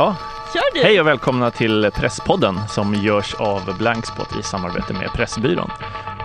Ja, 0.00 0.16
hej 0.74 1.00
och 1.00 1.06
välkomna 1.06 1.50
till 1.50 1.90
Presspodden 1.94 2.54
som 2.68 2.94
görs 2.94 3.34
av 3.34 3.78
Blankspot 3.78 4.28
i 4.40 4.42
samarbete 4.42 4.92
med 4.92 5.08
Pressbyrån. 5.14 5.70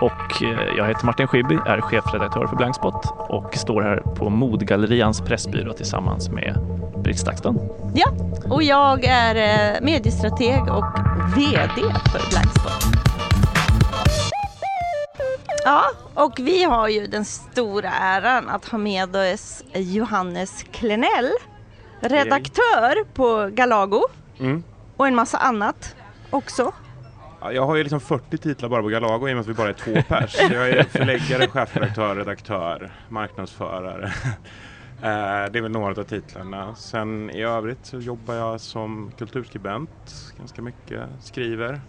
Och 0.01 0.43
eh, 0.43 0.75
jag 0.77 0.87
heter 0.87 1.05
Martin 1.05 1.27
Schibbye, 1.27 1.59
är 1.65 1.81
chefredaktör 1.81 2.47
för 2.47 2.55
Blankspot 2.55 3.05
och 3.17 3.55
står 3.55 3.81
här 3.81 3.97
på 3.97 4.29
Modgallerians 4.29 5.21
pressbyrå 5.21 5.73
tillsammans 5.73 6.29
med 6.29 6.57
Britt 7.03 7.19
Stakston. 7.19 7.59
Ja, 7.95 8.07
och 8.49 8.63
jag 8.63 9.03
är 9.03 9.35
eh, 9.35 9.81
mediestrateg 9.81 10.61
och 10.61 10.85
VD 11.35 11.81
för 12.11 12.29
Blankspot. 12.29 12.95
Ja, 15.63 15.83
och 16.13 16.33
vi 16.39 16.63
har 16.63 16.87
ju 16.87 17.07
den 17.07 17.25
stora 17.25 17.89
äran 17.89 18.49
att 18.49 18.65
ha 18.65 18.77
med 18.77 19.15
oss 19.15 19.63
Johannes 19.73 20.65
Klenell, 20.71 21.31
redaktör 21.99 23.03
på 23.13 23.49
Galago 23.53 24.01
Mm. 24.39 24.63
och 24.97 25.07
en 25.07 25.15
massa 25.15 25.37
annat 25.37 25.95
också. 26.29 26.71
Ja, 27.41 27.51
Jag 27.51 27.65
har 27.65 27.75
ju 27.75 27.83
liksom 27.83 27.99
40 27.99 28.37
titlar 28.37 28.69
bara 28.69 28.81
på 28.81 28.87
Galago 28.87 29.27
i 29.27 29.31
och 29.31 29.35
med 29.35 29.39
att 29.41 29.47
vi 29.47 29.53
bara 29.53 29.69
är 29.69 29.73
två 29.73 29.93
pers. 30.07 30.35
Jag 30.39 30.69
är 30.69 30.83
förläggare, 30.83 31.47
chefredaktör, 31.47 32.15
redaktör, 32.15 32.91
marknadsförare. 33.09 34.13
Eh, 35.01 35.51
Det 35.51 35.59
är 35.59 35.61
väl 35.61 35.71
några 35.71 36.01
av 36.01 36.03
titlarna. 36.03 36.75
Sen 36.75 37.29
i 37.29 37.41
övrigt 37.43 37.85
så 37.85 37.97
jobbar 37.99 38.33
jag 38.33 38.61
som 38.61 39.11
kulturskribent 39.17 39.89
ganska 40.37 40.61
mycket, 40.61 41.01
skriver. 41.21 41.81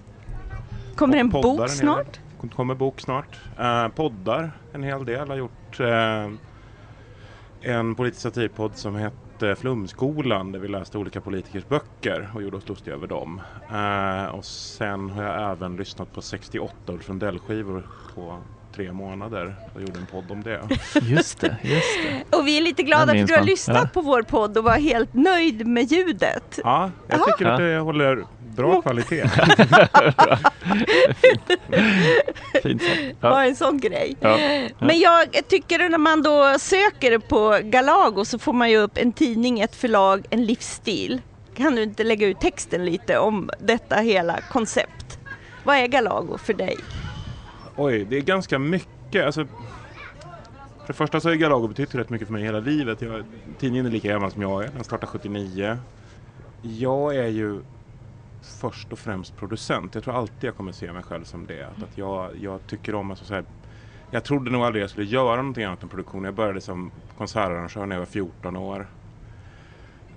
Kommer 0.96 1.16
en 1.16 1.28
bok 1.28 1.70
snart? 1.70 2.20
Kommer 2.56 2.74
bok 2.74 3.00
snart. 3.00 3.40
Eh, 3.58 3.88
poddar 3.88 4.52
en 4.72 4.82
hel 4.82 5.04
del. 5.04 5.28
Har 5.28 5.36
gjort 5.36 5.80
eh, 5.80 6.28
en 7.72 7.94
politisk 7.94 8.22
satirpodd 8.22 8.76
som 8.76 8.94
hette 9.40 9.60
Flumskolan 9.60 10.52
där 10.52 10.58
vi 10.58 10.68
läste 10.68 10.98
olika 10.98 11.20
politikers 11.20 11.68
böcker 11.68 12.30
och 12.34 12.42
gjorde 12.42 12.56
oss 12.56 12.68
lustiga 12.68 12.94
över 12.94 13.06
dem. 13.06 13.40
Eh, 13.70 14.34
och 14.34 14.44
sen 14.44 15.10
har 15.10 15.22
jag 15.22 15.50
även 15.52 15.76
lyssnat 15.76 16.12
på 16.12 16.22
68 16.22 16.74
Ulf 16.86 17.08
Lundell-skivor 17.08 17.86
på 18.14 18.38
tre 18.74 18.92
månader 18.92 19.54
och 19.74 19.80
gjorde 19.80 19.98
en 19.98 20.06
podd 20.06 20.30
om 20.30 20.42
det. 20.42 20.60
Just 21.02 21.40
det, 21.40 21.56
just 21.62 21.98
det. 22.30 22.36
Och 22.38 22.46
vi 22.46 22.58
är 22.58 22.62
lite 22.62 22.82
glada 22.82 23.06
för 23.06 23.12
minns 23.12 23.26
du 23.28 23.34
har 23.34 23.40
man. 23.40 23.46
lyssnat 23.46 23.76
Ja. 23.82 23.88
på 23.94 24.00
vår 24.00 24.22
podd 24.22 24.58
och 24.58 24.64
var 24.64 24.78
helt 24.78 25.14
nöjd 25.14 25.66
med 25.66 25.92
ljudet. 25.92 26.58
Ja, 26.64 26.90
jag 27.08 27.18
Jaha. 27.18 27.26
tycker 27.26 27.46
att 27.50 27.58
det 27.58 27.78
håller 27.78 28.24
bra 28.56 28.82
kvalitet. 28.82 29.28
Fint 32.62 32.82
sagt. 32.82 33.20
Bara 33.20 33.44
Ja. 33.44 33.44
en 33.44 33.56
sån 33.56 33.78
grej. 33.78 34.16
Ja. 34.20 34.38
Men 34.78 34.98
jag 35.00 35.48
tycker 35.48 35.88
när 35.88 35.98
man 35.98 36.22
då 36.22 36.58
söker 36.58 37.18
på 37.18 37.58
Galago 37.62 38.24
så 38.24 38.38
får 38.38 38.52
man 38.52 38.70
ju 38.70 38.76
upp 38.78 38.98
en 38.98 39.12
tidning, 39.12 39.60
ett 39.60 39.76
förlag, 39.76 40.26
en 40.30 40.44
livsstil. 40.44 41.20
Kan 41.54 41.74
du 41.74 41.82
inte 41.82 42.04
lägga 42.04 42.26
ut 42.26 42.40
texten 42.40 42.84
lite 42.84 43.18
om 43.18 43.50
detta 43.60 43.96
hela 43.96 44.40
koncept? 44.50 45.18
Vad 45.64 45.76
är 45.76 45.86
Galago 45.86 46.38
för 46.38 46.54
dig? 46.54 46.76
Oj, 47.76 48.04
det 48.10 48.16
är 48.16 48.20
ganska 48.20 48.58
mycket. 48.58 49.26
Alltså, 49.26 49.44
för 50.80 50.86
det 50.86 50.92
första 50.92 51.20
så 51.20 51.28
har 51.28 51.34
Galago 51.34 51.68
betytt 51.68 51.94
rätt 51.94 52.10
mycket 52.10 52.28
för 52.28 52.32
mig 52.32 52.42
hela 52.42 52.60
livet. 52.60 53.02
Jag, 53.02 53.24
tidningen 53.58 53.86
är 53.86 53.90
lika 53.90 54.08
gammal 54.08 54.30
som 54.30 54.42
jag 54.42 54.64
är. 54.64 54.68
Den 54.74 54.84
startade 54.84 55.06
79. 55.12 55.78
Jag 56.62 57.16
är 57.16 57.28
ju 57.28 57.60
först 58.42 58.92
och 58.92 58.98
främst 58.98 59.36
producent. 59.36 59.94
Jag 59.94 60.04
tror 60.04 60.14
alltid 60.16 60.48
jag 60.48 60.56
kommer 60.56 60.72
se 60.72 60.92
mig 60.92 61.02
själv 61.02 61.24
som 61.24 61.46
det. 61.46 61.62
Att, 61.62 61.82
att 61.82 61.98
jag, 61.98 62.36
jag 62.36 62.66
tycker 62.66 62.94
om 62.94 63.10
att 63.10 63.18
så 63.18 63.34
här, 63.34 63.44
Jag 64.10 64.24
trodde 64.24 64.50
nog 64.50 64.62
aldrig 64.62 64.82
jag 64.82 64.90
skulle 64.90 65.06
göra 65.06 65.36
någonting 65.36 65.64
annat 65.64 65.82
än 65.82 65.88
produktion. 65.88 66.24
Jag 66.24 66.34
började 66.34 66.60
som 66.60 66.90
konsertarrangör 67.16 67.86
när 67.86 67.96
jag 67.96 68.00
var 68.00 68.06
14 68.06 68.56
år. 68.56 68.88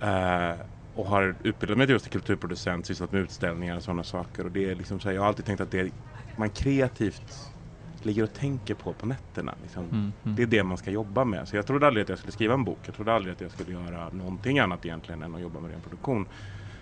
Eh, 0.00 0.54
och 0.94 1.06
har 1.06 1.36
utbildat 1.44 1.78
mig 1.78 1.90
just 1.90 2.04
till 2.04 2.12
kulturproducent, 2.12 2.86
sysslat 2.86 3.12
med 3.12 3.20
utställningar 3.22 3.76
och 3.76 3.82
sådana 3.82 4.04
saker. 4.04 4.44
Och 4.44 4.52
det 4.52 4.70
är 4.70 4.74
liksom 4.74 5.00
så 5.00 5.08
här, 5.08 5.14
jag 5.14 5.22
har 5.22 5.28
alltid 5.28 5.44
tänkt 5.44 5.60
att 5.60 5.70
det 5.70 5.92
man 6.36 6.50
kreativt 6.50 7.54
ligger 8.02 8.22
och 8.22 8.32
tänker 8.32 8.74
på 8.74 8.94
på 8.94 9.06
nätterna. 9.06 9.54
Liksom. 9.62 9.84
Mm, 9.84 10.12
mm. 10.22 10.36
Det 10.36 10.42
är 10.42 10.46
det 10.46 10.64
man 10.64 10.78
ska 10.78 10.90
jobba 10.90 11.24
med. 11.24 11.48
Så 11.48 11.56
jag 11.56 11.66
trodde 11.66 11.86
aldrig 11.86 12.02
att 12.02 12.08
jag 12.08 12.18
skulle 12.18 12.32
skriva 12.32 12.54
en 12.54 12.64
bok. 12.64 12.88
Jag 12.88 12.94
trodde 12.94 13.12
aldrig 13.12 13.32
att 13.32 13.40
jag 13.40 13.50
skulle 13.50 13.72
göra 13.72 14.10
någonting 14.10 14.58
annat 14.58 14.84
egentligen 14.84 15.22
än 15.22 15.34
att 15.34 15.40
jobba 15.40 15.60
med 15.60 15.70
ren 15.70 15.82
produktion. 15.82 16.26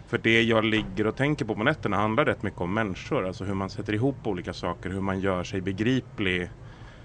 För 0.08 0.18
det 0.18 0.42
jag 0.42 0.64
ligger 0.64 1.06
och 1.06 1.16
tänker 1.16 1.44
på 1.44 1.54
på 1.54 1.62
nätterna 1.62 1.96
handlar 1.96 2.24
rätt 2.24 2.42
mycket 2.42 2.60
om 2.60 2.74
människor. 2.74 3.26
Alltså 3.26 3.44
hur 3.44 3.54
man 3.54 3.70
sätter 3.70 3.92
ihop 3.92 4.26
olika 4.26 4.52
saker, 4.52 4.90
hur 4.90 5.00
man 5.00 5.20
gör 5.20 5.44
sig 5.44 5.60
begriplig. 5.60 6.50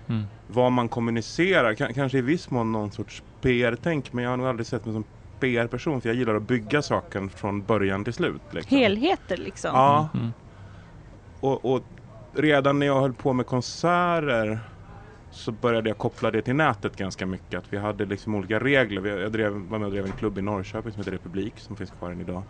Mm. 0.08 0.24
Vad 0.48 0.72
man 0.72 0.90
kommunicerar, 0.90 1.76
K- 1.76 1.88
kanske 1.96 2.18
i 2.18 2.22
viss 2.22 2.50
mån 2.50 2.72
någon 2.72 2.92
sorts 2.92 3.24
PR-tänk. 3.42 4.14
Men 4.14 4.24
jag 4.24 4.32
har 4.32 4.38
nog 4.38 4.48
aldrig 4.48 4.68
sett 4.68 4.86
mig 4.86 4.94
som 4.94 5.04
PR-person 5.40 6.02
för 6.02 6.10
jag 6.10 6.16
gillar 6.16 6.36
att 6.36 6.44
bygga 6.44 6.82
saken 6.82 7.30
från 7.30 7.66
början 7.66 8.04
till 8.04 8.14
slut. 8.14 8.54
Liksom. 8.54 8.78
Helheter 8.78 9.38
liksom. 9.38 9.72
Ja, 9.74 10.10
Mm. 10.14 10.34
och, 11.40 11.66
och 11.66 11.88
redan 12.36 12.80
när 12.80 12.86
jag 12.86 13.02
höll 13.02 13.14
på 13.14 13.34
med 13.34 13.46
konserter 13.46 14.60
så 15.30 15.52
började 15.52 15.90
jag 15.90 15.98
koppla 15.98 16.32
det 16.32 16.42
till 16.42 16.56
nätet 16.56 16.96
ganska 16.96 17.26
mycket. 17.26 17.58
Att 17.60 17.74
vi 17.74 17.78
hade 17.78 18.06
liksom 18.06 18.36
olika 18.36 18.60
regler. 18.60 19.02
Vi- 19.02 19.10
Jag 19.10 19.32
drev, 19.32 19.52
var 19.54 19.80
med 19.80 19.86
och 19.86 19.92
drev 19.92 20.06
en 20.06 20.12
klubb 20.12 20.38
i 20.38 20.42
Norrköping 20.42 20.92
som 20.92 21.00
heter 21.00 21.12
Republik 21.12 21.60
som 21.60 21.76
finns 21.78 21.92
kvar 21.92 22.12
än 22.12 22.22
idag. 22.22 22.44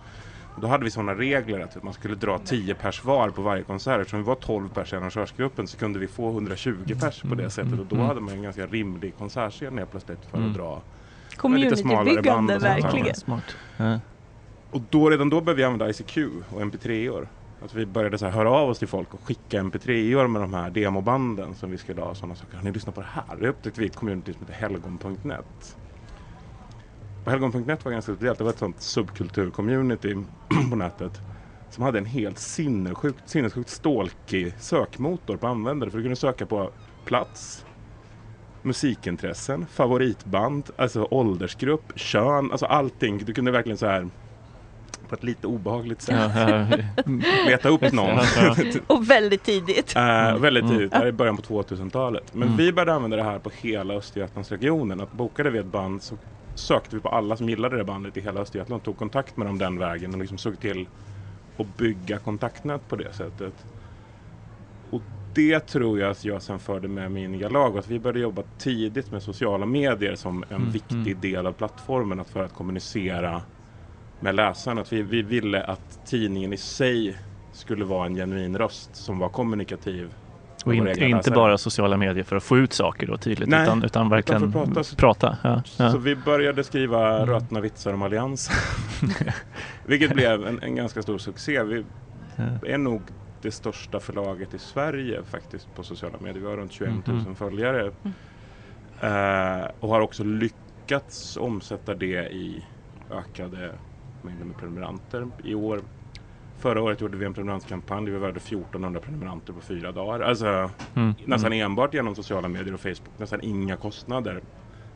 Och 0.56 0.62
då 0.62 0.68
hade 0.68 0.84
vi 0.84 0.92
sådana 0.92 1.16
regler 1.16 1.60
att 1.60 1.84
man 1.84 1.94
skulle 1.94 2.16
dra 2.16 2.38
10 2.38 2.76
pers 2.76 3.04
var 3.04 3.30
på 3.30 3.42
varje 3.42 3.64
konsert. 3.64 4.00
Eftersom 4.00 4.20
vi 4.20 4.26
var 4.26 4.36
12 4.36 4.70
pers 4.70 4.94
i 4.94 4.96
arrangörsgruppen 4.96 5.68
så 5.68 5.78
kunde 5.78 6.00
vi 6.00 6.08
få 6.08 6.30
120 6.30 6.96
pers 7.02 7.22
på 7.22 7.36
det 7.36 7.50
sättet. 7.50 7.80
Och 7.80 7.86
då 7.86 7.96
Mm. 7.96 8.08
hade 8.08 8.22
man 8.22 8.34
en 8.34 8.42
ganska 8.44 8.66
rimlig 8.68 9.18
konsertscen 9.18 9.78
helt 9.78 9.92
plötsligt 9.92 10.26
för 10.26 10.38
Mm. 10.38 10.50
att 10.50 10.56
dra. 10.58 10.76
lite 10.76 11.76
smalare 11.78 12.04
Communitybyggande 12.06 12.32
band 12.32 12.52
och 12.52 12.62
sånt. 12.62 12.64
verkligen. 12.64 13.16
Smart. 13.16 13.56
Ja. 13.78 14.00
Och 14.70 14.82
då, 14.90 15.10
redan 15.10 15.30
då 15.30 15.42
började 15.42 15.58
vi 15.58 15.64
använda 15.64 15.90
ICQ 15.90 16.18
och 16.50 16.62
MP3-or. 16.62 17.28
Att 17.60 17.74
vi 17.74 17.86
började 17.86 18.18
så 18.18 18.26
här 18.26 18.32
höra 18.32 18.50
av 18.52 18.70
oss 18.70 18.80
till 18.80 18.88
folk 18.88 19.14
och 19.14 19.24
skicka 19.24 19.60
MP3-or 19.64 20.28
med 20.28 20.42
de 20.42 20.54
här 20.54 20.70
demobanden 20.70 21.56
som 21.56 21.72
vi 21.72 21.78
skulle 21.78 22.02
ha. 22.02 22.10
och 22.10 22.18
Sådana 22.18 22.36
saker. 22.36 22.58
Har 22.58 22.64
ni 22.64 22.72
lyssnat 22.72 22.96
på 22.96 23.02
det 23.02 23.08
här? 23.12 23.38
Det 23.40 23.48
upptäckte 23.50 23.80
vi 23.80 23.86
i 23.86 23.90
ett 23.90 23.96
community 23.96 24.34
som 24.34 24.42
heter 24.42 24.54
helgon.net. 24.54 25.78
Helgon.net 27.26 27.86
var 27.86 27.92
ganska 27.92 28.14
speciellt. 28.14 28.38
Det 28.38 28.44
var 28.44 28.52
ett 28.52 28.60
sånt 28.60 28.80
subkultur-community 28.82 30.24
på 30.70 30.76
nätet. 30.76 31.12
Som 31.70 31.84
hade 31.84 31.98
en 31.98 32.06
helt 32.06 32.40
sinnessjukt, 32.40 33.30
sinnessjukt 33.30 33.70
stalkig 33.70 34.54
sökmotor 34.60 35.38
på 35.38 35.48
användare. 35.48 35.90
För 35.92 35.98
du 35.98 36.04
kunde 36.04 36.16
söka 36.16 36.46
på 36.46 36.70
plats, 37.06 37.66
musikintressen, 38.62 39.66
favoritband, 39.66 40.70
alltså 40.78 41.08
åldersgrupp, 41.12 41.92
kön, 41.96 42.52
alltså 42.52 42.66
allting. 42.66 43.18
Du 43.26 43.34
kunde 43.34 43.52
verkligen 43.52 43.78
så 43.78 43.86
här 43.86 44.08
på 45.10 45.16
ett 45.16 45.24
lite 45.24 45.48
obehagligt 45.48 46.02
sätt 46.02 46.32
leta 47.48 47.70
upp 47.70 47.92
någon. 47.92 48.20
Och 48.88 49.10
väldigt 49.10 49.44
tidigt. 49.44 49.96
Eh, 49.96 50.38
väldigt 50.38 50.64
Mm. 50.64 50.76
tidigt, 50.78 50.92
det 50.92 50.98
här 50.98 51.06
är 51.06 51.12
början 51.12 51.38
på 51.38 51.42
2000-talet. 51.42 52.34
Men 52.34 52.44
Mm. 52.48 52.58
vi 52.58 52.74
började 52.74 52.94
använda 52.94 53.18
det 53.18 53.24
här 53.24 53.40
på 53.40 53.50
hela 53.62 53.94
Östergötlandsregionen. 53.94 55.02
Att 55.02 55.12
bokade 55.12 55.50
vi 55.50 55.60
ett 55.60 55.66
band 55.66 56.04
så 56.04 56.16
sökte 56.56 56.96
vi 56.96 57.02
på 57.02 57.10
alla 57.10 57.38
som 57.38 57.50
gillade 57.50 57.78
det 57.78 57.84
bandet 57.84 58.18
i 58.18 58.22
hela 58.22 58.42
Östergötland. 58.42 58.84
Tog 58.84 58.98
kontakt 58.98 59.38
med 59.38 59.48
dem 59.48 59.58
den 59.58 59.80
vägen 59.80 60.14
och 60.14 60.20
liksom 60.20 60.38
såg 60.38 60.60
till 60.60 60.90
att 61.58 61.78
bygga 61.78 62.20
kontaktnät 62.20 62.88
på 62.88 62.96
det 62.96 63.14
sättet. 63.14 63.66
Och 64.84 65.04
det 65.34 65.60
tror 65.60 66.00
jag 66.00 66.12
att 66.12 66.26
jag 66.26 66.44
sen 66.44 66.60
förde 66.60 66.88
med 66.88 67.12
mig 67.12 67.24
in 67.24 67.36
i 67.36 67.38
Galago. 67.38 67.78
Att 67.80 67.88
vi 67.90 68.00
började 68.00 68.20
jobba 68.20 68.44
tidigt 68.58 69.12
med 69.12 69.24
sociala 69.24 69.66
medier 69.66 70.16
som 70.16 70.44
en 70.50 70.56
Mm, 70.56 70.72
viktig 70.72 71.08
mm. 71.08 71.22
del 71.22 71.48
av 71.48 71.54
plattformen. 71.54 72.20
Att 72.20 72.30
för 72.30 72.44
att 72.44 72.54
kommunicera 72.54 73.44
med 74.20 74.36
läsarna. 74.36 74.82
Att 74.82 74.94
vi, 74.94 75.02
vi 75.02 75.22
ville 75.22 75.64
att 75.64 76.00
tidningen 76.06 76.54
i 76.54 76.58
sig 76.58 77.20
skulle 77.52 77.86
vara 77.86 78.06
en 78.06 78.16
genuin 78.16 78.58
röst 78.58 78.96
som 78.96 79.20
var 79.20 79.30
kommunikativ. 79.30 80.16
Och 80.64 80.74
våra 80.76 80.90
inte, 80.92 81.08
läsare. 81.08 81.36
bara 81.36 81.58
sociala 81.58 81.98
medier 81.98 82.24
för 82.24 82.36
att 82.36 82.44
få 82.44 82.58
ut 82.58 82.74
saker 82.74 83.08
då 83.08 83.18
tydligt 83.18 83.50
Nej, 83.50 83.64
utan, 83.64 83.84
utan 83.84 84.10
verkligen 84.10 84.52
prata. 84.52 84.84
prata. 84.98 85.38
Ja, 85.44 85.64
Så 85.66 85.84
ja. 85.84 85.98
vi 85.98 86.16
började 86.16 86.64
skriva 86.64 87.16
Mm. 87.18 87.30
rötna 87.30 87.62
vitsar 87.62 87.94
om 87.94 88.02
alliansen. 88.02 88.56
Vilket 89.86 90.14
blev 90.14 90.48
en, 90.48 90.60
en 90.64 90.76
ganska 90.76 91.02
stor 91.02 91.18
succé. 91.18 91.64
Vi 91.64 91.86
är 92.66 92.78
nog 92.78 93.02
det 93.42 93.52
största 93.52 94.00
förlaget 94.00 94.54
i 94.54 94.60
Sverige 94.60 95.24
faktiskt 95.24 95.76
på 95.76 95.84
sociala 95.84 96.18
medier. 96.20 96.42
Vi 96.44 96.50
har 96.50 96.58
runt 96.58 96.72
21 96.72 97.08
000 97.08 97.18
Mhm. 97.18 97.36
följare. 97.36 97.92
Eh, 99.02 99.68
och 99.80 99.90
har 99.90 100.02
också 100.02 100.24
lyckats 100.24 101.38
omsätta 101.38 101.94
det 101.94 102.30
i 102.32 102.66
ökade 103.12 103.72
mängder 104.22 104.46
med 104.46 104.58
prenumeranter. 104.58 105.28
I 105.44 105.56
år, 105.56 105.82
förra 106.60 106.82
året 106.82 107.02
gjorde 107.02 107.18
vi 107.18 107.26
en 107.26 107.34
prenumerantkampanj. 107.34 108.06
Vi 108.12 108.18
värde 108.18 108.38
1400 108.40 109.00
prenumeranter 109.00 109.54
på 109.54 109.62
fyra 109.62 109.92
dagar. 109.92 110.20
Alltså 110.20 110.70
Mm. 110.96 111.14
nästan 111.26 111.54
Mm. 111.54 111.66
enbart 111.66 111.94
genom 111.94 112.16
sociala 112.16 112.48
medier 112.48 112.74
och 112.74 112.80
Facebook. 112.80 113.10
Nästan 113.18 113.42
inga 113.42 113.76
kostnader 113.78 114.42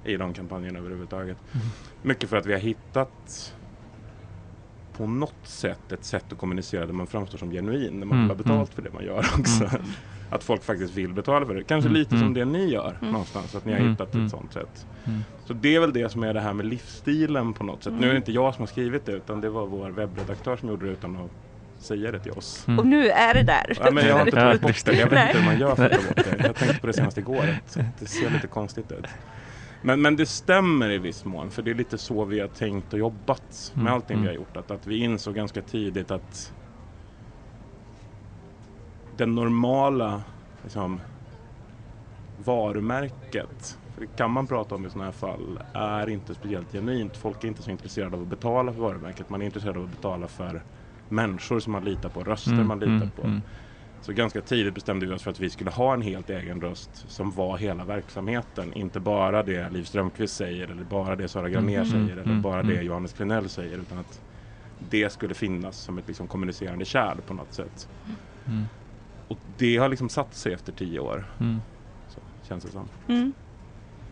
i 0.04 0.18
de 0.18 0.34
kampanjerna 0.34 0.80
överhuvudtaget. 0.80 1.38
Mm. 1.54 1.68
Mycket 2.02 2.30
för 2.30 2.38
att 2.38 2.46
vi 2.46 2.54
har 2.54 2.60
hittat 2.60 3.54
på 4.98 5.08
något 5.08 5.34
sätt 5.44 5.92
ett 5.92 6.06
sätt 6.06 6.26
att 6.32 6.38
kommunicera 6.38 6.86
där 6.86 6.94
man 6.94 7.08
framstår 7.08 7.38
som 7.38 7.52
genuin 7.52 8.00
när 8.00 8.06
man 8.06 8.18
Mm, 8.18 8.28
vill 8.28 8.38
ha 8.38 8.44
betalt 8.44 8.54
mm. 8.70 8.76
för 8.76 8.82
det 8.82 8.94
man 8.94 9.04
gör 9.06 9.20
också. 9.40 9.64
Mm. 9.64 9.82
Att 10.30 10.44
folk 10.44 10.64
faktiskt 10.64 10.94
vill 10.94 11.14
betala 11.14 11.46
för 11.46 11.56
det. 11.56 11.64
Kanske 11.64 11.88
Mm, 11.90 12.00
lite 12.00 12.16
mm. 12.16 12.26
som 12.28 12.34
det 12.34 12.46
ni 12.46 12.66
gör 12.72 12.98
Mm. 13.02 13.12
någonstans, 13.12 13.56
att 13.56 13.66
ni 13.66 13.72
har 13.72 13.80
Mm, 13.80 13.92
hittat 13.92 14.14
mm. 14.14 14.26
ett 14.26 14.32
sånt 14.32 14.54
sätt. 14.54 14.86
Mm. 15.06 15.20
Så 15.46 15.54
det 15.54 15.76
är 15.76 15.80
väl 15.80 15.94
det 15.94 16.10
som 16.10 16.24
är 16.24 16.34
det 16.34 16.40
här 16.42 16.54
med 16.54 16.66
livsstilen 16.66 17.54
på 17.54 17.64
något 17.64 17.84
sätt. 17.84 17.94
Nu 18.00 18.08
är 18.08 18.12
det 18.12 18.18
inte 18.18 18.32
jag 18.32 18.56
som 18.56 18.62
har 18.62 18.68
skrivit 18.68 19.06
det 19.06 19.12
utan 19.12 19.42
det 19.42 19.50
var 19.50 19.66
vår 19.66 19.90
webbredaktör 19.90 20.58
som 20.58 20.70
gjorde 20.70 20.86
det 20.86 20.92
utan 20.92 21.16
att 21.18 21.32
säga 21.80 22.12
det 22.12 22.20
till 22.20 22.32
oss. 22.32 22.68
Mm. 22.68 22.80
Och 22.80 22.88
nu 22.88 23.10
är 23.10 23.34
det 23.34 23.44
där. 23.44 23.78
Ja, 23.80 23.92
men 23.92 24.08
jag 24.08 24.14
har 24.14 24.26
inte 24.26 24.40
tagit 24.40 24.62
bort 24.62 24.86
det. 24.86 24.94
Jag 24.94 25.10
vet 25.10 25.28
inte 25.28 25.38
hur 25.40 25.46
man 25.46 25.60
gör 25.60 25.76
för 25.76 25.86
att 25.86 25.92
ta 25.92 26.08
bort 26.08 26.16
det. 26.16 26.46
Jag 26.48 26.56
tänkte 26.56 26.82
på 26.82 26.88
det 26.88 26.94
senast 26.94 27.18
igår. 27.18 27.56
Det 28.00 28.06
ser 28.06 28.30
lite 28.30 28.48
konstigt 28.48 28.92
ut. 28.92 29.06
Men, 29.82 30.02
men 30.02 30.16
det 30.16 30.26
stämmer 30.26 30.92
i 30.92 30.98
viss 30.98 31.26
mån. 31.26 31.52
För 31.52 31.62
det 31.62 31.72
är 31.72 31.76
lite 31.76 31.98
så 31.98 32.26
vi 32.26 32.40
har 32.40 32.48
tänkt 32.48 32.94
och 32.94 33.00
jobbat 33.00 33.72
med 33.74 33.82
Mm, 33.82 33.94
allting 33.94 34.18
mm. 34.18 34.22
vi 34.22 34.28
har 34.28 34.36
gjort. 34.36 34.58
Att, 34.58 34.72
att 34.72 34.88
vi 34.88 34.98
insåg 34.98 35.36
ganska 35.36 35.62
tidigt 35.62 36.12
att 36.12 36.54
det 39.18 39.26
normala 39.26 40.22
liksom, 40.64 41.02
varumärket, 42.38 43.78
för 43.94 44.02
det 44.02 44.08
kan 44.18 44.32
man 44.32 44.48
prata 44.48 44.76
om 44.76 44.86
i 44.86 44.90
sådana 44.90 45.06
här 45.06 45.12
fall, 45.12 45.60
är 45.74 46.10
inte 46.10 46.36
speciellt 46.36 46.72
genuint. 46.72 47.18
Folk 47.18 47.44
är 47.44 47.48
inte 47.48 47.64
så 47.64 47.72
intresserade 47.72 48.16
av 48.16 48.22
att 48.22 48.28
betala 48.28 48.74
för 48.74 48.82
varumärket. 48.82 49.30
Man 49.30 49.42
är 49.42 49.46
intresserad 49.46 49.78
av 49.78 49.84
att 49.84 49.92
betala 49.92 50.28
för 50.28 50.62
människor 51.10 51.60
som 51.60 51.72
man 51.74 51.84
litar 51.84 52.10
på, 52.10 52.24
röster 52.24 52.52
Mm, 52.52 52.68
man 52.68 52.80
litar 52.80 52.92
mm, 52.92 53.10
på. 53.12 53.22
mm. 53.22 53.42
Så 54.02 54.14
ganska 54.14 54.42
tidigt 54.42 54.74
bestämde 54.74 55.06
vi 55.06 55.14
oss 55.14 55.24
för 55.24 55.32
att 55.32 55.40
vi 55.40 55.50
skulle 55.50 55.72
ha 55.72 55.94
en 55.94 56.02
helt 56.02 56.30
egen 56.30 56.62
röst 56.62 57.06
som 57.08 57.32
var 57.32 57.58
hela 57.58 57.86
verksamheten. 57.86 58.74
Inte 58.74 59.00
bara 59.00 59.44
det 59.44 59.70
Liv 59.70 59.84
Strömquist 59.84 60.36
säger 60.36 60.68
eller 60.72 60.84
bara 60.84 61.16
det 61.16 61.28
Sara 61.28 61.50
Granér 61.50 61.78
Mm, 61.78 61.86
säger 61.90 62.04
mm, 62.04 62.12
eller 62.14 62.24
mm, 62.24 62.42
bara 62.42 62.64
det 62.64 62.82
Johannes 62.84 63.14
Klenell 63.14 63.50
säger. 63.50 63.78
Utan 63.78 63.98
att 63.98 64.22
det 64.90 65.10
skulle 65.12 65.34
finnas 65.34 65.78
som 65.78 65.98
ett 65.98 66.08
liksom 66.08 66.28
kommunicerande 66.28 66.86
kärl 66.86 67.18
på 67.28 67.34
något 67.34 67.54
sätt. 67.54 67.90
Mm. 68.48 68.64
Och 69.28 69.38
det 69.58 69.78
har 69.78 69.90
liksom 69.90 70.10
satt 70.10 70.34
sig 70.34 70.54
efter 70.54 70.72
tio 70.72 71.00
år. 71.00 71.26
Mm. 71.40 71.62
Så 72.10 72.20
känns 72.48 72.64
det 72.64 72.72
som. 72.72 72.88
Mm. 73.08 73.34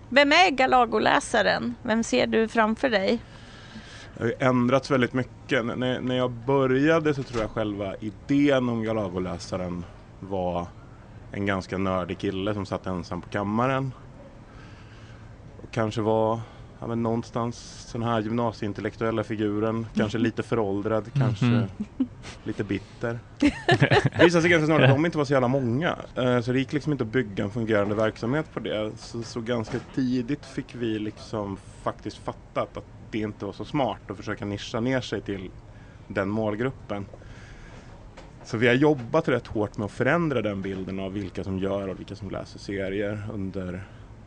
Vem 0.09 0.31
är 0.31 0.51
Galago-läsaren? 0.51 1.75
Vem 1.83 2.03
ser 2.03 2.27
du 2.27 2.47
framför 2.47 2.89
dig? 2.89 3.19
Det 4.17 4.23
har 4.23 4.27
ju 4.27 4.33
ändrats 4.39 4.91
väldigt 4.91 5.13
mycket. 5.13 5.65
När, 5.65 6.01
när 6.01 6.15
jag 6.17 6.31
började 6.31 7.13
så 7.13 7.23
tror 7.23 7.41
jag 7.41 7.49
själva 7.51 7.95
idén 7.95 8.69
om 8.69 8.83
Galago-läsaren 8.83 9.85
var 10.19 10.67
en 11.31 11.45
ganska 11.45 11.77
nördig 11.77 12.17
kille 12.19 12.53
som 12.53 12.65
satt 12.65 12.87
ensam 12.87 13.21
på 13.21 13.29
kammaren. 13.29 13.91
Och 15.63 15.71
kanske 15.71 16.01
var 16.01 16.39
ja, 16.79 16.87
men 16.87 17.03
någonstans 17.03 17.89
den 17.93 18.03
här 18.03 18.21
gymnasieintellektuella 18.21 19.23
figuren. 19.23 19.87
Kanske 19.95 20.17
lite 20.17 20.43
föråldrad, 20.43 21.13
kanske 21.13 21.45
Mhm. 21.45 21.67
lite 22.43 22.63
bitter. 22.63 23.19
Det 23.39 24.23
visade 24.23 24.41
sig 24.41 24.51
ganska 24.51 24.65
snart 24.65 24.81
att 24.81 24.89
de 24.89 25.05
inte 25.05 25.17
var 25.17 25.25
så 25.25 25.33
jävla 25.33 25.47
många. 25.47 25.95
Eh, 26.15 26.41
Så 26.41 26.51
det 26.51 26.59
gick 26.59 26.73
liksom 26.73 26.91
inte 26.91 27.03
att 27.03 27.07
bygga 27.09 27.43
en 27.43 27.51
fungerande 27.51 27.95
verksamhet 27.95 28.53
på 28.53 28.59
det. 28.59 28.91
Så, 28.97 29.23
så 29.23 29.41
ganska 29.41 29.79
tidigt 29.95 30.45
fick 30.45 30.75
vi 30.75 30.99
liksom 30.99 31.57
faktiskt 31.83 32.17
fattat 32.17 32.77
att 32.77 32.85
det 33.15 33.19
inte 33.19 33.45
var 33.45 33.53
så 33.53 33.65
smart 33.65 34.11
att 34.11 34.17
försöka 34.17 34.45
nischa 34.45 34.79
ner 34.79 35.01
sig 35.01 35.21
till 35.21 35.51
den 36.07 36.29
målgruppen. 36.29 37.05
Så 38.43 38.57
vi 38.57 38.67
har 38.67 38.73
jobbat 38.73 39.27
rätt 39.27 39.47
hårt 39.47 39.77
med 39.77 39.85
att 39.85 39.91
förändra 39.91 40.41
den 40.41 40.61
bilden 40.61 40.99
av 40.99 41.13
vilka 41.13 41.43
som 41.43 41.59
gör 41.59 41.87
och 41.87 41.99
vilka 41.99 42.15
som 42.15 42.29
läser 42.29 42.59
serier 42.59 43.27
under 43.33 43.83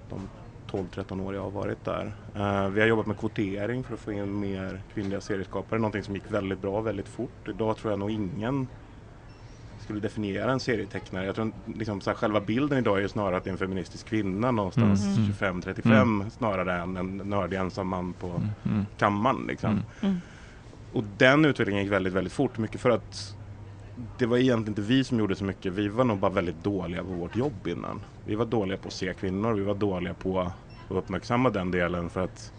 de 0.08 0.29
12-13 0.70 1.23
år 1.23 1.35
jag 1.35 1.43
har 1.43 1.50
varit 1.50 1.85
där. 1.85 2.12
Eh, 2.35 2.69
vi 2.69 2.81
har 2.81 2.88
jobbat 2.88 3.06
med 3.06 3.19
kvotering 3.19 3.85
för 3.85 3.94
att 3.94 4.00
få 4.00 4.12
in 4.12 4.40
mer 4.40 4.82
kvinnliga 4.94 5.20
serieskapare, 5.20 5.79
någonting 5.79 6.02
som 6.02 6.14
gick 6.14 6.31
väldigt 6.31 6.58
bra 6.58 6.81
väldigt 6.81 7.08
fort. 7.08 7.49
Idag 7.49 7.76
tror 7.76 7.93
jag 7.93 7.99
nog 7.99 8.11
ingen 8.11 8.69
skulle 9.88 10.00
definiera 10.00 10.52
en 10.52 10.61
serietecknare. 10.61 11.26
Jag 11.26 11.35
tror 11.35 11.52
liksom, 11.67 12.00
så 12.00 12.11
här, 12.11 12.14
själva 12.17 12.40
bilden 12.40 12.79
idag 12.79 12.96
är 12.99 13.02
ju 13.02 13.08
snarare 13.08 13.37
att 13.37 13.44
det 13.44 13.50
är 13.50 13.52
en 13.52 13.58
feministisk 13.58 14.06
kvinna 14.08 14.50
någonstans 14.50 15.05
Mm. 15.05 15.61
25-35 15.62 16.31
snarare 16.31 16.75
än 16.82 16.96
en 16.96 17.17
nördig 17.17 17.56
ensam 17.56 17.88
man 17.88 18.12
på 18.12 18.26
Mm. 18.26 18.49
Mm. 18.64 18.87
kammaren. 18.99 19.44
Liksom. 19.49 19.70
Mm. 19.70 19.82
Mm. 20.00 20.17
Och 20.93 21.05
den 21.05 21.44
utvecklingen 21.44 21.82
gick 21.85 21.93
väldigt, 21.93 22.12
väldigt 22.12 22.32
fort. 22.32 22.58
Mycket 22.58 22.81
för 22.81 22.90
att 22.90 23.35
det 24.19 24.26
var 24.26 24.37
egentligen 24.37 24.69
inte 24.69 24.82
vi 24.82 25.05
som 25.05 25.19
gjorde 25.19 25.37
så 25.37 25.44
mycket. 25.44 25.73
Vi 25.73 25.88
var 25.88 26.05
nog 26.05 26.19
bara 26.19 26.32
väldigt 26.32 26.64
dåliga 26.64 27.02
på 27.05 27.08
vårt 27.08 27.37
jobb 27.37 27.67
innan. 27.67 28.00
Vi 28.25 28.35
var 28.35 28.44
dåliga 28.46 28.79
på 28.79 28.88
att 28.88 28.94
se 28.94 29.14
kvinnor. 29.14 29.52
Vi 29.55 29.62
var 29.64 29.75
dåliga 29.75 30.14
på 30.14 30.40
att 30.40 30.52
uppmärksamma 30.88 31.50
den 31.50 31.70
delen 31.70 32.11
för 32.11 32.25
att 32.25 32.52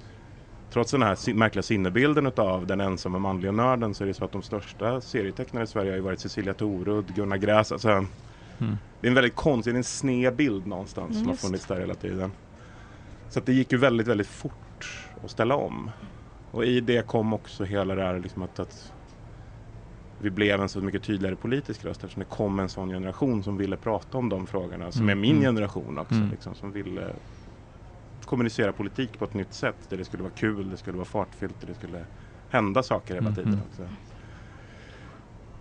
trots 0.70 0.92
den 0.92 1.02
här 1.02 1.34
märkliga 1.34 1.64
sinnebilden 1.64 2.26
utav 2.28 2.68
den 2.68 2.82
ensamma 2.82 3.20
manliga 3.20 3.52
nörden 3.52 3.94
så 3.96 4.04
är 4.04 4.08
det 4.08 4.14
så 4.14 4.26
att 4.26 4.32
de 4.32 4.42
största 4.42 5.02
serietecknarna 5.02 5.64
i 5.64 5.68
Sverige 5.68 5.92
har 5.92 5.96
ju 5.96 6.02
varit 6.02 6.20
Cecilia 6.20 6.54
Torud, 6.54 7.16
Gunnar 7.16 7.38
Gräs. 7.38 7.72
Alltså, 7.72 8.06
Mm. 8.62 8.78
det 9.02 9.08
är 9.08 9.10
en 9.10 9.16
väldigt 9.16 9.36
konstig, 9.36 9.74
det 9.74 9.76
är 9.76 9.78
en 9.78 9.84
sned 9.84 10.36
bild 10.36 10.68
någonstans 10.68 11.18
som 11.20 11.28
har 11.28 11.36
funnits 11.36 11.66
där 11.66 11.80
hela 11.80 11.96
tiden. 11.96 12.32
Så 13.30 13.40
att 13.40 13.46
det 13.46 13.54
gick 13.54 13.72
ju 13.72 13.78
väldigt, 13.78 14.08
väldigt 14.08 14.28
fort 14.28 15.10
att 15.24 15.32
ställa 15.32 15.56
om. 15.56 15.92
Och 16.52 16.66
i 16.66 16.82
det 16.82 17.08
kom 17.08 17.34
också 17.34 17.64
hela 17.64 17.96
det 17.96 18.02
här 18.04 18.20
liksom 18.20 18.42
att, 18.42 18.60
att 18.60 18.92
vi 20.18 20.30
blev 20.30 20.62
en 20.62 20.70
så 20.70 20.82
mycket 20.82 21.04
tydligare 21.04 21.36
politisk 21.36 21.86
röst 21.86 22.04
eftersom 22.04 22.20
det 22.20 22.26
kom 22.30 22.60
en 22.60 22.70
sån 22.70 22.90
generation 22.90 23.44
som 23.44 23.58
ville 23.58 23.78
prata 23.78 24.18
om 24.18 24.30
de 24.30 24.48
frågorna, 24.48 24.92
som 24.92 25.02
Mm, 25.02 25.18
är 25.18 25.22
min 25.22 25.32
mm. 25.38 25.44
generation 25.44 25.98
också, 25.98 26.16
Mm. 26.16 26.30
liksom, 26.30 26.56
som 26.56 26.72
ville 26.72 27.16
kommunicera 28.30 28.72
politik 28.72 29.20
på 29.20 29.26
ett 29.26 29.34
nytt 29.34 29.54
sätt 29.54 29.76
där 29.90 29.98
det 29.98 30.06
skulle 30.06 30.24
vara 30.24 30.34
kul, 30.34 30.70
det 30.70 30.78
skulle 30.78 30.98
vara 30.98 31.06
fartfyllt, 31.06 31.62
där 31.62 31.68
det 31.68 31.74
skulle 31.74 32.06
hända 32.50 32.84
saker 32.84 33.14
hela 33.14 33.30
Mm, 33.30 33.36
tiden 33.36 33.54
mm. 33.54 33.66
också. 33.70 33.88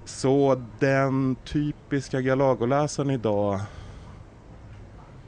Så 0.04 0.62
den 0.78 1.36
typiska 1.44 2.20
Galago-läsaren 2.20 3.10
idag 3.10 3.60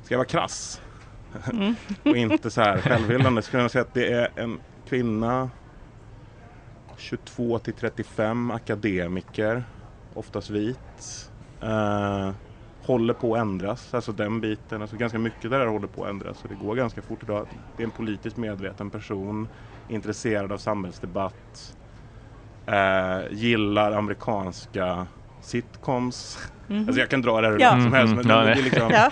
ska 0.03 0.15
jag 0.15 0.19
vara 0.19 0.29
krass 0.29 0.81
Mm. 1.53 1.75
och 2.05 2.17
inte 2.17 2.51
så 2.51 2.61
här 2.61 2.81
självhyllande 2.81 3.43
skulle 3.43 3.63
jag 3.63 3.71
säga 3.71 3.83
att 3.83 3.95
det 3.95 4.13
är 4.13 4.29
en 4.37 4.61
kvinna 4.89 5.51
22 6.97 7.59
till 7.59 7.75
35 7.75 8.51
akademiker, 8.51 9.65
oftast 10.15 10.51
vit. 10.51 11.31
Eh, 11.61 12.31
håller 12.87 13.15
på 13.15 13.35
att 13.35 13.41
ändras, 13.41 13.95
alltså 13.95 14.13
den 14.13 14.41
biten, 14.41 14.83
alltså 14.83 14.97
ganska 14.97 15.19
mycket 15.19 15.51
där 15.51 15.67
håller 15.67 15.89
på 15.89 16.05
att 16.05 16.11
ändras 16.11 16.43
och 16.43 16.49
det 16.49 16.55
går 16.55 16.75
ganska 16.77 17.03
fort 17.03 17.23
idag. 17.23 17.47
Det 17.77 17.83
är 17.83 17.85
en 17.85 17.91
politiskt 17.91 18.37
medveten 18.37 18.91
person, 18.91 19.49
intresserad 19.87 20.53
av 20.53 20.59
samhällsdebatt, 20.59 21.75
eh, 22.67 23.21
gillar 23.31 23.93
amerikanska 23.93 25.07
sitcoms. 25.41 26.39
Mhm. 26.67 26.85
Alltså 26.87 27.01
jag 27.01 27.09
kan 27.11 27.23
dra 27.23 27.41
det 27.41 27.47
här 27.47 27.53
hur 27.53 27.61
Ja. 27.61 27.71
som 27.71 27.93
helst 27.93 28.15
men 28.15 28.31
Mm, 28.31 28.47
det, 28.47 28.53
är 28.53 28.63
liksom, 28.63 28.91
Ja. 28.91 29.11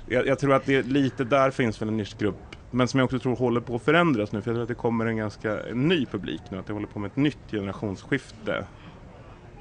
jag, 0.06 0.26
jag 0.26 0.38
tror 0.38 0.54
att 0.54 0.64
det 0.64 0.74
är 0.74 0.82
lite 0.82 1.24
där 1.24 1.50
finns 1.50 1.82
väl 1.82 1.88
en 1.88 1.96
nischgrupp. 1.96 2.56
Men 2.70 2.88
som 2.88 2.98
jag 3.00 3.04
också 3.04 3.18
tror 3.18 3.36
håller 3.36 3.60
på 3.60 3.76
att 3.76 3.82
förändras 3.82 4.32
nu. 4.32 4.42
För 4.42 4.50
jag 4.50 4.54
tror 4.56 4.62
att 4.62 4.68
det 4.68 4.74
kommer 4.74 5.06
en 5.06 5.16
ganska 5.16 5.60
en 5.60 5.88
ny 5.88 6.06
publik 6.06 6.42
nu. 6.50 6.58
Att 6.58 6.66
det 6.66 6.72
håller 6.72 6.86
på 6.86 6.98
med 6.98 7.08
ett 7.08 7.16
nytt 7.16 7.50
generationsskifte. 7.50 8.66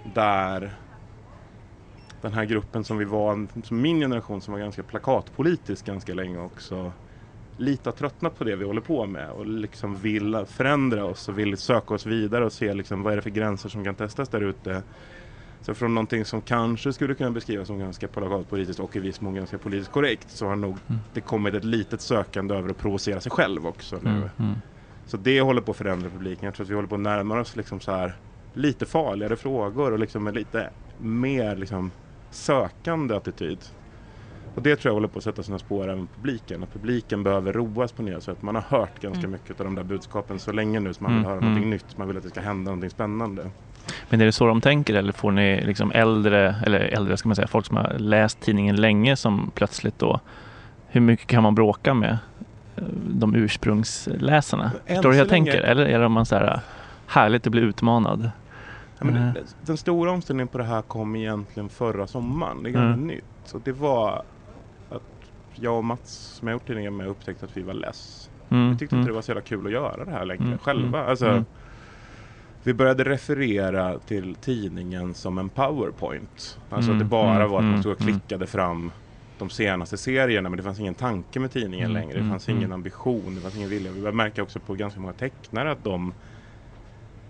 Där 0.04 0.72
den 2.26 2.34
här 2.34 2.46
gruppen 2.46 2.84
som 2.84 2.98
vi 2.98 3.06
var, 3.06 3.48
som 3.64 3.82
min 3.82 4.00
generation 4.00 4.42
som 4.42 4.52
var 4.52 4.60
ganska 4.60 4.84
plakatpolitisk 4.84 5.86
ganska 5.86 6.14
länge 6.14 6.40
också. 6.40 6.92
Lite 7.58 7.90
har 7.90 7.94
tröttnat 7.94 8.38
på 8.38 8.44
det 8.44 8.56
vi 8.56 8.66
håller 8.66 8.82
på 8.82 9.06
med 9.06 9.32
och 9.32 9.46
liksom 9.46 9.96
vill 9.96 10.46
förändra 10.48 11.06
oss 11.06 11.30
och 11.30 11.40
vill 11.40 11.58
söka 11.58 11.94
oss 11.94 12.06
vidare 12.06 12.46
och 12.46 12.54
se 12.54 12.74
liksom 12.74 13.04
vad 13.04 13.14
är 13.14 13.16
det 13.16 13.22
för 13.22 13.30
gränser 13.30 13.70
som 13.70 13.84
kan 13.84 13.96
testas 13.96 14.30
där 14.30 14.42
ute. 14.42 14.84
Så 15.62 15.74
från 15.74 15.96
någonting 15.96 16.26
som 16.26 16.42
kanske 16.42 16.94
skulle 16.94 17.16
kunna 17.16 17.32
beskrivas 17.32 17.68
som 17.68 17.80
ganska 17.80 18.08
plakatpolitiskt 18.08 18.80
och 18.80 18.96
i 18.96 19.00
viss 19.00 19.22
mån 19.22 19.36
ganska 19.36 19.58
politiskt 19.58 19.92
korrekt 19.92 20.30
så 20.30 20.48
har 20.48 20.56
nog 20.56 20.78
Mm. 20.88 21.02
det 21.14 21.22
kommit 21.22 21.54
ett 21.54 21.64
litet 21.64 22.02
sökande 22.02 22.56
över 22.56 22.70
att 22.70 22.78
provocera 22.78 23.22
sig 23.22 23.32
själv 23.32 23.68
också 23.68 24.00
nu. 24.02 24.10
Mm. 24.10 24.30
Mm. 24.40 24.56
Så 25.06 25.18
det 25.18 25.42
håller 25.42 25.62
på 25.62 25.72
att 25.72 25.78
förändra 25.78 26.10
publiken. 26.10 26.46
Jag 26.46 26.54
tror 26.56 26.64
att 26.66 26.70
vi 26.70 26.76
håller 26.76 26.88
på 26.88 26.96
att 26.96 27.02
närma 27.02 27.40
oss 27.40 27.56
liksom 27.56 27.80
så 27.80 27.92
här 27.92 28.14
lite 28.54 28.86
farligare 28.86 29.36
frågor 29.36 29.92
och 29.92 30.00
liksom 30.00 30.28
lite 30.34 30.70
mer 30.98 31.56
liksom 31.56 31.92
sökande 32.36 33.16
attityd. 33.16 33.58
Och 34.56 34.62
det 34.62 34.76
tror 34.76 34.90
jag 34.90 34.94
håller 34.94 35.08
på 35.08 35.18
att 35.18 35.24
sätta 35.24 35.44
sina 35.44 35.60
spår 35.60 35.84
även 35.84 36.08
på 36.08 36.14
publiken. 36.16 36.64
Att 36.64 36.74
publiken 36.74 37.24
behöver 37.24 37.54
roas 37.54 37.92
på 37.92 38.02
nya 38.04 38.22
sätt. 38.22 38.42
Man 38.42 38.56
har 38.56 38.62
hört 38.62 39.02
ganska 39.02 39.20
Mm. 39.20 39.32
mycket 39.32 39.60
av 39.60 39.66
de 39.66 39.76
där 39.76 39.84
budskapen 39.84 40.40
så 40.40 40.52
länge 40.52 40.80
nu 40.80 40.94
så 40.94 41.04
man 41.04 41.12
Mm, 41.12 41.22
vill 41.24 41.28
höra 41.30 41.38
mm. 41.38 41.50
någonting 41.50 41.70
nytt. 41.70 41.98
Man 41.98 42.08
vill 42.08 42.18
att 42.18 42.24
det 42.24 42.30
ska 42.30 42.42
hända 42.42 42.64
någonting 42.72 42.90
spännande. 42.90 43.50
Men 44.10 44.22
är 44.22 44.26
det 44.26 44.32
så 44.32 44.46
de 44.48 44.62
tänker 44.62 44.94
eller 44.94 45.14
får 45.14 45.32
ni 45.32 45.62
liksom 45.66 45.92
äldre, 45.92 46.56
eller 46.66 46.80
äldre 46.80 47.18
ska 47.18 47.30
man 47.30 47.36
säga, 47.36 47.48
folk 47.48 47.66
som 47.66 47.78
har 47.78 47.94
läst 48.00 48.40
tidningen 48.42 48.76
länge 48.76 49.16
som 49.16 49.52
plötsligt 49.56 50.00
då, 50.00 50.20
hur 50.88 51.02
mycket 51.02 51.28
kan 51.28 51.44
man 51.44 51.56
bråka 51.56 51.94
med 51.94 52.18
eh, 52.76 52.84
de 53.08 53.36
ursprungsläsarna? 53.36 54.64
Än 54.86 54.96
Förstår 54.96 55.10
du 55.10 55.16
hur 55.16 55.22
jag 55.24 55.32
länge- 55.32 55.52
tänker? 55.52 55.64
Eller 55.68 55.86
är 55.86 56.00
det 56.00 56.10
man 56.10 56.26
så 56.26 56.36
här, 56.36 56.60
härligt 57.08 57.48
att 57.48 57.52
bli 57.52 57.62
utmanad? 57.62 58.32
Ja, 59.00 59.06
men 59.06 59.16
Mm. 59.16 59.46
den, 59.60 59.78
stora 59.78 60.12
omställningen 60.12 60.48
på 60.48 60.58
det 60.58 60.64
här 60.64 60.82
kom 60.82 61.16
egentligen 61.16 61.70
förra 61.70 62.08
sommaren. 62.08 62.64
Det 62.64 62.70
är 62.70 62.72
ganska 62.72 62.94
Mm. 62.94 63.08
nytt. 63.08 63.26
Så 63.46 63.60
det 63.60 63.72
var 63.72 64.24
att 64.90 65.04
jag 65.56 65.78
och 65.78 65.86
Mats 65.86 66.12
som 66.40 66.48
jag 66.48 66.56
gjort 66.56 66.68
tidningen 66.68 66.98
med 66.98 67.08
upptäckte 67.08 67.46
att 67.46 67.58
vi 67.58 67.62
var 67.62 67.74
less. 67.74 68.30
Mm, 68.50 68.72
Vi 68.72 68.78
tyckte 68.78 68.96
mm, 68.96 69.02
inte 69.02 69.10
det 69.12 69.16
var 69.16 69.22
så 69.22 69.32
jävla 69.32 69.42
kul 69.42 69.66
att 69.66 69.72
göra 69.72 70.06
det 70.06 70.12
här 70.12 70.26
längre 70.26 70.44
Mm, 70.46 70.58
själva. 70.58 70.98
mm, 71.00 71.10
Alltså, 71.10 71.28
mm. 71.28 71.46
vi 72.64 72.74
började 72.74 73.04
referera 73.04 74.00
till 74.00 74.36
tidningen 74.36 75.14
som 75.14 75.38
en 75.38 75.50
powerpoint. 75.50 76.60
Alltså 76.70 76.92
Mm, 76.92 77.02
att 77.02 77.06
det 77.06 77.10
bara 77.10 77.36
mm, 77.36 77.50
var 77.50 77.58
att 77.58 77.64
man 77.64 77.72
mm, 77.72 77.82
stod 77.82 77.94
och 77.94 78.02
mm. 78.02 78.14
klickade 78.14 78.48
fram 78.48 78.92
de 79.38 79.50
senaste 79.50 79.98
serierna 79.98 80.50
men 80.50 80.58
det 80.58 80.64
fanns 80.64 80.80
ingen 80.80 80.96
tanke 80.96 81.40
med 81.40 81.52
tidningen 81.52 81.86
Mm, 81.92 82.02
längre. 82.02 82.14
Det 82.14 82.20
mm, 82.20 82.32
fanns 82.32 82.48
mm. 82.48 82.58
ingen 82.60 82.72
ambition, 82.72 83.36
det 83.36 83.42
fanns 83.42 83.56
ingen 83.56 83.70
vilja. 83.70 83.92
Vi 83.92 84.12
märka 84.12 84.44
också 84.44 84.60
på 84.60 84.74
ganska 84.76 85.00
många 85.00 85.14
tecknare 85.14 85.72
att 85.72 85.84
de 85.84 86.14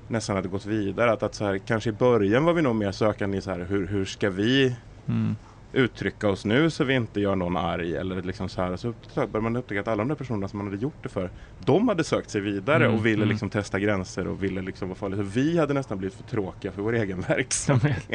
nästan 0.08 0.36
hade 0.36 0.48
gått 0.48 0.66
vidare. 0.66 1.12
Att, 1.12 1.24
att 1.24 1.36
så 1.36 1.46
här, 1.46 1.58
kanske 1.58 1.90
i 1.90 1.94
början 1.94 2.46
var 2.46 2.54
vi 2.54 2.62
nog 2.62 2.76
mer 2.76 2.92
sökande 2.92 3.38
i 3.38 3.42
så 3.42 3.52
här, 3.52 3.66
hur, 3.70 3.88
hur 3.88 4.06
ska 4.06 4.30
vi 4.30 4.76
Mm. 5.08 5.36
uttrycka 5.74 6.30
oss 6.30 6.46
nu 6.46 6.70
så 6.70 6.84
vi 6.84 6.94
inte 6.94 7.20
gör 7.22 7.36
någon 7.36 7.58
arg 7.58 7.96
eller 7.96 8.22
liksom 8.22 8.50
så 8.50 8.62
här. 8.62 8.76
Så 8.76 8.94
började 9.16 9.40
man 9.42 9.56
upptäcka 9.56 9.82
att 9.82 9.88
alla 9.88 9.98
de 9.98 10.08
där 10.08 10.16
personerna 10.16 10.48
som 10.48 10.58
man 10.58 10.68
hade 10.68 10.78
gjort 10.82 11.04
det 11.04 11.10
för, 11.10 11.30
de 11.66 11.88
hade 11.88 12.04
sökt 12.04 12.30
sig 12.30 12.42
vidare 12.42 12.86
Mm, 12.86 12.98
och 12.98 13.06
ville 13.06 13.16
mm. 13.18 13.30
liksom 13.30 13.50
testa 13.50 13.80
gränser 13.80 14.28
och 14.28 14.44
ville 14.44 14.62
liksom 14.62 14.88
vara 14.90 14.98
farliga. 14.98 15.18
Så 15.18 15.24
vi 15.24 15.58
hade 15.58 15.74
nästan 15.74 15.98
blivit 15.98 16.18
för 16.18 16.24
tråkiga 16.24 16.72
för 16.72 16.82
vår 16.82 16.94
egen 16.96 17.22
verksamhet. 17.28 18.10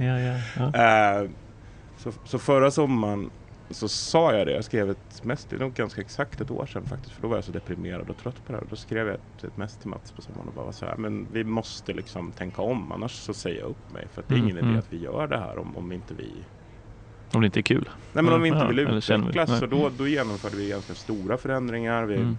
Ja, 0.00 0.18
ja, 0.20 0.38
ja. 0.56 1.20
Eh, 1.22 1.28
så, 1.98 2.12
så 2.24 2.38
förra 2.38 2.70
sommaren 2.70 3.30
så 3.74 3.88
sa 3.88 4.34
jag 4.34 4.46
det, 4.46 4.52
jag 4.52 4.64
skrev 4.64 4.90
ett 4.90 5.20
mest, 5.22 5.48
det 5.50 5.56
är 5.56 5.60
nog 5.60 5.74
ganska 5.74 6.00
exakt 6.00 6.40
ett 6.40 6.50
år 6.50 6.66
sedan 6.66 6.86
faktiskt, 6.86 7.14
för 7.14 7.22
då 7.22 7.28
var 7.28 7.36
jag 7.36 7.44
så 7.44 7.52
deprimerad 7.52 8.10
och 8.10 8.18
trött 8.18 8.44
på 8.44 8.52
det 8.52 8.58
här. 8.58 8.66
Då 8.66 8.76
skrev 8.76 9.06
jag 9.06 9.14
ett, 9.14 9.44
ett 9.44 9.56
mess 9.56 9.78
till 9.78 9.88
Mats 9.88 10.12
på 10.12 10.22
sommaren 10.22 10.48
och 10.48 10.54
bara 10.54 10.72
så 10.72 10.86
här, 10.86 10.96
men 10.96 11.32
vi 11.32 11.44
måste 11.44 11.92
liksom 11.92 12.32
tänka 12.32 12.62
om, 12.62 12.92
annars 12.92 13.12
så 13.12 13.34
säger 13.34 13.60
jag 13.60 13.70
upp 13.70 13.90
mig. 13.90 14.08
För 14.08 14.24
det 14.28 14.34
är 14.34 14.38
Mm, 14.38 14.44
ingen 14.48 14.56
idé 14.58 14.66
mm. 14.66 14.78
att 14.78 14.92
vi 14.92 14.98
gör 14.98 15.26
det 15.26 15.38
här 15.38 15.58
om, 15.58 15.76
om 15.76 15.92
inte 15.92 16.14
vi 16.14 16.46
Om 17.34 17.40
det 17.40 17.46
inte 17.46 17.60
är 17.60 17.62
kul. 17.62 17.90
Nej 18.12 18.24
men 18.24 18.34
om 18.34 18.42
vi 18.42 18.48
inte 18.48 18.66
vill 18.66 18.78
utvecklas 18.78 19.58
så 19.58 19.66
då, 19.66 19.88
då 19.88 20.08
genomförde 20.08 20.56
vi 20.56 20.68
ganska 20.68 20.94
stora 20.94 21.36
förändringar. 21.38 22.04
Vi 22.06 22.14
Mm. 22.14 22.38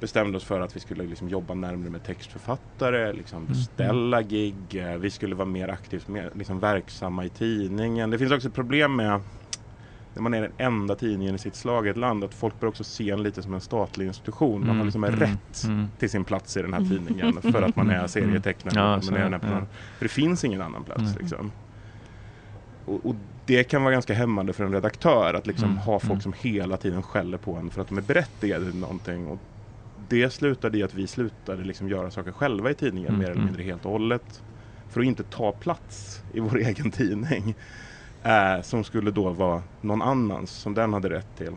bestämde 0.00 0.36
oss 0.36 0.44
för 0.44 0.60
att 0.60 0.76
vi 0.76 0.80
skulle 0.80 1.04
liksom 1.06 1.28
jobba 1.28 1.54
närmare 1.54 1.90
med 1.90 2.02
textförfattare, 2.02 3.04
Mm, 3.04 3.16
liksom 3.16 3.46
beställa 3.46 4.22
gig. 4.22 4.74
eh, 4.76 4.96
Vi 4.98 5.10
skulle 5.10 5.34
vara 5.34 5.48
mer 5.48 5.68
aktivt 5.68 6.08
mer, 6.08 6.30
liksom 6.34 6.60
verksamma 6.60 7.24
i 7.24 7.30
tidningen. 7.30 8.10
Det 8.10 8.18
finns 8.18 8.32
också 8.32 8.48
ett 8.48 8.54
problem 8.54 8.96
med 8.96 9.20
när 10.18 10.22
man 10.22 10.34
är 10.34 10.40
den 10.42 10.52
enda 10.58 10.94
tidningen 10.94 11.34
i 11.34 11.38
sitt 11.38 11.54
slag 11.56 11.86
i 11.86 11.90
ett 11.90 11.96
land 11.96 12.24
att 12.24 12.34
folk 12.34 12.60
börjar 12.60 12.70
också 12.70 12.84
se 12.84 13.10
en 13.10 13.22
lite 13.22 13.42
som 13.42 13.54
en 13.54 13.60
statlig 13.60 14.06
institution. 14.06 14.66
Man 14.66 14.76
har 14.76 14.84
liksom 14.84 15.04
en 15.04 15.14
Mm, 15.14 15.20
rätt 15.20 15.64
mm. 15.64 15.86
till 15.98 16.10
sin 16.10 16.24
plats 16.24 16.56
i 16.56 16.62
den 16.62 16.74
här 16.74 16.80
tidningen 16.80 17.42
för 17.42 17.62
att 17.62 17.76
man 17.76 17.90
är 17.90 18.06
serietecknare. 18.06 18.74
Ja, 18.76 18.90
man 18.90 19.02
så, 19.02 19.14
är 19.14 19.18
den 19.18 19.32
här 19.32 19.40
ja. 19.42 19.66
För 19.98 20.04
det 20.04 20.08
finns 20.08 20.44
ingen 20.44 20.62
annan 20.62 20.84
plats. 20.84 21.00
Mm. 21.00 21.16
Liksom. 21.20 21.52
Och, 22.84 23.06
och 23.06 23.14
det 23.46 23.64
kan 23.64 23.82
vara 23.82 23.92
ganska 23.92 24.14
hämmande 24.14 24.52
för 24.52 24.64
en 24.64 24.72
redaktör 24.72 25.34
att 25.34 25.46
liksom 25.46 25.64
Mm, 25.70 25.78
ha 25.78 25.98
folk 25.98 26.10
mm. 26.12 26.20
som 26.20 26.32
hela 26.32 26.76
tiden 26.76 27.02
skäller 27.02 27.38
på 27.38 27.54
en 27.56 27.70
för 27.70 27.80
att 27.82 27.88
de 27.88 27.98
är 27.98 28.02
berättigade 28.02 28.70
till 28.70 28.80
någonting. 28.80 29.26
Och 29.26 29.38
det 30.08 30.30
slutade 30.30 30.78
i 30.78 30.82
att 30.82 30.94
vi 30.94 31.06
slutade 31.06 31.64
liksom 31.64 31.88
göra 31.88 32.10
saker 32.10 32.32
själva 32.32 32.70
i 32.70 32.74
tidningen 32.74 33.08
Mm, 33.08 33.18
mer 33.18 33.24
eller 33.26 33.34
mm. 33.34 33.46
mindre 33.46 33.62
helt 33.62 33.84
och 33.84 33.92
hållet. 33.92 34.42
För 34.88 35.00
att 35.00 35.06
inte 35.06 35.22
ta 35.22 35.52
plats 35.52 36.22
i 36.34 36.40
vår 36.40 36.58
egen 36.68 36.90
tidning. 36.90 37.54
Eh, 38.22 38.62
som 38.62 38.84
skulle 38.84 39.10
då 39.10 39.30
vara 39.30 39.62
någon 39.80 40.02
annans, 40.02 40.50
som 40.50 40.74
den 40.74 40.92
hade 40.92 41.10
rätt 41.10 41.36
till. 41.36 41.52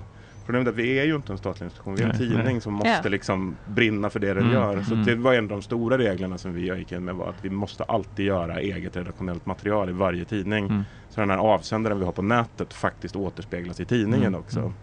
Problemet 0.46 0.68
är 0.68 0.72
att 0.72 0.78
vi 0.78 1.00
är 1.00 1.04
ju 1.06 1.16
inte 1.16 1.32
en 1.34 1.38
statlig 1.38 1.66
institution, 1.66 1.96
vi 1.96 2.02
är 2.02 2.06
en 2.06 2.10
Nej, 2.10 2.18
tidning 2.28 2.44
nej. 2.46 2.62
som 2.62 2.74
måste 2.74 3.10
liksom 3.10 3.56
brinna 3.66 4.10
för 4.10 4.20
det 4.20 4.34
den 4.34 4.44
Mm, 4.44 4.54
gör. 4.54 4.82
Så 4.82 4.94
mm. 4.94 5.06
det 5.06 5.16
var 5.16 5.34
en 5.34 5.44
av 5.44 5.50
de 5.50 5.62
stora 5.62 5.98
reglerna 5.98 6.38
som 6.38 6.54
vi 6.54 6.78
gick 6.78 6.92
in 6.92 7.06
med 7.06 7.16
var 7.16 7.30
att 7.30 7.46
vi 7.46 7.50
måste 7.50 7.84
alltid 7.84 8.26
göra 8.26 8.60
eget 8.60 8.96
redaktionellt 8.96 9.46
material 9.46 9.90
i 9.90 9.94
varje 9.94 10.26
tidning. 10.26 10.66
Mm. 10.66 10.84
Så 11.10 11.20
den 11.20 11.30
här 11.30 11.38
avsändaren 11.38 12.00
vi 12.00 12.06
har 12.06 12.12
på 12.12 12.22
nätet 12.22 12.74
faktiskt 12.74 13.16
återspeglas 13.16 13.80
i 13.80 13.86
tidningen 13.86 14.28
Mm, 14.28 14.40
också. 14.40 14.60
mm. 14.60 14.74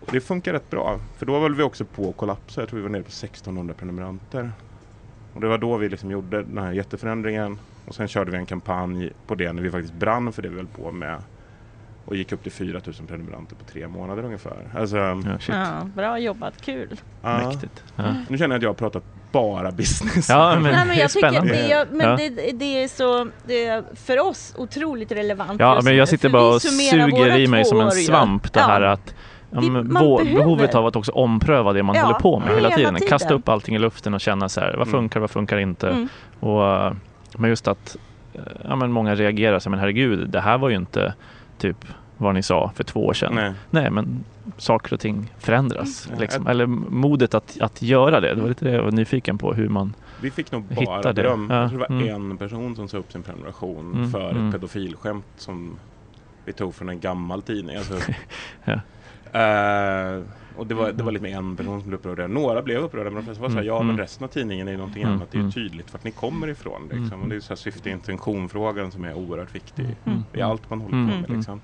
Och 0.00 0.08
det 0.12 0.20
funkar 0.20 0.52
rätt 0.52 0.70
bra. 0.70 1.00
För 1.16 1.26
då 1.26 1.40
höll 1.40 1.54
vi 1.54 1.62
också 1.62 1.84
på 1.84 2.08
att 2.10 2.16
kollapsa. 2.16 2.60
Jag 2.60 2.68
tror 2.68 2.76
vi 2.78 2.82
var 2.82 2.90
nere 2.90 3.02
på 3.02 3.08
1600 3.08 3.74
prenumeranter. 3.74 4.52
Och 5.34 5.40
det 5.40 5.48
var 5.48 5.58
då 5.58 5.76
vi 5.76 5.88
liksom 5.88 6.10
gjorde 6.10 6.42
den 6.42 6.58
här 6.58 6.72
jätteförändringen. 6.72 7.58
Och 7.86 7.94
sen 7.94 8.08
körde 8.08 8.30
vi 8.30 8.36
en 8.36 8.46
kampanj 8.46 9.10
på 9.26 9.34
det 9.34 9.52
när 9.52 9.62
vi 9.62 9.70
faktiskt 9.70 9.94
brann 9.94 10.32
för 10.32 10.42
det 10.42 10.48
vi 10.48 10.56
höll 10.56 10.66
på 10.66 10.92
med. 10.92 11.16
Och 12.04 12.16
gick 12.16 12.32
upp 12.32 12.42
till 12.42 12.52
4000 12.52 13.06
prenumeranter 13.06 13.56
på 13.56 13.64
tre 13.64 13.88
månader 13.88 14.24
ungefär. 14.24 14.56
Alltså, 14.78 14.96
Ja, 14.96 15.22
shit. 15.40 15.54
Ja, 15.54 15.88
bra 15.94 16.18
jobbat, 16.18 16.60
kul. 16.62 17.00
ja. 17.22 17.48
Mäktigt. 17.48 17.84
Ja. 17.96 18.04
Nu 18.28 18.38
känner 18.38 18.54
jag 18.54 18.58
att 18.58 18.62
jag 18.62 18.68
har 18.70 18.74
pratat 18.74 19.02
bara 19.32 19.70
business. 19.72 20.28
Ja, 20.28 20.54
men, 20.54 20.62
Nej, 20.62 20.86
men 20.86 20.98
jag 20.98 21.10
tycker 21.10 21.28
spännande. 21.28 21.52
det, 21.52 21.72
är- 21.72 21.86
men 21.90 22.08
Ja. 22.10 22.16
det, 22.16 22.52
det 22.52 22.82
är 22.84 22.88
så, 22.88 23.28
det 23.46 23.66
är 23.66 23.84
för 23.94 24.18
oss 24.20 24.54
otroligt 24.58 25.12
relevant. 25.12 25.60
Ja, 25.60 25.80
men 25.84 25.96
jag 25.96 26.08
sitter 26.08 26.28
bara 26.28 26.54
och 26.54 26.62
suger 26.62 27.38
i 27.38 27.46
mig 27.46 27.64
som 27.64 27.80
en 27.80 27.90
svamp 27.90 28.52
det 28.52 28.60
här 28.60 28.80
att 28.82 29.14
Vi- 29.50 29.70
behovet 30.34 30.74
av 30.74 30.86
att 30.86 30.96
också 30.96 31.12
ompröva 31.12 31.72
det 31.72 31.82
man 31.82 31.96
Ja, 31.96 32.02
håller 32.02 32.18
på 32.18 32.38
med 32.38 32.48
hela 32.48 32.60
hela 32.68 32.76
tiden. 32.76 32.94
tiden. 32.94 33.08
Kasta 33.08 33.34
upp 33.34 33.48
allting 33.48 33.74
i 33.74 33.78
luften 33.78 34.14
och 34.14 34.20
känna 34.20 34.48
så 34.48 34.60
här, 34.60 34.68
vad 34.78 34.88
Mm. 34.88 34.90
funkar, 34.90 35.20
vad 35.20 35.30
funkar 35.30 35.58
inte? 35.58 35.88
Mm. 35.88 36.08
Och, 36.40 36.66
eh, 36.66 36.92
men 37.38 37.50
just 37.50 37.68
att 37.68 37.96
eh, 38.34 38.40
ja, 38.64 38.76
men 38.76 38.92
många 38.92 39.14
reagerar 39.14 39.58
så 39.58 39.70
men 39.70 39.78
herregud, 39.78 40.28
det 40.28 40.40
här 40.40 40.58
var 40.58 40.68
ju 40.68 40.76
inte 40.76 41.14
typ 41.58 41.86
vad 42.16 42.34
ni 42.34 42.42
sa 42.42 42.72
för 42.74 42.84
två 42.84 43.06
år 43.06 43.12
sedan. 43.12 43.34
Nej, 43.34 43.52
Nej. 43.70 43.90
men 43.90 44.24
saker 44.56 44.92
och 44.92 45.00
ting 45.00 45.32
förändras. 45.38 46.06
Mm. 46.06 46.20
Liksom. 46.20 46.46
Eller 46.46 46.66
modet 46.66 47.34
att, 47.34 47.60
att 47.60 47.82
göra 47.82 48.20
det. 48.20 48.34
Det 48.34 48.40
var 48.40 48.48
lite 48.48 48.64
det 48.64 48.70
jag 48.70 48.82
var 48.82 48.90
nyfiken 48.90 49.38
på, 49.38 49.54
hur 49.54 49.68
man... 49.68 49.94
Vi 50.20 50.30
fick 50.30 50.52
nog 50.52 50.62
bara 50.62 51.12
beröm. 51.12 51.48
Ja, 51.50 51.60
Jag 51.60 51.70
tror 51.70 51.78
det 51.80 51.86
var 51.88 52.00
mm. 52.00 52.30
en 52.30 52.36
person 52.36 52.76
som 52.76 52.88
sa 52.88 52.96
upp 52.96 53.12
sin 53.12 53.22
prenumeration 53.22 53.92
Mm, 53.94 54.10
för 54.10 54.30
mm. 54.30 54.46
ett 54.46 54.54
pedofilskämt 54.54 55.24
som 55.36 55.76
vi 56.44 56.52
tog 56.52 56.74
från 56.74 56.88
en 56.88 57.00
gammal 57.00 57.42
tidning. 57.42 57.76
Alltså, 57.76 57.94
Ja. 58.64 58.80
Eh, 59.40 60.22
och 60.56 60.66
det 60.66 60.74
var, 60.74 60.92
det 60.92 61.02
var 61.02 61.12
lite 61.12 61.22
med 61.22 61.32
en 61.36 61.56
person 61.56 61.80
som 61.80 61.88
blev 61.88 62.00
upprörd. 62.06 62.30
Några 62.30 62.62
blev 62.62 62.78
upprörda 62.84 63.10
men 63.10 63.14
de 63.14 63.24
flesta 63.24 63.42
var 63.42 63.48
så 63.48 63.54
här, 63.54 63.60
Mm, 63.62 63.74
ja 63.74 63.78
men 63.78 63.88
mm. 63.90 63.98
resten 63.98 64.24
av 64.24 64.28
tidningen 64.28 64.68
är 64.68 64.72
ju 64.72 64.78
någonting 64.78 65.02
Mm, 65.02 65.14
annat. 65.14 65.30
Det 65.30 65.36
är 65.36 65.38
ju 65.38 65.42
mm. 65.42 65.52
tydligt 65.52 65.92
vart 65.92 66.04
ni 66.04 66.10
kommer 66.10 66.48
ifrån. 66.48 66.82
Liksom. 66.82 67.04
Mm. 67.06 67.22
Och 67.22 67.28
det 67.28 67.36
är 67.36 67.40
så 67.40 67.48
här 67.48 67.56
syfte 67.56 67.90
intention-frågan 67.90 68.90
som 68.92 69.04
är 69.04 69.14
oerhört 69.14 69.54
viktig 69.54 69.86
Mm. 70.04 70.24
i 70.34 70.40
allt 70.42 70.70
man 70.70 70.80
håller 70.80 70.96
Mm. 70.96 71.08
på 71.10 71.16
med. 71.16 71.24
Mm. 71.24 71.36
Liksom. 71.36 71.60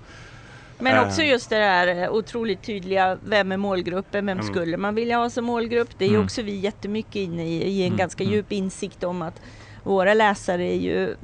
Men 0.79 0.95
Eh. 0.97 1.07
också 1.07 1.23
just 1.23 1.51
det 1.51 1.57
där 1.57 2.03
eh, 2.03 2.11
otroligt 2.13 2.63
tydliga, 2.63 3.19
vem 3.25 3.53
är 3.53 3.57
målgruppen, 3.57 4.27
vem 4.27 4.39
Mm. 4.39 4.53
skulle 4.53 4.77
man 4.77 4.95
vilja 4.95 5.17
ha 5.19 5.31
som 5.31 5.45
målgrupp? 5.45 5.89
Det 5.99 6.05
är 6.05 6.09
ju 6.09 6.15
Mm. 6.15 6.25
också 6.25 6.43
vi 6.43 6.55
jättemycket 6.59 7.17
inne 7.17 7.49
i, 7.49 7.63
i 7.63 7.81
en 7.81 7.87
Mm, 7.87 7.97
ganska 7.99 8.25
mm. 8.25 8.35
djup 8.35 8.53
insikt 8.53 9.05
om 9.05 9.23
att 9.23 9.41
våra 9.85 10.15
läsare 10.15 10.65
är 10.65 10.77
ju 10.81 11.05
mm, 11.05 11.17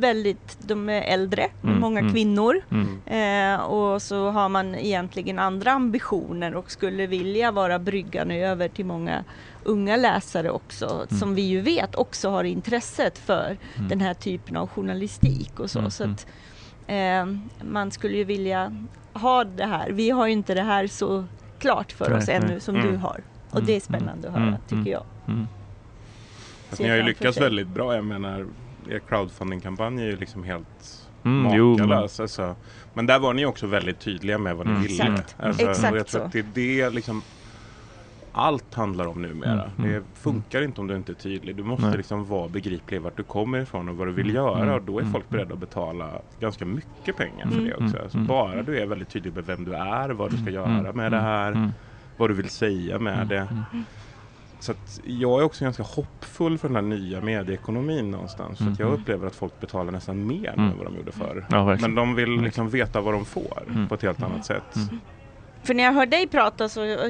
väldigt, 0.00 0.58
de 0.60 0.88
är 0.88 1.02
äldre, 1.02 1.48
Mm, 1.64 1.80
många 1.80 2.00
mm. 2.00 2.12
kvinnor. 2.12 2.60
Mm. 2.70 3.54
Eh, 3.54 3.60
och 3.60 4.02
så 4.02 4.30
har 4.30 4.48
man 4.48 4.74
egentligen 4.74 5.38
andra 5.38 5.72
ambitioner 5.72 6.54
och 6.54 6.70
skulle 6.70 7.06
vilja 7.06 7.50
vara 7.52 7.78
bryggan 7.78 8.30
över 8.30 8.68
till 8.68 8.84
många 8.86 9.24
unga 9.64 9.96
läsare 9.96 10.50
också, 10.50 11.06
som 11.18 11.34
vi 11.34 11.42
ju 11.42 11.60
vet 11.60 11.94
också 11.94 12.30
har 12.30 12.44
intresset 12.44 13.18
för 13.18 13.56
Mm. 13.76 13.88
den 13.88 14.00
här 14.00 14.14
typen 14.14 14.56
av 14.56 14.68
journalistik 14.68 15.60
och 15.60 15.70
så. 15.70 15.78
Mm, 15.78 15.90
så 15.90 16.04
mm. 16.04 16.14
att, 16.14 16.26
eh, 16.86 17.66
man 17.70 17.90
skulle 17.90 18.16
ju 18.16 18.24
vilja 18.24 18.72
ha 19.12 19.44
det 19.44 19.64
här. 19.66 19.90
Vi 19.90 20.10
har 20.10 20.26
ju 20.26 20.32
inte 20.32 20.54
det 20.54 20.62
här 20.62 20.86
så 20.86 21.24
klart 21.58 21.92
för 21.92 22.08
Nej, 22.10 22.18
oss 22.18 22.28
ännu 22.28 22.60
som 22.60 22.74
Mm. 22.76 22.90
du 22.92 22.96
har. 22.96 23.20
Och 23.50 23.56
Mm, 23.56 23.66
det 23.66 23.76
är 23.76 23.80
spännande 23.80 24.28
att 24.28 24.36
mm, 24.36 24.48
höra, 24.48 24.58
tycker 24.68 24.76
mm. 24.76 24.92
jag. 24.92 25.02
Mm. 25.28 25.46
Fast 26.68 26.82
ni 26.82 26.88
har 26.88 26.96
ju 26.96 27.02
lyckats 27.02 27.40
väldigt 27.40 27.68
bra. 27.68 27.94
Jag 27.94 28.04
menar, 28.04 28.46
crowdfunding-kampanj 28.98 30.00
är 30.02 30.06
ju 30.06 30.16
liksom 30.16 30.44
helt 30.44 30.96
Mm, 31.24 31.52
jo, 31.54 31.76
men- 31.78 31.88
makalös. 31.88 32.20
Alltså. 32.20 32.56
Men 32.92 33.06
där 33.06 33.18
var 33.18 33.34
ni 33.34 33.46
också 33.46 33.66
väldigt 33.66 34.00
tydliga 34.00 34.38
med 34.38 34.56
vad 34.56 34.66
ni 34.66 34.72
Mm. 34.72 34.82
ville. 34.82 35.04
Exakt. 35.04 35.36
Alltså, 35.38 35.70
Exakt 35.70 35.96
jag 35.96 36.06
tror 36.06 36.20
så. 36.20 36.26
att 36.26 36.32
det 36.32 36.38
är 36.38 36.84
det 36.84 36.90
liksom 36.90 37.22
allt 38.32 38.74
handlar 38.74 39.06
om 39.06 39.22
numera. 39.22 39.52
Mm, 39.64 39.70
mm, 39.78 39.92
Det 39.92 40.18
funkar 40.18 40.62
inte 40.62 40.80
om 40.80 40.86
du 40.86 40.96
inte 40.96 41.12
är 41.12 41.14
tydlig. 41.14 41.56
Du 41.56 41.62
måste 41.62 41.86
Nej. 41.86 41.96
liksom 41.96 42.24
vara 42.24 42.48
begriplig 42.48 43.02
vart 43.02 43.16
du 43.16 43.24
kommer 43.24 43.58
ifrån 43.60 43.88
och 43.88 43.96
vad 43.96 44.06
du 44.08 44.12
vill 44.12 44.24
Mm, 44.30 44.36
göra. 44.36 44.62
mm, 44.62 44.74
Och 44.74 44.82
då 44.82 44.98
är 44.98 45.02
mm, 45.02 45.12
folk 45.12 45.28
beredda 45.28 45.54
att 45.54 45.60
betala 45.60 46.22
ganska 46.38 46.64
mycket 46.64 47.16
pengar 47.16 47.46
för 47.46 47.52
Mm. 47.58 47.64
det 47.64 47.74
också. 47.74 47.84
Mm, 47.96 48.02
Alltså, 48.02 48.18
mm. 48.18 48.26
bara 48.28 48.62
du 48.62 48.78
är 48.78 48.86
väldigt 48.86 49.08
tydlig 49.10 49.34
med 49.34 49.44
vem 49.46 49.64
du 49.64 49.74
är, 49.74 50.08
vad 50.10 50.30
du 50.30 50.36
ska 50.36 50.50
göra 50.50 50.78
Mm, 50.78 50.96
med 50.96 51.12
det 51.12 51.20
här, 51.20 51.52
Mm. 51.52 51.70
vad 52.16 52.30
du 52.30 52.34
vill 52.34 52.48
säga 52.50 52.98
med 52.98 53.28
det. 53.28 53.48
Mm. 54.68 54.76
Så 54.86 55.00
jag 55.04 55.40
är 55.40 55.44
också 55.44 55.64
ganska 55.64 55.82
hoppfull 55.82 56.58
för 56.58 56.68
den 56.68 56.74
här 56.74 56.82
nya 56.82 57.20
medieekonomin 57.20 58.10
någonstans. 58.10 58.58
För 58.58 58.70
att 58.70 58.78
jag 58.78 58.92
upplever 58.92 59.26
att 59.26 59.34
folk 59.34 59.60
betalar 59.60 59.92
nästan 59.92 60.26
mer 60.26 60.52
Mm. 60.56 60.70
än 60.70 60.78
vad 60.78 60.86
de 60.86 60.96
gjorde 60.96 61.12
förr. 61.12 61.46
Ja. 61.50 61.76
Men 61.80 61.94
de 61.94 62.14
vill 62.14 62.40
liksom 62.40 62.68
veta 62.70 63.00
vad 63.00 63.14
de 63.14 63.24
får 63.24 63.62
Mm. 63.70 63.88
på 63.88 63.94
ett 63.94 64.02
helt 64.02 64.22
annat 64.22 64.46
sätt. 64.46 64.76
För 65.62 65.74
när 65.74 65.84
jag 65.84 65.92
hör 65.92 66.06
dig 66.06 66.26
prata 66.28 66.68
så 66.68 66.84
eh, 66.84 67.08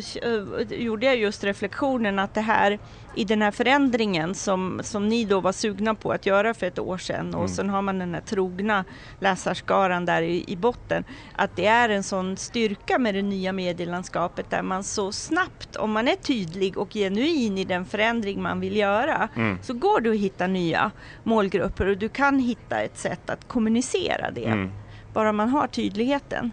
gjorde 0.71 1.07
jag 1.07 1.17
just 1.17 1.45
reflektionen 1.45 2.19
att 2.19 2.35
det 2.35 2.41
här 2.41 2.79
i 3.13 3.25
den 3.25 3.43
här 3.43 3.51
förändringen 3.51 4.35
som, 4.35 4.81
som 4.85 5.09
ni 5.09 5.25
då 5.25 5.41
var 5.41 5.53
sugna 5.53 5.95
på 5.95 6.13
att 6.13 6.27
göra 6.27 6.55
för 6.55 6.67
ett 6.67 6.79
år 6.79 6.99
sedan 6.99 7.35
och 7.35 7.41
Mm. 7.41 7.49
sen 7.49 7.71
har 7.71 7.83
man 7.83 7.99
den 7.99 8.15
här 8.15 8.21
trogna 8.21 8.85
läsarskaran 9.19 10.05
där 10.05 10.23
i, 10.23 10.45
i 10.49 10.57
botten. 10.57 11.05
Att 11.35 11.57
det 11.57 11.67
är 11.67 11.89
en 11.89 12.03
sån 12.03 12.37
styrka 12.37 12.99
med 12.99 13.15
det 13.15 13.23
nya 13.23 13.53
medielandskapet 13.53 14.51
där 14.51 14.63
man 14.63 14.85
så 14.85 15.13
snabbt, 15.13 15.77
om 15.77 15.93
man 15.93 16.09
är 16.09 16.17
tydlig 16.17 16.79
och 16.79 16.93
genuin 16.93 17.59
i 17.59 17.65
den 17.65 17.87
förändring 17.87 18.43
man 18.43 18.61
vill 18.61 18.77
göra, 18.77 19.29
Mm. 19.37 19.63
så 19.63 19.75
går 19.75 20.01
det 20.01 20.11
att 20.11 20.17
hitta 20.17 20.47
nya 20.47 20.91
målgrupper 21.23 21.87
och 21.87 21.99
du 21.99 22.09
kan 22.09 22.39
hitta 22.39 22.81
ett 22.81 22.99
sätt 22.99 23.31
att 23.31 23.49
kommunicera 23.49 24.31
det 24.31 24.45
Mm. 24.47 24.71
bara 25.13 25.33
man 25.33 25.49
har 25.49 25.67
tydligheten. 25.67 26.53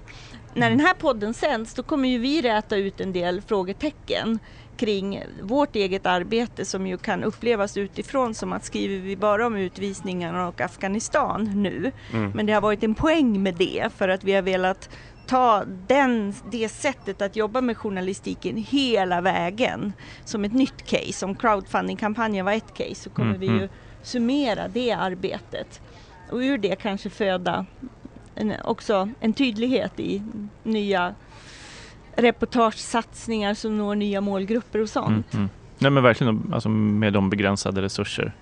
När 0.58 0.70
den 0.70 0.80
här 0.80 0.94
podden 0.94 1.34
sänds 1.34 1.74
då 1.74 1.84
kommer 1.84 2.10
ju 2.10 2.18
vi 2.18 2.42
räta 2.42 2.78
ut 2.78 3.02
en 3.02 3.14
del 3.14 3.42
frågetecken 3.42 4.40
kring 4.78 5.24
vårt 5.42 5.76
eget 5.76 6.06
arbete 6.06 6.66
som 6.66 6.88
ju 6.88 6.98
kan 6.98 7.24
upplevas 7.24 7.78
utifrån 7.78 8.34
som 8.34 8.54
att 8.54 8.66
skriver 8.66 8.98
vi 8.98 9.18
bara 9.18 9.48
om 9.48 9.56
utvisningarna 9.56 10.48
och 10.48 10.62
Afghanistan 10.62 11.52
nu. 11.64 11.92
Mm. 12.14 12.32
Men 12.32 12.46
det 12.46 12.54
har 12.54 12.62
varit 12.62 12.84
en 12.84 12.96
poäng 12.96 13.44
med 13.44 13.56
det 13.56 13.90
för 13.98 14.10
att 14.10 14.24
vi 14.24 14.34
har 14.34 14.42
velat 14.42 14.90
ta 15.28 15.64
den, 15.88 16.34
det 16.52 16.70
sättet 16.70 17.22
att 17.22 17.36
jobba 17.36 17.62
med 17.62 17.78
journalistiken 17.78 18.58
hela 18.58 19.22
vägen 19.22 19.94
som 20.26 20.46
ett 20.46 20.54
nytt 20.54 20.86
case. 20.86 21.26
Om 21.26 21.36
crowdfundingkampanjen 21.36 22.46
var 22.46 22.54
ett 22.54 22.74
case 22.74 22.96
så 22.96 23.10
kommer 23.10 23.30
Mm, 23.30 23.40
vi 23.40 23.46
ju 23.46 23.58
mm. 23.58 23.70
summera 24.04 24.68
det 24.68 24.92
arbetet 24.92 25.82
och 26.32 26.38
ur 26.38 26.58
det 26.58 26.76
kanske 26.76 27.10
föda 27.10 27.66
en, 28.38 28.54
också 28.64 29.10
en 29.20 29.34
tydlighet 29.34 30.00
i 30.00 30.22
nya 30.64 31.16
reportagesatsningar 32.16 33.54
som 33.54 33.78
når 33.78 33.96
nya 33.96 34.22
målgrupper 34.22 34.82
och 34.82 34.90
sånt. 34.90 35.34
Mm, 35.34 35.44
mm. 35.44 35.50
Nej 35.78 35.92
men 35.92 36.04
verkligen 36.04 36.54
alltså 36.54 36.70
med 36.70 37.14
de 37.14 37.30
begränsade 37.30 37.82
resurser 37.82 38.34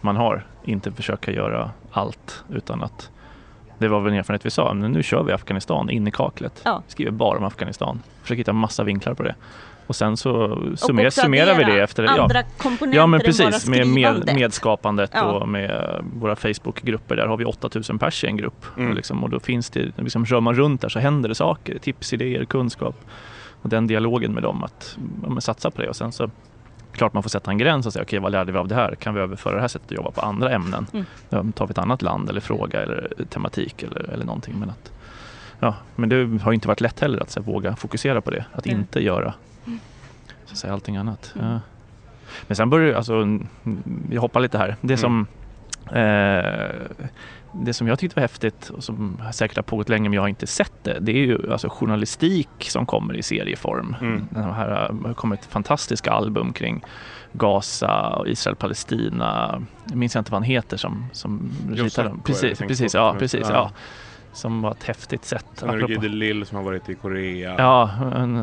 man 0.00 0.16
har. 0.16 0.46
Inte 0.64 0.92
försöka 0.92 1.32
göra 1.32 1.70
allt 1.90 2.44
utan 2.50 2.82
att 2.82 3.10
det 3.78 3.88
var 3.88 4.00
väl 4.00 4.12
en 4.12 4.18
erfarenhet 4.18 4.46
vi 4.46 4.50
sa, 4.50 4.74
men 4.74 4.92
nu 4.92 5.02
kör 5.02 5.22
vi 5.22 5.32
Afghanistan 5.32 5.90
in 5.90 6.08
i 6.08 6.10
kaklet. 6.10 6.62
Ja. 6.64 6.82
Skriver 6.88 7.10
bara 7.10 7.38
om 7.38 7.44
Afghanistan. 7.44 8.02
Försöker 8.22 8.38
hitta 8.38 8.52
massa 8.52 8.84
vinklar 8.84 9.14
på 9.14 9.22
det. 9.22 9.34
Och 9.86 9.96
sen 9.96 10.16
så 10.16 10.32
Och 10.32 10.78
summer, 10.78 11.06
också 11.06 11.20
summerar 11.20 11.54
vi 11.54 11.64
det 11.64 11.82
efter 11.82 12.02
ja. 12.02 12.22
andra 12.22 12.42
komponenter 12.42 12.98
Ja 12.98 13.06
men 13.06 13.20
än 13.20 13.24
bara 13.38 13.50
precis, 13.50 13.68
med, 13.68 13.86
med 13.86 14.34
medskapandet 14.34 15.10
Ja. 15.14 15.22
och 15.22 15.48
med 15.48 16.04
våra 16.18 16.36
Facebookgrupper. 16.36 17.16
Där 17.16 17.26
har 17.26 17.36
vi 17.36 17.44
8000 17.44 17.98
pers 17.98 18.24
i 18.24 18.26
en 18.26 18.36
grupp. 18.36 18.66
Mm. 18.76 18.88
Och, 18.90 18.96
liksom, 18.96 19.24
och 19.24 19.30
då 19.30 19.40
finns 19.40 19.70
det, 19.70 19.92
liksom, 19.98 20.24
rör 20.24 20.40
man 20.40 20.54
runt 20.54 20.80
där 20.80 20.88
så 20.88 20.98
händer 20.98 21.28
det 21.28 21.34
saker. 21.34 21.78
Tips, 21.78 22.12
idéer, 22.12 22.44
kunskap. 22.44 22.96
Och 23.62 23.68
den 23.68 23.86
dialogen 23.86 24.32
med 24.32 24.42
dem 24.42 24.64
att 24.64 24.98
ja, 25.22 25.28
men 25.28 25.40
satsa 25.40 25.70
på 25.70 25.82
det. 25.82 25.88
Och 25.88 25.96
sen 25.96 26.12
så 26.12 26.30
klart 26.92 27.12
man 27.12 27.22
får 27.22 27.30
sätta 27.30 27.50
en 27.50 27.58
gräns 27.58 27.86
och 27.86 27.92
säga 27.92 28.02
okej 28.02 28.18
vad 28.18 28.32
lärde 28.32 28.52
vi 28.52 28.58
av 28.58 28.68
det 28.68 28.74
här? 28.74 28.94
Kan 28.94 29.14
vi 29.14 29.20
överföra 29.20 29.54
det 29.54 29.60
här 29.60 29.68
sättet 29.68 29.88
att 29.88 29.96
jobba 29.96 30.10
på 30.10 30.20
andra 30.20 30.50
ämnen? 30.50 30.86
Mm. 30.92 31.04
Ja, 31.28 31.44
tar 31.54 31.66
vi 31.66 31.70
ett 31.70 31.78
annat 31.78 32.02
land 32.02 32.30
eller 32.30 32.40
fråga 32.40 32.82
eller 32.82 33.10
tematik 33.28 33.82
eller, 33.82 34.10
eller 34.10 34.24
någonting. 34.24 34.54
Men, 34.58 34.70
att, 34.70 34.92
ja, 35.60 35.74
men 35.96 36.08
det 36.08 36.42
har 36.42 36.52
inte 36.52 36.68
varit 36.68 36.80
lätt 36.80 37.00
heller 37.00 37.22
att 37.22 37.30
så, 37.30 37.40
här, 37.40 37.46
våga 37.46 37.76
fokusera 37.76 38.20
på 38.20 38.30
det. 38.30 38.44
Att 38.52 38.66
Mm. 38.66 38.78
inte 38.78 39.04
göra 39.04 39.34
så 40.44 40.52
att 40.52 40.58
säga, 40.58 40.72
allting 40.72 40.96
annat. 40.96 41.32
Mm. 41.36 41.50
Ja. 41.52 41.60
Men 42.46 42.56
sen 42.56 42.70
börjar 42.70 42.94
alltså, 42.94 43.14
mm, 43.14 43.46
jag 44.10 44.20
hoppar 44.20 44.40
lite 44.40 44.58
här. 44.58 44.76
Det 44.80 44.96
som, 44.96 45.26
eh, 45.86 46.68
det 47.52 47.72
som 47.72 47.88
jag 47.88 47.98
tyckte 47.98 48.16
var 48.16 48.22
häftigt 48.22 48.70
och 48.70 48.84
som 48.84 49.22
säkert 49.32 49.56
har 49.56 49.62
pågått 49.62 49.88
länge 49.88 50.08
men 50.08 50.14
jag 50.14 50.22
har 50.22 50.28
inte 50.28 50.46
sett 50.46 50.84
det. 50.84 50.98
Det 51.00 51.12
är 51.12 51.26
ju 51.26 51.52
alltså 51.52 51.68
journalistik 51.68 52.48
som 52.58 52.86
kommer 52.86 53.16
i 53.16 53.22
serieform. 53.22 53.96
Mm. 54.00 54.28
Det 54.30 54.40
har 54.40 55.14
kommit 55.14 55.44
fantastiska 55.44 56.10
album 56.10 56.52
kring 56.52 56.84
Gaza 57.32 58.08
och 58.10 58.28
Israel-Palestina. 58.28 59.62
Jag 59.88 59.96
minns 59.96 60.16
inte 60.16 60.30
vad 60.30 60.40
han 60.40 60.50
heter 60.50 60.76
som, 60.76 61.06
som 61.12 61.52
dem. 62.04 62.22
Precis, 62.24 62.58
precis, 62.58 62.94
ja, 62.94 63.16
precis, 63.18 63.40
Ja. 63.48 63.54
ja. 63.54 63.70
Som 64.34 64.62
var 64.62 64.70
ett 64.70 64.84
häftigt 64.84 65.24
sätt. 65.24 65.62
Apropå- 65.62 65.86
Gide 65.88 66.08
Lill 66.08 66.46
som 66.46 66.56
har 66.56 66.64
varit 66.64 66.88
i 66.88 66.94
Korea. 66.94 67.54
Ja, 67.58 67.90
en, 68.14 68.36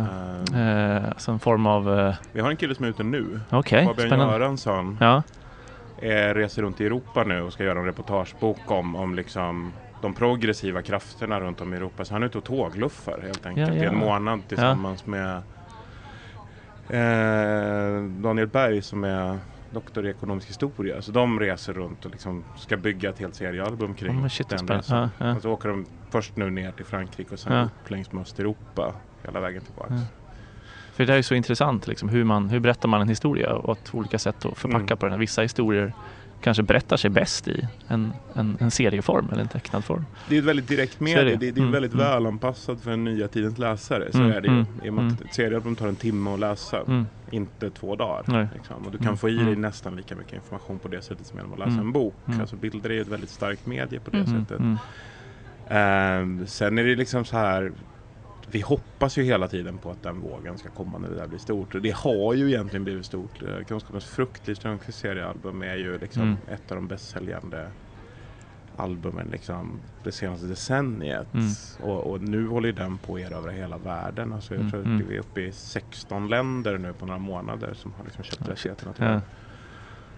Eh, 0.54 0.96
eh, 0.98 1.06
alltså 1.10 1.32
en 1.32 1.40
form 1.40 1.66
av... 1.66 2.00
Eh, 2.00 2.14
vi 2.32 2.42
har 2.42 2.50
en 2.50 2.58
kille 2.58 2.76
som 2.76 2.86
är 2.86 2.90
ute 2.90 3.04
nu. 3.04 3.40
Okej, 3.50 3.86
Fabian 3.86 4.08
spännande. 4.08 4.34
Göransson. 4.34 4.98
Ja, 5.02 5.24
eh, 6.02 6.34
reser 6.34 6.62
runt 6.62 6.82
i 6.82 6.86
Europa 6.86 7.24
nu 7.24 7.42
och 7.42 7.54
ska 7.54 7.64
göra 7.64 7.80
en 7.80 7.86
reportagebok 7.86 8.72
om, 8.72 8.96
om 8.96 9.16
liksom 9.16 9.74
de 10.02 10.14
progressiva 10.14 10.82
krafterna 10.82 11.40
runt 11.40 11.62
om 11.62 11.74
i 11.74 11.78
Europa. 11.78 12.06
Så 12.06 12.14
han 12.14 12.24
är 12.24 12.28
ute 12.28 12.38
och 12.38 12.44
tågluffar 12.44 13.20
helt 13.24 13.46
enkelt 13.46 13.68
Ja, 13.68 13.74
i 13.76 13.84
ja. 13.84 13.92
en 13.92 13.98
månad 13.98 14.40
tillsammans 14.48 15.06
med 15.06 15.36
eh, 16.90 18.04
Daniel 18.04 18.48
Berg 18.48 18.82
som 18.82 19.04
är 19.04 19.38
doktor 19.72 20.06
i 20.06 20.10
ekonomisk 20.10 20.50
historia. 20.50 21.02
Så 21.02 21.12
de 21.12 21.40
reser 21.40 21.74
runt 21.74 22.06
och 22.06 22.12
liksom 22.12 22.44
ska 22.58 22.78
bygga 22.78 23.10
ett 23.10 23.20
helt 23.20 23.36
seriealbum 23.36 23.94
kring 23.94 24.24
oh, 24.24 24.28
shit, 24.28 24.50
den 24.50 24.68
resan. 24.68 25.10
Ja, 25.18 25.26
ja. 25.28 25.36
Och 25.36 25.42
så 25.42 25.52
åker 25.52 25.70
de 25.70 25.86
först 26.10 26.36
nu 26.36 26.50
ner 26.50 26.72
till 26.72 26.86
Frankrike 26.86 27.34
och 27.34 27.40
sen 27.40 27.54
Ja. 27.54 27.64
upp 27.64 27.90
längs 27.90 28.12
med 28.12 28.22
Östeuropa 28.22 28.94
hela 29.24 29.40
vägen 29.40 29.62
tillbaka. 29.62 29.94
Ja. 29.94 30.02
För 30.94 31.06
det 31.06 31.14
är 31.14 31.18
ju 31.18 31.24
så 31.24 31.36
intressant, 31.36 31.88
liksom, 31.88 32.10
hur, 32.10 32.24
man, 32.24 32.50
hur 32.50 32.60
berättar 32.60 32.90
man 32.90 33.02
en 33.02 33.10
historia 33.10 33.54
och 33.54 33.78
ett 33.78 33.96
olika 33.96 34.20
sätt 34.20 34.46
att 34.46 34.58
förpacka 34.58 34.78
Mm. 34.94 34.98
på 34.98 35.08
den. 35.08 35.20
Vissa 35.20 35.42
historier 35.42 35.94
kanske 36.42 36.64
berättar 36.64 36.98
sig 36.98 37.10
bäst 37.10 37.48
i 37.48 37.68
en, 37.88 38.14
en, 38.34 38.58
en 38.60 38.72
serieform 38.72 39.28
eller 39.32 39.42
en 39.42 39.48
tecknad 39.48 39.84
form. 39.86 40.06
Det 40.30 40.36
är 40.36 40.40
ett 40.40 40.46
väldigt 40.46 40.68
direkt 40.68 41.00
medie. 41.00 41.24
det. 41.24 41.36
Det, 41.36 41.48
är 41.48 41.58
Mm, 41.62 41.72
väldigt 41.72 41.94
mm. 41.94 42.06
välanpassat 42.06 42.82
för 42.82 42.90
den 42.92 43.04
nya 43.04 43.28
tidens 43.28 43.58
läsare. 43.58 44.12
Så 44.12 44.18
Mm, 44.18 44.32
är 44.32 44.42
det 44.42 44.48
ju. 44.48 44.66
I 44.84 44.90
och 44.90 44.94
med 44.94 45.08
att 45.08 45.22
ett 45.22 45.34
seriealbum 45.34 45.76
tar 45.76 45.88
en 45.88 45.96
timme 45.96 46.34
att 46.34 46.40
läsa. 46.40 46.82
Mm. 46.88 47.06
Inte 47.32 47.70
två 47.70 47.96
dagar. 47.96 48.50
Liksom. 48.54 48.76
Och 48.86 48.92
du 48.92 48.98
kan 48.98 49.08
Mm, 49.08 49.18
få 49.18 49.30
i 49.30 49.34
dig 49.34 49.42
mm. 49.48 49.62
nästan 49.62 49.96
lika 49.96 50.16
mycket 50.16 50.34
information 50.34 50.80
på 50.80 50.88
det 50.88 51.02
sättet 51.02 51.28
som 51.28 51.38
genom 51.38 51.54
att 51.54 51.60
läsa 51.60 51.80
en 51.82 51.92
bok. 51.92 52.16
Alltså 52.40 52.56
bilder 52.56 52.90
är 52.90 52.94
ju 52.94 53.02
ett 53.02 53.08
väldigt 53.08 53.30
starkt 53.30 53.66
medie 53.66 54.00
på 54.00 54.12
det 54.12 54.26
sättet. 54.26 54.62
Ehm, 55.70 56.48
sen 56.48 56.78
är 56.78 56.84
det 56.84 56.96
liksom 56.96 57.26
så 57.26 57.38
här 57.38 57.72
vi 58.56 58.62
hoppas 58.62 59.18
ju 59.18 59.24
hela 59.24 59.48
tiden 59.48 59.78
på 59.78 59.92
att 59.92 60.04
den 60.04 60.20
vågen 60.22 60.58
ska 60.58 60.70
komma 60.70 60.98
när 60.98 61.10
det 61.10 61.16
där 61.16 61.28
blir 61.28 61.40
stort. 61.40 61.76
Och 61.76 61.82
det 61.82 61.96
har 61.96 62.34
ju 62.34 62.48
egentligen 62.48 62.84
blivit 62.84 63.06
stort. 63.06 63.42
Eh, 63.44 63.64
Kunskapens 63.68 64.06
frukt, 64.06 64.48
Liv 64.48 64.56
Strömquists 64.56 65.02
seriealbum 65.02 65.62
är 65.62 65.76
ju 65.76 65.98
liksom 65.98 66.22
Mm. 66.22 66.36
ett 66.48 66.72
av 66.72 66.76
de 66.78 66.88
bäst 66.88 67.10
säljande 67.10 67.72
albumen 68.76 69.28
liksom 69.32 69.80
det 70.04 70.12
senaste 70.12 70.46
decenniet. 70.46 71.34
Mm. 71.34 71.46
Och, 71.80 72.12
och 72.12 72.22
nu 72.22 72.48
håller 72.48 72.68
ju 72.68 72.74
den 72.76 72.98
på 72.98 73.16
att 73.16 73.22
erövra 73.22 73.52
hela 73.52 73.78
världen. 73.78 74.34
Alltså 74.34 74.54
jag 74.54 74.60
Mm, 74.60 74.72
tror 74.72 74.82
mm. 74.86 74.98
att 74.98 75.04
vi 75.10 75.16
är 75.16 75.20
uppe 75.20 75.42
i 75.42 75.52
16 75.52 76.28
länder 76.30 76.78
nu 76.78 76.94
på 76.94 77.06
några 77.06 77.20
månader 77.20 77.74
som 77.74 77.94
har 77.98 78.04
liksom 78.04 78.24
köpt 78.24 78.48
rättigheterna 78.50 78.94
till 78.94 79.04
den. 79.04 79.22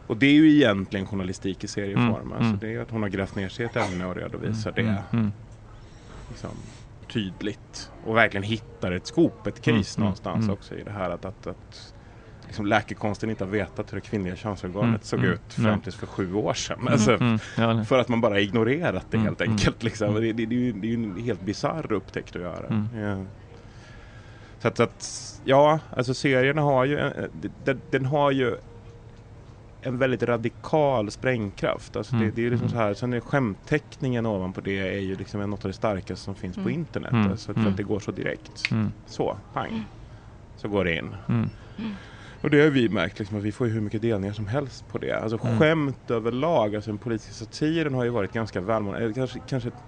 Och 0.07 0.17
det 0.17 0.25
är 0.25 0.33
ju 0.33 0.51
egentligen 0.55 1.05
journalistik 1.07 1.63
i 1.63 1.67
serieform. 1.67 2.09
Mm, 2.21 2.31
Alltså 2.31 2.43
mm. 2.47 2.59
det 2.59 2.67
är 2.67 2.71
ju 2.71 2.81
att 2.81 2.91
hon 2.91 3.01
har 3.01 3.09
grävt 3.09 3.35
ner 3.35 3.49
sig 3.49 3.65
i 3.65 3.69
ett 3.69 3.75
ämne 3.75 4.05
och 4.05 4.15
redovisar 4.15 4.71
det 4.71 4.81
Mm, 4.81 4.95
mm, 5.11 5.31
liksom, 6.29 6.49
tydligt 7.13 7.91
och 8.06 8.15
verkligen 8.15 8.43
hittar 8.43 8.91
ett 8.91 9.08
scoop, 9.08 9.47
ett 9.47 9.62
case 9.62 9.69
Mm, 9.69 9.82
mm, 9.82 9.86
någonstans 9.97 10.43
mm. 10.43 10.54
också 10.54 10.76
i 10.76 10.84
det 10.84 10.91
här 10.91 11.10
att, 11.10 11.26
att, 11.26 11.47
att 11.47 11.93
liksom 12.45 12.65
läkekonsten 12.65 13.30
inte 13.30 13.43
har 13.43 13.52
vetat 13.52 13.93
hur 13.93 13.97
det 13.97 14.02
kvinnliga 14.08 14.36
könsorganet 14.36 14.88
Mm, 14.89 15.02
såg 15.02 15.19
mm, 15.19 15.32
ut 15.32 15.41
nej. 15.58 15.65
fram 15.67 15.82
tills 15.82 15.95
för 15.95 16.08
sju 16.08 16.34
år 16.34 16.54
sedan. 16.54 16.80
mm, 16.80 16.93
Alltså, 16.93 17.17
ja. 17.58 17.84
För 17.86 17.99
att 17.99 18.08
man 18.08 18.21
bara 18.21 18.39
ignorerat 18.39 19.06
det 19.12 19.17
helt 19.17 19.41
enkelt. 19.41 19.84
Liksom. 19.84 20.13
Det, 20.13 20.34
det, 20.34 20.45
det, 20.45 20.56
är 20.56 20.60
ju, 20.60 20.71
det 20.73 20.88
är 20.88 20.89
ju 20.89 21.04
en 21.04 21.17
helt 21.17 21.41
bisarr 21.41 21.91
upptäckt 21.91 22.36
att 22.36 22.41
göra. 22.41 22.88
Ja. 22.95 23.26
Så 24.60 24.67
att, 24.67 24.80
att, 24.80 25.06
ja, 25.43 25.80
alltså 25.89 26.13
serierna 26.13 26.62
har 26.62 26.86
ju, 26.86 26.99
en- 26.99 27.30
den, 27.63 27.82
den 27.89 28.06
har 28.06 28.32
ju 28.32 28.58
en 29.83 29.97
väldigt 29.97 30.23
radikal 30.23 31.11
sprängkraft. 31.11 31.95
Alltså 31.95 32.15
det, 32.15 32.21
Mm, 32.23 32.35
det 32.35 32.45
är 32.45 32.49
liksom 32.49 32.67
mm. 32.67 32.77
så 32.79 32.83
här, 32.83 32.93
sen 32.93 33.13
är 33.13 33.19
skämtteckningen 33.19 34.25
ovanpå 34.25 34.61
det 34.61 34.79
är 34.79 34.99
ju 34.99 35.15
liksom 35.15 35.49
något 35.49 35.65
av 35.65 35.69
det 35.71 35.73
starkaste 35.77 36.25
som 36.25 36.35
finns 36.35 36.55
på 36.55 36.61
Mm. 36.61 36.73
internet. 36.73 37.11
Mm, 37.11 37.31
Alltså 37.31 37.53
för 37.53 37.59
mm. 37.59 37.71
att 37.71 37.77
det 37.77 37.83
går 37.83 37.99
så 37.99 38.11
direkt. 38.11 38.71
Mm, 38.71 38.91
Så, 39.05 39.37
pang. 39.53 39.85
Så 40.57 40.67
går 40.67 40.85
det 40.85 40.95
in. 40.95 41.15
mm, 41.29 41.49
Och 42.41 42.49
det 42.49 42.61
har 42.61 42.69
vi 42.69 42.89
märkt 42.89 43.19
liksom, 43.19 43.37
att 43.37 43.43
vi 43.43 43.51
får 43.51 43.67
ju 43.67 43.73
hur 43.73 43.81
mycket 43.81 44.01
delningar 44.01 44.33
som 44.33 44.47
helst 44.47 44.85
på 44.91 44.97
det. 44.97 45.11
Alltså 45.19 45.39
Mm. 45.47 45.59
skämt 45.59 46.11
överlag, 46.11 46.75
alltså 46.75 46.91
den 46.91 46.97
politiska 46.97 47.33
satiren 47.33 47.93
har 47.93 48.03
ju 48.03 48.09
varit 48.09 48.33
ganska 48.33 48.61
välmående, 48.61 49.13
kanske, 49.13 49.39
kanske 49.47 49.69
ett 49.69 49.83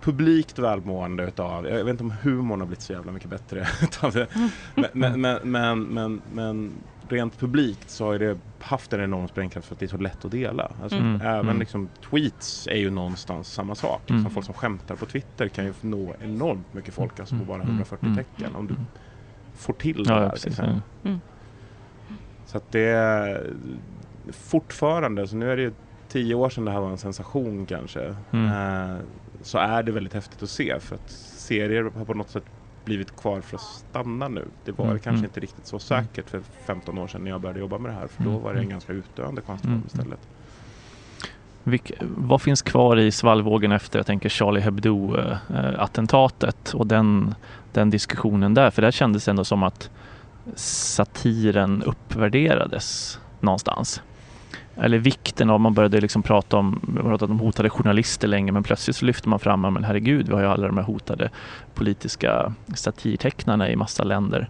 publikt 0.00 0.58
välmående 0.58 1.24
utav, 1.24 1.66
jag 1.66 1.84
vet 1.84 1.88
inte 1.88 2.04
om 2.04 2.12
humorn 2.22 2.60
har 2.60 2.66
blivit 2.66 2.82
så 2.82 2.92
jävla 2.92 3.12
mycket 3.12 3.30
bättre 3.30 3.66
utav 3.82 4.12
det. 4.12 4.26
Men, 4.74 4.86
men, 4.92 5.20
men, 5.20 5.38
men, 5.42 5.82
men, 5.82 6.20
men 6.32 6.72
rent 7.12 7.38
publikt 7.38 7.90
så 7.90 8.04
har 8.06 8.18
det 8.18 8.38
haft 8.60 8.92
en 8.92 9.00
enorm 9.00 9.28
sprängkraft 9.28 9.68
för 9.68 9.74
att 9.74 9.78
det 9.78 9.86
är 9.86 9.88
så 9.88 9.96
lätt 9.96 10.24
att 10.24 10.30
dela. 10.30 10.72
Alltså, 10.82 10.98
Mm. 10.98 11.20
Även 11.20 11.40
Mm. 11.46 11.58
liksom, 11.58 11.88
tweets 12.10 12.66
är 12.66 12.76
ju 12.76 12.90
någonstans 12.90 13.52
samma 13.52 13.74
sak. 13.74 14.00
Liksom, 14.00 14.16
Mm. 14.18 14.30
Folk 14.30 14.46
som 14.46 14.54
skämtar 14.54 14.96
på 14.96 15.06
Twitter 15.06 15.48
kan 15.48 15.64
ju 15.64 15.74
nå 15.80 16.14
enormt 16.20 16.72
mycket 16.72 16.94
folk 16.94 17.20
alltså 17.20 17.38
på 17.38 17.44
bara 17.44 17.56
Mm. 17.62 17.66
140 17.68 18.06
Mm. 18.06 18.16
tecken. 18.16 18.54
Om 18.54 18.66
du 18.66 18.74
Mm. 18.74 18.86
får 19.54 19.72
till 19.72 20.04
det 20.04 20.12
Ja, 20.12 20.18
här. 20.20 20.28
precis. 20.30 20.44
liksom. 20.46 20.82
ja. 21.02 21.18
Så 22.44 22.56
att 22.58 22.70
det 22.72 22.80
är 22.80 23.52
fortfarande, 24.32 25.28
så 25.28 25.36
nu 25.36 25.50
är 25.50 25.56
det 25.56 25.62
ju 25.62 25.74
tio 26.08 26.34
år 26.34 26.50
sedan 26.50 26.64
det 26.64 26.70
här 26.70 26.80
var 26.80 26.90
en 26.90 26.98
sensation 26.98 27.66
kanske. 27.66 28.16
Mm. 28.30 28.46
Eh, 28.46 28.98
så 29.42 29.58
är 29.58 29.82
det 29.82 29.92
väldigt 29.92 30.14
häftigt 30.14 30.42
att 30.42 30.50
se 30.50 30.80
för 30.80 30.94
att 30.94 31.10
serier 31.10 31.84
har 31.84 32.04
på 32.04 32.14
något 32.14 32.30
sätt 32.30 32.44
blivit 32.88 33.16
kvar 33.16 33.40
för 33.40 33.56
att 33.56 33.62
stanna 33.62 34.28
nu. 34.28 34.44
Det 34.64 34.72
var 34.72 34.84
Mm, 34.84 34.98
kanske 34.98 35.18
mm. 35.18 35.24
inte 35.24 35.40
riktigt 35.40 35.66
så 35.66 35.78
säkert 35.78 36.30
för 36.30 36.40
15 36.66 36.98
år 36.98 37.06
sedan 37.08 37.24
när 37.24 37.30
jag 37.30 37.40
började 37.40 37.60
jobba 37.60 37.78
med 37.78 37.90
det 37.90 37.94
här 37.94 38.06
för 38.06 38.24
då 38.24 38.30
Mm, 38.30 38.42
var 38.42 38.50
det 38.52 38.58
en 38.58 38.64
mm. 38.64 38.70
ganska 38.70 38.92
utdöende 38.92 39.40
konstform 39.40 39.82
istället. 39.86 40.18
Vilk, 41.64 41.92
vad 42.00 42.42
finns 42.42 42.62
kvar 42.62 42.96
i 42.96 43.10
svallvågen 43.12 43.72
efter 43.72 43.98
jag 43.98 44.06
tänker 44.06 44.28
Charlie 44.28 44.60
Hebdo-attentatet 44.60 46.74
och 46.74 46.86
den, 46.86 47.34
den 47.72 47.90
diskussionen 47.90 48.54
där? 48.54 48.70
För 48.70 48.82
där 48.82 48.90
kändes 48.90 49.24
det 49.24 49.30
ändå 49.30 49.44
som 49.44 49.62
att 49.62 49.90
satiren 50.54 51.82
uppvärderades 51.82 53.18
någonstans. 53.40 54.02
Eller 54.80 54.98
vikten 54.98 55.50
av, 55.50 55.60
man 55.60 55.74
började 55.74 56.00
liksom 56.00 56.22
prata 56.22 56.56
om, 56.56 56.98
pratat 57.02 57.30
om 57.30 57.40
hotade 57.40 57.70
journalister 57.70 58.28
länge 58.28 58.52
men 58.52 58.62
plötsligt 58.62 58.96
så 58.96 59.04
lyfter 59.04 59.28
man 59.28 59.38
fram, 59.38 59.60
men 59.60 59.84
herregud 59.84 60.28
vi 60.28 60.34
har 60.34 60.40
ju 60.40 60.46
alla 60.46 60.66
de 60.66 60.76
här 60.76 60.84
hotade 60.84 61.30
politiska 61.74 62.54
satirtecknarna 62.74 63.70
i 63.70 63.76
massa 63.76 64.04
länder. 64.04 64.48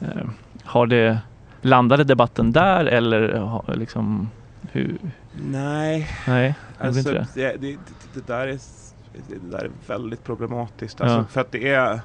Eh, 0.00 0.28
har 0.64 0.86
det, 0.86 1.18
landade 1.62 2.04
debatten 2.04 2.52
där 2.52 2.84
eller 2.84 3.74
liksom 3.74 4.30
hur? 4.72 4.98
Nej, 5.32 6.08
Nej 6.26 6.54
alltså, 6.78 6.98
inte 6.98 7.12
det. 7.12 7.26
Det, 7.34 7.56
det, 7.60 7.78
det, 8.14 8.26
där 8.26 8.46
är, 8.46 8.58
det 9.28 9.50
där 9.50 9.64
är 9.64 9.70
väldigt 9.86 10.24
problematiskt. 10.24 11.00
Alltså, 11.00 11.16
Ja. 11.16 11.24
För 11.24 11.40
att 11.40 11.52
det 11.52 11.68
är 11.68 12.00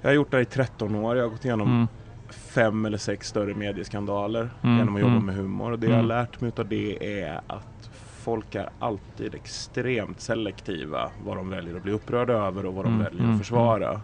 Jag 0.00 0.10
har 0.10 0.14
gjort 0.14 0.30
det 0.30 0.36
här 0.36 0.42
i 0.42 0.46
13 0.46 0.94
år, 0.94 1.16
jag 1.16 1.24
har 1.24 1.30
gått 1.30 1.44
igenom 1.44 1.68
Mm. 1.68 1.88
Fem 2.30 2.84
eller 2.84 2.98
sex 2.98 3.28
större 3.28 3.54
medieskandaler 3.54 4.50
Mm, 4.62 4.78
genom 4.78 4.94
att 4.96 5.00
jobba 5.00 5.12
mm. 5.12 5.26
med 5.26 5.34
humor. 5.34 5.72
Och 5.72 5.78
det 5.78 5.86
jag 5.86 5.92
har 5.94 5.98
Mm. 5.98 6.08
lärt 6.08 6.40
mig 6.40 6.52
av 6.56 6.68
det 6.68 7.22
är 7.22 7.40
att 7.46 7.90
folk 7.92 8.54
är 8.54 8.70
alltid 8.78 9.34
extremt 9.34 10.20
selektiva 10.20 11.10
vad 11.18 11.36
de 11.36 11.50
väljer 11.50 11.74
att 11.76 11.82
bli 11.82 11.92
upprörda 11.92 12.32
över 12.32 12.66
och 12.66 12.74
vad 12.74 12.84
de 12.84 12.92
Mm, 12.94 13.04
väljer 13.04 13.32
att 13.32 13.38
försvara. 13.38 14.02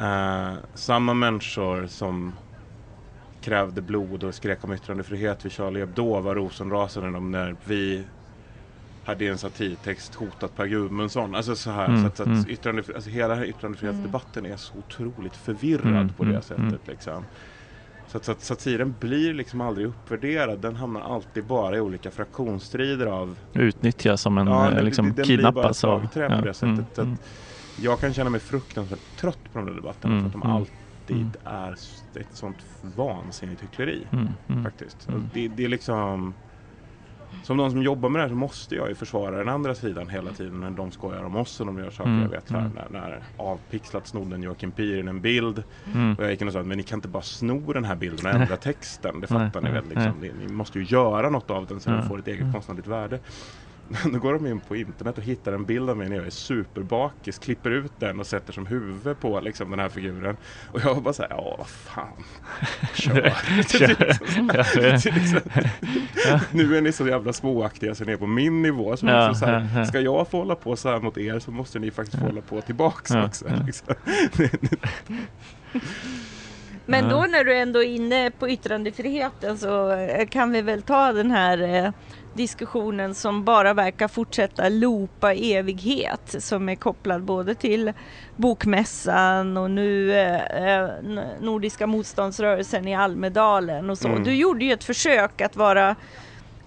Eh, 0.00 0.54
samma 0.74 1.14
människor 1.14 1.86
som 1.86 2.34
krävde 3.40 3.82
blod 3.82 4.24
och 4.24 4.34
skrek 4.34 4.64
om 4.64 4.72
yttrandefrihet 4.72 5.44
vid 5.44 5.52
Charlie 5.52 5.80
Hebdo 5.80 6.20
var 6.20 6.34
rosenrasande 6.34 7.20
när 7.20 7.56
vi 7.64 8.06
hade 9.02 9.26
en 9.26 9.38
satirtext 9.38 10.14
hotat 10.14 10.54
Per 10.54 10.66
Gudmundsson. 10.66 11.34
Alltså 11.34 11.56
så 11.56 11.70
här, 11.70 11.88
Mm, 11.88 12.00
så 12.00 12.06
att, 12.06 12.16
så 12.16 12.22
mm. 12.24 12.40
att 12.40 12.46
yttrandefri- 12.46 12.94
alltså 12.94 13.10
hela 13.10 13.28
den 13.28 13.38
här 13.38 13.44
yttrandefrihetsdebatten 13.46 14.46
är 14.46 14.56
så 14.56 14.78
otroligt 14.78 15.36
förvirrad 15.36 15.86
Mm, 15.96 16.14
på 16.14 16.24
det 16.24 16.30
mm, 16.30 16.42
sättet. 16.42 16.58
mm. 16.64 16.80
Liksom. 16.86 17.24
Så 18.06 18.16
att, 18.18 18.24
så 18.24 18.32
att 18.32 18.40
satiren 18.42 18.96
blir 19.00 19.34
liksom 19.34 19.60
aldrig 19.60 19.86
uppvärderad. 19.86 20.60
Den 20.60 20.76
hamnar 20.76 21.00
alltid 21.00 21.44
bara 21.44 21.76
i 21.76 21.80
olika 21.80 22.10
fraktionsstrider 22.10 23.06
av 23.06 23.38
Utnyttjas 23.52 24.20
som 24.22 24.38
en, 24.38 24.46
Ja, 24.46 24.68
eh, 24.68 24.74
den- 24.74 24.84
liksom 24.84 25.12
den 25.14 25.24
kidnappas 25.24 25.84
av... 25.84 25.98
slagträ 26.00 26.38
på 26.40 26.44
det 26.46 26.54
sättet. 26.54 26.68
mm, 26.78 26.86
Så 26.94 27.00
att- 27.00 27.06
mm. 27.06 27.18
Jag 27.76 28.00
kan 28.00 28.14
känna 28.14 28.30
mig 28.30 28.40
fruktansvärt 28.40 29.16
trött 29.16 29.52
på 29.52 29.58
de 29.58 29.66
där 29.66 29.74
debatterna 29.74 30.12
Mm, 30.14 30.22
för 30.22 30.26
att 30.28 30.32
de 30.32 30.42
mm, 30.42 30.56
alltid 30.56 31.16
mm. 31.16 31.32
är 31.44 31.72
ett 32.20 32.34
sånt 32.36 32.58
vansinnigt 32.80 33.62
hyckleri. 33.62 34.08
Mm, 34.12 34.28
mm. 34.48 34.64
Faktiskt. 34.64 35.08
Mm. 35.08 35.30
Det, 35.34 35.48
det 35.48 35.64
är 35.64 35.68
liksom 35.68 36.34
Som 37.42 37.56
någon 37.56 37.70
som 37.70 37.82
jobbar 37.82 38.08
med 38.08 38.18
det 38.20 38.22
här 38.22 38.28
så 38.28 38.34
måste 38.34 38.74
jag 38.74 38.88
ju 38.88 38.94
försvara 38.94 39.36
den 39.38 39.48
andra 39.48 39.74
sidan 39.74 40.08
hela 40.08 40.30
tiden 40.32 40.60
när 40.60 40.70
de 40.70 40.90
skojar 40.90 41.22
om 41.24 41.36
oss 41.36 41.60
och 41.60 41.66
de 41.66 41.78
gör 41.78 41.90
saker. 41.90 42.10
Mm, 42.10 42.22
Jag 42.22 42.28
vet 42.28 42.48
så 42.48 42.54
här, 42.54 42.60
mm. 42.60 42.72
när, 42.74 43.00
när 43.00 43.22
avpixlat 43.36 44.06
snodde 44.06 44.34
en 44.34 44.42
Joakim 44.42 44.72
Pirin 44.72 45.08
en 45.08 45.20
bild 45.20 45.62
Mm. 45.94 46.14
och 46.14 46.24
jag 46.24 46.30
gick 46.30 46.40
in 46.40 46.46
och 46.46 46.52
sa 46.52 46.62
men 46.62 46.76
ni 46.78 46.82
kan 46.84 46.96
inte 46.98 47.08
bara 47.08 47.22
sno 47.22 47.72
den 47.72 47.84
här 47.84 47.96
bilden 47.96 48.26
och 48.34 48.40
ändra 48.40 48.56
texten. 48.56 49.20
Det 49.20 49.26
fattar 49.26 49.60
Nej, 49.60 49.72
ni 49.72 49.80
väl? 49.80 49.88
Liksom. 49.88 50.12
Ni, 50.20 50.32
ni 50.46 50.52
måste 50.52 50.78
ju 50.78 50.84
göra 50.84 51.30
något 51.30 51.50
av 51.50 51.66
den 51.66 51.80
så 51.80 51.90
den 51.90 52.08
får 52.08 52.18
ett 52.18 52.26
eget 52.28 52.40
Mm. 52.40 52.52
konstnärligt 52.52 52.86
värde. 52.86 53.18
Men 53.88 54.12
då 54.12 54.18
går 54.18 54.32
de 54.34 54.46
in 54.46 54.60
på 54.60 54.76
internet 54.76 55.18
och 55.18 55.24
hittar 55.24 55.52
en 55.52 55.64
bild 55.64 55.90
av 55.90 55.96
mig 55.96 56.08
när 56.08 56.16
jag 56.16 56.26
är 56.26 56.30
superbakis, 56.30 57.38
klipper 57.38 57.70
ut 57.70 57.92
den 57.98 58.20
och 58.20 58.26
sätter 58.26 58.52
som 58.52 58.66
huvud 58.66 59.20
på 59.20 59.40
liksom, 59.40 59.70
den 59.70 59.78
här 59.78 59.88
figuren. 59.88 60.36
Och 60.72 60.80
jag 60.80 60.94
var 60.94 61.00
bara 61.00 61.14
såhär, 61.14 61.30
ja 61.30 61.54
vad 61.58 61.68
fan, 61.68 62.24
kör. 62.94 63.32
Nu 66.56 66.76
är 66.76 66.80
ni 66.80 66.92
så 66.92 67.08
jävla 67.08 67.32
småaktiga 67.32 67.94
så 67.94 68.04
ni 68.04 68.12
är 68.12 68.16
på 68.16 68.26
min 68.26 68.62
nivå. 68.62 68.96
Så 68.96 69.06
Ja, 69.06 69.28
liksom 69.28 69.46
så 69.46 69.52
här, 69.52 69.68
ja. 69.76 69.86
Ska 69.86 70.00
jag 70.00 70.28
få 70.28 70.38
hålla 70.38 70.54
på 70.54 70.76
så 70.76 70.88
här 70.88 71.00
mot 71.00 71.18
er 71.18 71.38
så 71.38 71.50
måste 71.50 71.78
ni 71.78 71.90
faktiskt 71.90 72.18
få 72.18 72.26
hålla 72.26 72.40
på 72.40 72.60
tillbaks 72.60 73.10
Ja, 73.10 73.26
också. 73.26 73.44
Liksom. 73.66 73.94
Men 76.86 77.08
då 77.08 77.26
när 77.30 77.44
du 77.44 77.58
ändå 77.58 77.82
är 77.82 77.88
inne 77.88 78.30
på 78.30 78.48
yttrandefriheten 78.48 79.58
så 79.58 79.92
eh, 79.92 80.26
kan 80.28 80.52
vi 80.52 80.62
väl 80.62 80.82
ta 80.82 81.12
den 81.12 81.30
här 81.30 81.84
eh, 81.84 81.92
diskussionen 82.34 83.14
som 83.14 83.44
bara 83.44 83.74
verkar 83.74 84.08
fortsätta 84.08 84.68
loopa 84.68 85.32
evighet 85.34 86.34
som 86.38 86.68
är 86.68 86.74
kopplad 86.74 87.22
både 87.22 87.54
till 87.54 87.92
Bokmässan 88.36 89.56
och 89.56 89.70
nu 89.70 90.12
eh, 90.12 90.76
eh, 90.80 90.88
Nordiska 91.40 91.86
motståndsrörelsen 91.86 92.88
i 92.88 92.94
Almedalen 92.94 93.90
och 93.90 93.98
så. 93.98 94.08
Mm. 94.08 94.24
Du 94.24 94.34
gjorde 94.34 94.64
ju 94.64 94.72
ett 94.72 94.84
försök 94.84 95.40
att 95.40 95.56
vara 95.56 95.96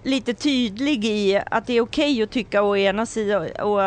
lite 0.03 0.33
tydlig 0.33 1.05
i 1.05 1.41
att 1.51 1.67
det 1.67 1.73
är 1.73 1.81
okej 1.81 2.23
att 2.23 2.31
tycka 2.31 2.61
å 2.63 2.75
ena 2.77 3.05
sidan 3.05 3.47
och, 3.61 3.81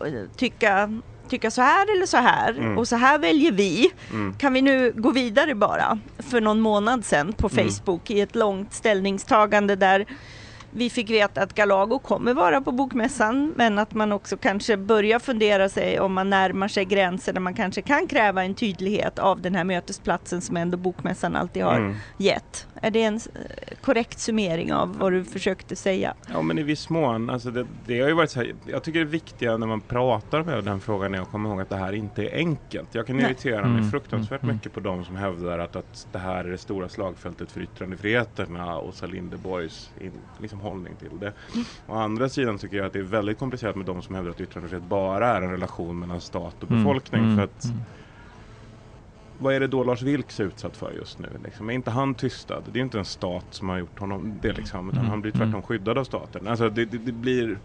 och, 0.00 0.06
tycka, 0.36 1.00
tycka 1.28 1.50
så 1.50 1.62
här 1.62 1.96
eller 1.96 2.06
så 2.06 2.16
här 2.16 2.50
Mm. 2.50 2.78
och 2.78 2.88
så 2.88 2.96
här 2.96 3.18
väljer 3.18 3.52
vi. 3.52 3.90
Mm. 4.10 4.34
Kan 4.34 4.52
vi 4.52 4.62
nu 4.62 4.92
gå 4.96 5.10
vidare 5.10 5.54
bara? 5.54 5.98
För 6.18 6.40
någon 6.40 6.60
månad 6.60 7.04
sedan 7.04 7.32
på 7.32 7.48
Mm. 7.52 7.68
Facebook 7.68 8.10
i 8.10 8.20
ett 8.20 8.34
långt 8.34 8.72
ställningstagande 8.74 9.76
där 9.76 10.06
vi 10.74 10.90
fick 10.90 11.10
veta 11.10 11.42
att 11.42 11.54
Galago 11.54 11.98
kommer 11.98 12.34
vara 12.34 12.60
på 12.60 12.72
Bokmässan 12.72 13.52
men 13.56 13.78
att 13.78 13.94
man 13.94 14.12
också 14.12 14.36
kanske 14.36 14.76
börjar 14.76 15.18
fundera 15.18 15.68
sig 15.68 16.00
om 16.00 16.12
man 16.12 16.30
närmar 16.30 16.68
sig 16.68 16.84
gränser 16.84 17.32
där 17.32 17.40
man 17.40 17.54
kanske 17.54 17.82
kan 17.82 18.06
kräva 18.06 18.44
en 18.44 18.54
tydlighet 18.54 19.18
av 19.18 19.40
den 19.40 19.54
här 19.54 19.64
mötesplatsen 19.64 20.40
som 20.40 20.56
ändå 20.56 20.76
Bokmässan 20.78 21.36
alltid 21.36 21.64
har 21.64 21.76
Mm. 21.76 21.94
gett. 22.18 22.66
Är 22.84 22.90
det 22.90 23.02
en 23.02 23.14
eh, 23.14 23.76
korrekt 23.80 24.18
summering 24.18 24.72
av 24.72 24.98
vad 24.98 25.12
du 25.12 25.24
försökte 25.24 25.76
säga? 25.76 26.14
Ja 26.28 26.42
men 26.42 26.58
i 26.58 26.62
viss 26.62 26.88
mån. 26.90 27.30
Alltså 27.30 27.50
det, 27.50 27.66
det 27.86 28.00
har 28.00 28.08
ju 28.08 28.14
varit 28.14 28.30
så 28.30 28.38
här, 28.40 28.54
jag 28.64 28.82
tycker 28.82 28.98
det 28.98 29.04
viktiga 29.04 29.56
när 29.56 29.66
man 29.66 29.80
pratar 29.80 30.40
om 30.40 30.64
den 30.64 30.80
frågan 30.80 31.14
är 31.14 31.20
att 31.20 31.30
komma 31.30 31.48
ihåg 31.48 31.60
att 31.60 31.68
det 31.68 31.76
här 31.76 31.92
inte 31.92 32.22
är 32.28 32.36
enkelt. 32.36 32.94
Jag 32.94 33.06
kan 33.06 33.16
Nej. 33.16 33.24
irritera 33.26 33.60
mig 33.68 33.78
Mm, 33.78 33.90
fruktansvärt 33.90 34.42
mm, 34.42 34.54
mycket 34.56 34.72
på 34.72 34.80
de 34.80 35.04
som 35.04 35.16
hävdar 35.16 35.58
att, 35.58 35.76
att 35.76 36.06
det 36.12 36.18
här 36.18 36.44
är 36.44 36.50
det 36.50 36.58
stora 36.58 36.88
slagfältet 36.88 37.52
för 37.52 37.60
yttrandefriheterna 37.60 38.76
och 38.78 38.88
Åsa 38.88 39.06
Linderborgs 39.06 39.90
in, 40.00 40.26
liksom 40.38 40.60
hållning 40.60 40.96
till 40.96 41.18
det. 41.18 41.32
Å 41.86 41.94
andra 41.94 42.28
sidan 42.28 42.58
tycker 42.58 42.76
jag 42.76 42.86
att 42.86 42.92
det 42.92 42.98
är 42.98 43.02
väldigt 43.02 43.38
komplicerat 43.38 43.76
med 43.76 43.86
de 43.86 44.02
som 44.02 44.14
hävdar 44.14 44.30
att 44.30 44.40
yttrandefrihet 44.40 44.84
bara 44.84 45.28
är 45.28 45.42
en 45.42 45.50
relation 45.50 45.98
mellan 45.98 46.20
stat 46.20 46.62
och 46.62 46.70
Mm, 46.70 46.84
befolkning. 46.84 47.22
mm, 47.24 47.36
För 47.36 47.44
att 47.44 47.64
mm. 47.64 47.84
Vad 49.42 49.54
är 49.54 49.60
det 49.60 49.66
då 49.66 49.84
Lars 49.84 50.02
Vilks 50.02 50.40
är 50.40 50.44
utsatt 50.44 50.76
för 50.76 50.92
just 50.92 51.18
nu? 51.18 51.28
Liksom? 51.44 51.70
Är 51.70 51.74
inte 51.74 51.90
han 51.90 52.14
tystad? 52.14 52.62
Det 52.64 52.70
är 52.70 52.76
ju 52.76 52.82
inte 52.82 52.98
en 52.98 53.04
stat 53.04 53.46
som 53.50 53.68
har 53.68 53.78
gjort 53.78 53.98
honom 53.98 54.38
det 54.42 54.52
liksom, 54.52 54.88
utan 54.88 54.98
Mm, 54.98 55.10
han 55.10 55.20
blir 55.20 55.32
tvärtom 55.32 55.48
mm. 55.48 55.62
skyddad 55.62 55.98
av 55.98 56.04
staten. 56.04 56.46
Alltså 56.48 56.68
det, 56.70 56.84
det, 56.84 56.98
det 56.98 57.12
blir... 57.12 57.58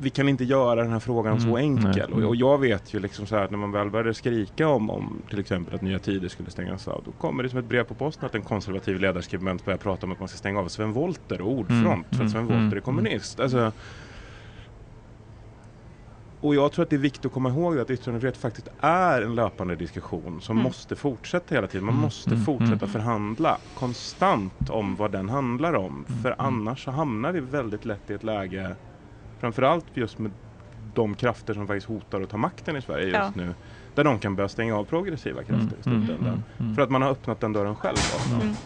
Vi 0.00 0.10
kan 0.10 0.28
inte 0.28 0.44
göra 0.44 0.82
den 0.82 0.92
här 0.92 1.00
frågan 1.00 1.40
så 1.40 1.56
Mm, 1.56 1.76
enkel. 1.76 2.10
nej, 2.10 2.22
Och, 2.22 2.28
och 2.28 2.36
jag 2.36 2.58
vet 2.58 2.94
ju 2.94 3.00
liksom 3.00 3.26
så 3.26 3.36
här 3.36 3.44
att 3.44 3.50
när 3.50 3.58
man 3.58 3.72
väl 3.72 3.90
började 3.90 4.14
skrika 4.14 4.68
om, 4.68 4.90
om 4.90 5.22
till 5.30 5.38
exempel 5.38 5.74
att 5.74 5.82
Nya 5.82 5.98
Tider 5.98 6.28
skulle 6.28 6.50
stängas 6.50 6.88
av, 6.88 7.02
då 7.04 7.12
kommer 7.12 7.42
det 7.42 7.48
som 7.48 7.58
ett 7.58 7.64
brev 7.64 7.84
på 7.84 7.94
posten 7.94 8.26
att 8.26 8.34
en 8.34 8.42
konservativ 8.42 9.00
ledarskribent 9.00 9.64
börjar 9.64 9.78
prata 9.78 10.06
om 10.06 10.12
att 10.12 10.18
man 10.18 10.28
ska 10.28 10.38
stänga 10.38 10.60
av 10.60 10.68
Sven 10.68 10.92
Wollter 10.92 11.40
och 11.40 11.52
Ordfront 11.52 11.82
Mm, 11.82 12.04
för 12.10 12.14
att 12.14 12.20
mm, 12.20 12.28
Sven 12.28 12.42
mm, 12.42 12.54
Wollter 12.54 12.76
är 12.76 12.80
kommunist. 12.80 13.40
Alltså, 13.40 13.72
och 16.40 16.54
jag 16.54 16.72
tror 16.72 16.82
att 16.82 16.90
det 16.90 16.96
är 16.96 17.00
viktigt 17.00 17.26
att 17.26 17.32
komma 17.32 17.48
ihåg 17.48 17.78
att 17.78 17.90
yttrandefrihet 17.90 18.36
faktiskt 18.36 18.68
är 18.78 19.22
en 19.22 19.34
löpande 19.34 19.76
diskussion 19.76 20.40
som 20.40 20.56
Mm. 20.56 20.62
måste 20.64 20.96
fortsätta 20.96 21.54
hela 21.54 21.66
tiden. 21.66 21.84
Man 21.84 21.94
Mm, 21.94 22.02
måste 22.02 22.30
mm, 22.30 22.44
fortsätta 22.44 22.72
mm. 22.84 22.88
förhandla 22.88 23.58
konstant 23.74 24.70
om 24.70 24.96
vad 24.96 25.12
den 25.12 25.28
handlar 25.28 25.74
om. 25.74 26.04
För 26.22 26.28
mm. 26.28 26.36
annars 26.38 26.84
så 26.84 26.90
hamnar 26.90 27.32
vi 27.32 27.40
väldigt 27.40 27.84
lätt 27.84 28.10
i 28.10 28.14
ett 28.14 28.22
läge, 28.22 28.76
framförallt 29.40 29.86
just 29.96 30.18
med 30.18 30.32
de 30.94 31.14
krafter 31.14 31.54
som 31.54 31.66
faktiskt 31.66 31.86
hotar 31.86 32.20
att 32.20 32.30
ta 32.30 32.36
makten 32.36 32.76
i 32.76 32.82
Sverige 32.82 33.04
just 33.04 33.14
Ja. 33.14 33.32
nu, 33.34 33.54
där 33.94 34.04
de 34.04 34.18
kan 34.18 34.36
börja 34.36 34.48
stänga 34.48 34.76
av 34.76 34.84
progressiva 34.84 35.44
krafter 35.44 35.76
i 35.78 35.82
slutändan. 35.82 36.44
För 36.76 36.82
att 36.82 36.90
man 36.90 37.02
har 37.02 37.10
öppnat 37.10 37.40
den 37.40 37.52
dörren 37.52 37.76
själv. 37.76 38.10
Mm. 38.40 38.56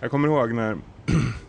Jag 0.00 0.10
kommer 0.10 0.28
ihåg 0.28 0.52
när 0.52 0.78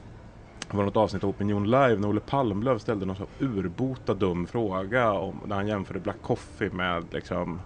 det 0.71 0.77
var 0.77 0.84
något 0.86 0.97
avsnitt 0.97 1.23
av 1.23 1.29
Opinion 1.29 1.63
Live 1.63 1.95
när 1.95 2.10
Olle 2.10 2.19
Palmlöv 2.19 2.77
ställde 2.77 3.05
någon 3.05 3.15
så 3.15 3.27
urbota 3.39 4.13
dum 4.13 4.47
fråga 4.47 5.12
om, 5.12 5.39
när 5.45 5.55
han 5.55 5.67
jämförde 5.67 5.99
Black 5.99 6.21
Coffee 6.21 6.69
med 6.69 7.03
liksom 7.12 7.60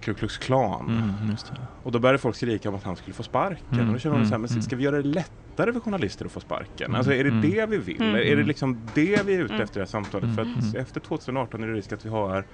Ku 0.00 0.14
Klux 0.14 0.38
Klan. 0.38 0.88
Mm, 1.20 1.30
just 1.30 1.46
det. 1.46 1.56
Och 1.82 1.92
då 1.92 1.98
började 1.98 2.18
folk 2.18 2.36
skrika 2.36 2.68
om 2.68 2.74
att 2.74 2.84
han 2.84 2.96
skulle 2.96 3.14
få 3.14 3.22
sparken. 3.22 3.64
Mm, 3.72 3.86
och 3.86 3.92
då 3.92 3.98
känner 3.98 4.16
man 4.16 4.24
så 4.26 4.30
här, 4.30 4.36
mm, 4.36 4.50
men 4.54 4.62
ska 4.62 4.76
vi 4.76 4.82
göra 4.84 4.96
det 4.96 5.08
lättare 5.08 5.72
för 5.72 5.80
journalister 5.80 6.24
att 6.26 6.32
få 6.32 6.40
sparken? 6.40 6.84
Mm, 6.86 6.94
Alltså 6.94 7.12
är 7.12 7.24
det 7.24 7.30
mm. 7.30 7.50
det 7.50 7.66
vi 7.66 7.78
vill? 7.78 8.02
Mm. 8.02 8.14
Är 8.14 8.36
det 8.36 8.42
liksom 8.44 8.80
det 8.94 9.26
vi 9.26 9.34
är 9.34 9.40
ute 9.40 9.54
Mm. 9.54 9.64
efter 9.64 9.76
i 9.76 9.80
det 9.80 9.84
här 9.84 9.86
samtalet? 9.90 10.34
För 10.34 10.42
att 10.42 10.48
Mm. 10.72 10.76
efter 10.82 11.00
2018 11.00 11.62
är 11.62 11.66
det 11.66 11.72
risk 11.72 11.92
att 11.92 12.04
vi 12.04 12.08
har 12.08 12.44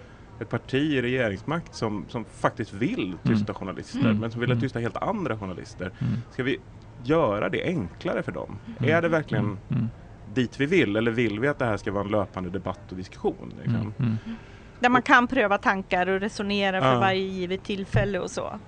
ett 0.41 0.49
parti 0.49 0.75
i 0.75 1.03
regeringsmakt 1.03 1.75
som, 1.75 2.05
som 2.09 2.25
faktiskt 2.25 2.73
vill 2.73 3.15
tysta 3.25 3.55
journalister, 3.55 4.01
Mm. 4.01 4.19
men 4.19 4.31
som 4.31 4.41
vill 4.41 4.51
Mm. 4.51 4.61
tysta 4.61 4.79
helt 4.79 4.97
andra 4.97 5.39
journalister. 5.39 5.93
Mm, 5.99 6.13
Ska 6.31 6.43
vi 6.43 6.59
göra 6.97 7.49
det 7.49 7.65
enklare 7.65 8.23
för 8.23 8.33
dem? 8.33 8.59
mm, 8.67 8.91
Är 8.91 9.03
det 9.03 9.09
verkligen 9.09 9.45
mm, 9.45 9.59
mm, 9.71 9.91
dit 10.25 10.61
vi 10.61 10.67
vill? 10.67 10.97
Eller 10.97 11.11
vill 11.11 11.41
vi 11.41 11.49
att 11.49 11.59
det 11.59 11.65
här 11.65 11.77
ska 11.77 11.93
vara 11.93 12.05
en 12.05 12.11
löpande 12.11 12.51
debatt 12.51 12.91
och 12.91 12.97
diskussion? 12.97 13.49
Liksom? 13.57 13.75
mm, 13.75 13.95
mm. 13.99 14.19
Där 14.79 14.89
man 14.89 15.03
kan 15.03 15.27
pröva 15.27 15.59
tankar 15.59 16.07
och 16.07 16.21
resonera 16.21 16.81
för 16.81 16.93
Ja. 16.93 17.01
varje 17.01 17.21
givet 17.25 17.65
tillfälle 17.65 18.19
och 18.19 18.31
så. 18.31 18.61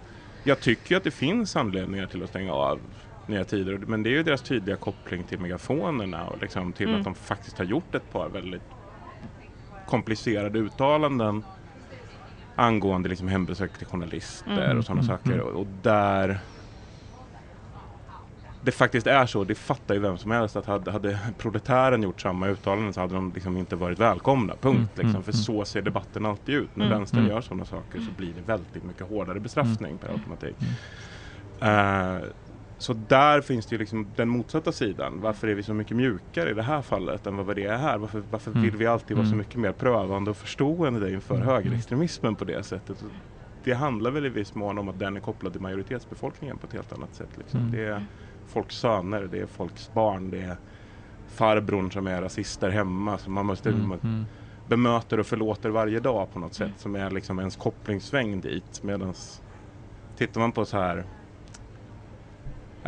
Jag 0.43 0.61
tycker 0.61 0.97
att 0.97 1.05
det 1.05 1.11
finns 1.11 1.57
anledningar 1.57 2.07
till 2.07 2.23
att 2.23 2.29
stänga 2.29 2.53
av 2.53 2.95
Nya 3.27 3.45
Tider, 3.45 3.79
men 3.79 4.03
det 4.03 4.09
är 4.11 4.13
ju 4.13 4.23
deras 4.23 4.43
tydliga 4.43 4.77
koppling 4.77 5.25
till 5.25 5.41
megafonerna 5.41 6.27
och 6.27 6.39
liksom 6.43 6.73
till 6.73 6.87
Mm. 6.89 6.99
att 6.99 7.05
de 7.05 7.15
faktiskt 7.15 7.59
har 7.59 7.65
gjort 7.65 7.95
ett 7.95 8.11
par 8.11 8.29
väldigt 8.29 8.63
komplicerade 9.85 10.59
uttalanden 10.59 11.45
angående 12.55 13.09
liksom 13.09 13.29
hembesök 13.29 13.79
till 13.79 13.87
journalister 13.87 14.65
Mm. 14.65 14.79
och 14.79 14.85
sådana 14.85 15.01
Mm, 15.03 15.17
saker. 15.19 15.33
mm. 15.33 15.47
Och, 15.47 15.61
och 15.61 15.67
där 15.67 16.39
det 18.67 18.73
faktiskt 18.73 19.07
är 19.07 19.27
så, 19.27 19.45
det 19.45 19.55
fattar 19.55 19.95
ju 19.95 20.01
vem 20.01 20.19
som 20.19 20.31
helst 20.31 20.57
att 20.57 20.67
hade, 20.67 20.91
hade 20.91 21.19
proletären 21.39 22.03
gjort 22.03 22.21
samma 22.21 22.49
uttalanden 22.49 22.93
så 22.93 23.01
hade 23.01 23.15
de 23.15 23.33
liksom 23.35 23.57
inte 23.57 23.77
varit 23.77 23.99
välkomna. 23.99 24.57
Punkt. 24.61 24.77
Mm, 24.79 24.89
Liksom. 24.95 25.09
mm, 25.11 25.23
För 25.23 25.33
mm. 25.33 25.43
så 25.43 25.65
ser 25.65 25.83
debatten 25.83 26.27
alltid 26.27 26.55
ut. 26.55 26.77
När 26.77 26.87
Mm. 26.87 26.99
vänstern 26.99 27.21
Mm. 27.21 27.31
gör 27.33 27.41
sådana 27.41 27.65
saker 27.65 28.01
så 28.01 28.11
blir 28.13 28.35
det 28.35 28.41
väldigt 28.43 28.85
mycket 28.85 29.07
hårdare 29.09 29.41
bestraffning 29.41 29.99
per 29.99 30.09
automatik. 30.13 30.57
Eh, 31.61 32.19
så 32.79 32.93
där 32.93 33.41
finns 33.41 33.67
det 33.67 33.75
ju 33.75 33.79
liksom 33.79 34.13
den 34.17 34.29
motsatta 34.29 34.73
sidan. 34.73 35.21
Varför 35.21 35.49
är 35.49 35.55
vi 35.55 35.63
så 35.63 35.75
mycket 35.75 35.97
mjukare 35.97 36.51
i 36.51 36.55
det 36.55 36.63
här 36.63 36.83
fallet 36.83 37.27
än 37.27 37.37
vad 37.37 37.57
det 37.57 37.65
är 37.65 37.77
här? 37.77 37.99
Varför, 37.99 38.23
varför 38.31 38.51
vill 38.51 38.77
vi 38.77 38.87
alltid 38.87 39.17
vara 39.17 39.27
så 39.27 39.37
mycket 39.37 39.61
mer 39.61 39.73
prövande 39.73 40.31
och 40.31 40.37
förstående 40.37 41.13
inför 41.13 41.39
högerextremismen 41.39 42.37
på 42.37 42.45
det 42.45 42.63
sättet? 42.63 43.05
Det 43.65 43.73
handlar 43.75 44.11
väl 44.11 44.27
i 44.27 44.29
viss 44.29 44.55
mån 44.55 44.79
om 44.79 44.89
att 44.89 44.99
den 44.99 45.17
är 45.17 45.21
kopplad 45.21 45.53
till 45.53 45.63
majoritetsbefolkningen 45.63 46.59
på 46.59 46.67
ett 46.67 46.73
helt 46.73 46.93
annat 46.93 47.15
sätt. 47.15 47.37
Liksom. 47.37 47.71
Det 47.71 48.05
folks 48.47 48.77
söner, 48.77 49.23
det 49.23 49.39
är 49.39 49.47
folks 49.47 49.91
barn, 49.93 50.31
det 50.31 50.41
är 50.41 50.57
farbrorn 51.29 51.93
som 51.93 52.07
är 52.07 52.23
rasister 52.23 52.71
hemma 52.71 53.19
som 53.19 53.33
man 53.33 53.47
måste 53.47 53.69
Mm, 53.69 53.93
mm, 53.93 54.25
bemöter 54.69 55.21
och 55.21 55.27
förlåter 55.27 55.71
varje 55.71 56.01
dag 56.01 56.33
på 56.33 56.39
något 56.39 56.55
sätt 56.55 56.73
som 56.77 56.95
är 56.95 57.11
liksom 57.11 57.39
ens 57.39 57.57
kopplingsväng 57.57 58.41
dit. 58.41 58.83
Medans 58.83 59.43
tittar 60.17 60.41
man 60.41 60.53
på 60.53 60.65
så 60.65 60.77
här 60.77 61.05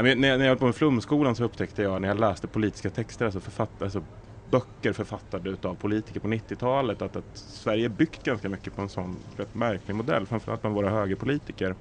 men, 0.03 0.21
när, 0.21 0.29
jag, 0.29 0.39
när 0.39 0.45
jag 0.45 0.51
höll 0.51 0.59
på 0.59 0.65
med 0.65 0.75
flumskolan 0.75 1.35
så 1.35 1.45
upptäckte 1.45 1.83
jag 1.83 2.03
när 2.03 2.09
jag 2.09 2.21
läste 2.21 2.47
politiska 2.49 2.91
texter, 2.91 3.25
alltså, 3.25 3.41
författ, 3.41 3.83
alltså 3.83 4.03
böcker 4.51 4.93
författade 4.93 5.51
utav 5.51 5.75
politiker 5.75 6.21
på 6.21 6.29
90-talet 6.29 7.03
att, 7.03 7.17
att 7.17 7.25
Sverige 7.35 7.85
är 7.85 7.89
byggt 7.89 8.25
ganska 8.25 8.49
mycket 8.49 8.77
på 8.77 8.83
en 8.83 8.89
sån 8.89 9.17
rätt 9.37 9.55
märklig 9.55 9.95
modell, 9.95 10.27
framförallt 10.27 10.61
bland 10.61 10.77
våra 10.77 10.91
högerpolitiker. 10.91 11.75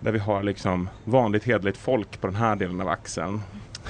Där 0.00 0.12
vi 0.12 0.18
har 0.18 0.42
liksom 0.42 0.88
vanligt 1.04 1.44
hederligt 1.44 1.78
folk 1.78 2.20
på 2.20 2.26
den 2.26 2.36
här 2.36 2.56
delen 2.56 2.80
av 2.80 2.88
axeln. 2.88 3.40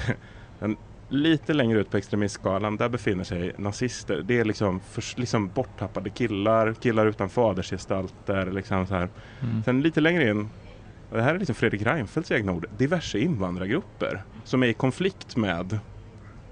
Den 0.59 0.77
lite 1.09 1.53
längre 1.53 1.79
ut 1.79 1.91
på 1.91 1.97
extremistskalan, 1.97 2.77
där 2.77 2.89
befinner 2.89 3.23
sig 3.23 3.53
nazister. 3.57 4.21
Det 4.25 4.39
är 4.39 4.45
liksom, 4.45 4.79
för, 4.79 5.19
liksom 5.19 5.49
borttappade 5.49 6.09
killar, 6.09 6.73
killar 6.73 7.05
utan 7.05 7.29
fadersgestalter. 7.29 8.51
Liksom 8.51 8.87
så 8.87 8.95
här. 8.95 9.09
mm. 9.41 9.63
Sen 9.63 9.81
lite 9.81 10.01
längre 10.01 10.29
in, 10.29 10.49
och 11.09 11.17
det 11.17 11.23
här 11.23 11.35
är 11.35 11.39
liksom 11.39 11.55
Fredrik 11.55 11.81
Reinfeldts 11.81 12.31
egna 12.31 12.51
ord, 12.51 12.65
diverse 12.77 13.19
invandrargrupper 13.19 14.23
som 14.43 14.63
är 14.63 14.67
i 14.67 14.73
konflikt 14.73 15.35
med 15.35 15.79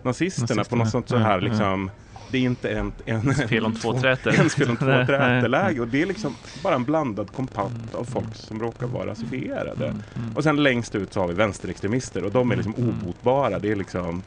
nazisterna, 0.04 0.64
på 0.64 0.76
något 0.76 0.90
sånt 0.90 1.10
så 1.10 1.18
här 1.18 1.32
ja. 1.32 1.38
liksom 1.40 1.92
det 2.32 2.38
är 2.38 2.42
inte 2.42 2.70
en, 2.70 2.92
en, 3.06 3.36
Spel 3.36 3.66
om 3.66 3.74
två 3.76 3.94
träter. 4.00 4.40
en 4.40 4.50
spel 4.50 4.70
om 4.70 4.78
två 4.78 4.86
Nej, 4.86 5.06
träteläge 5.06 5.82
och 5.82 5.88
det 5.88 6.02
är 6.02 6.06
liksom 6.06 6.36
bara 6.64 6.76
en 6.76 6.84
blandad 6.84 7.32
kompakt 7.34 7.96
av 7.96 8.04
folk 8.04 8.36
som 8.36 8.60
råkar 8.60 8.88
vara 8.88 9.08
rasifierade. 9.08 9.86
Mm, 9.86 10.04
mm. 10.16 10.36
Och 10.36 10.44
sen 10.44 10.64
längst 10.64 10.96
ut 10.96 11.14
så 11.14 11.20
har 11.20 11.28
vi 11.28 11.34
vänsterextremister 11.34 12.24
och 12.24 12.32
de 12.32 12.52
är 12.52 12.56
liksom 12.56 12.74
Mm. 12.78 12.90
obotbara. 12.90 13.60
Det 13.60 13.72
är 13.72 13.76
liksom 13.76 14.24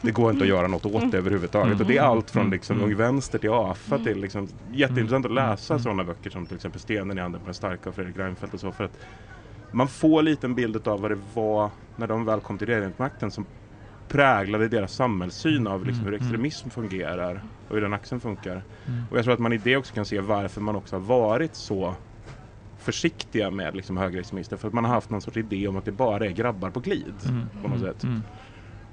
det 0.00 0.10
går 0.10 0.30
inte 0.30 0.42
att 0.42 0.48
göra 0.48 0.66
något 0.66 0.86
åt 0.86 1.10
det 1.10 1.18
överhuvudtaget. 1.18 1.80
Och 1.80 1.86
det 1.86 1.96
är 1.96 2.02
allt 2.02 2.30
från 2.30 2.50
liksom. 2.50 2.82
Ung 2.82 2.96
Vänster 2.96 3.38
till 3.38 3.50
AFA 3.50 3.98
till 3.98 4.20
liksom 4.20 4.48
jätteintressant 4.72 5.26
att 5.26 5.32
läsa 5.32 5.78
sådana 5.78 6.04
böcker 6.04 6.30
som 6.30 6.46
till 6.46 6.56
exempel 6.56 6.80
Stenen 6.80 7.18
i 7.18 7.20
handen 7.20 7.40
på 7.40 7.44
den 7.44 7.54
starka 7.54 7.88
av 7.88 7.92
Fredrik 7.92 8.16
Reinfeldt 8.18 8.54
och 8.54 8.60
så. 8.60 8.72
För 8.72 8.84
att 8.84 8.96
man 9.72 9.88
får 9.88 10.22
lite 10.22 10.46
en 10.46 10.54
bild 10.54 10.88
av 10.88 11.00
vad 11.00 11.10
det 11.10 11.18
var 11.34 11.70
när 11.96 12.06
de 12.06 12.24
väl 12.24 12.40
kom 12.40 12.58
till 12.58 12.66
regeringsmakten 12.66 13.30
som 13.30 13.46
präglade 14.10 14.68
deras 14.68 14.92
samhällssyn 14.94 15.66
av 15.66 15.86
liksom 15.86 16.04
hur 16.04 16.12
Mm. 16.12 16.20
extremism 16.22 16.68
fungerar 16.70 17.42
och 17.68 17.74
hur 17.74 17.82
den 17.82 17.92
axeln 17.92 18.20
funkar. 18.20 18.62
Mm. 18.86 19.02
Och 19.10 19.16
jag 19.18 19.24
tror 19.24 19.34
att 19.34 19.40
man 19.40 19.52
i 19.52 19.58
det 19.58 19.76
också 19.76 19.94
kan 19.94 20.04
se 20.04 20.20
varför 20.20 20.60
man 20.60 20.76
också 20.76 20.96
har 20.96 21.00
varit 21.00 21.54
så 21.54 21.94
försiktiga 22.78 23.50
med 23.50 23.74
liksom 23.76 23.96
högerextremister. 23.96 24.56
För 24.56 24.68
att 24.68 24.74
man 24.74 24.84
har 24.84 24.92
haft 24.94 25.10
någon 25.10 25.20
sorts 25.20 25.36
idé 25.36 25.68
om 25.68 25.76
att 25.76 25.84
det 25.84 25.92
bara 25.92 26.26
är 26.26 26.30
grabbar 26.30 26.70
på 26.70 26.80
glid. 26.80 27.14
Mm. 27.28 27.46
på 27.62 27.68
något 27.68 27.80
sätt. 27.80 28.02
Mm. 28.04 28.22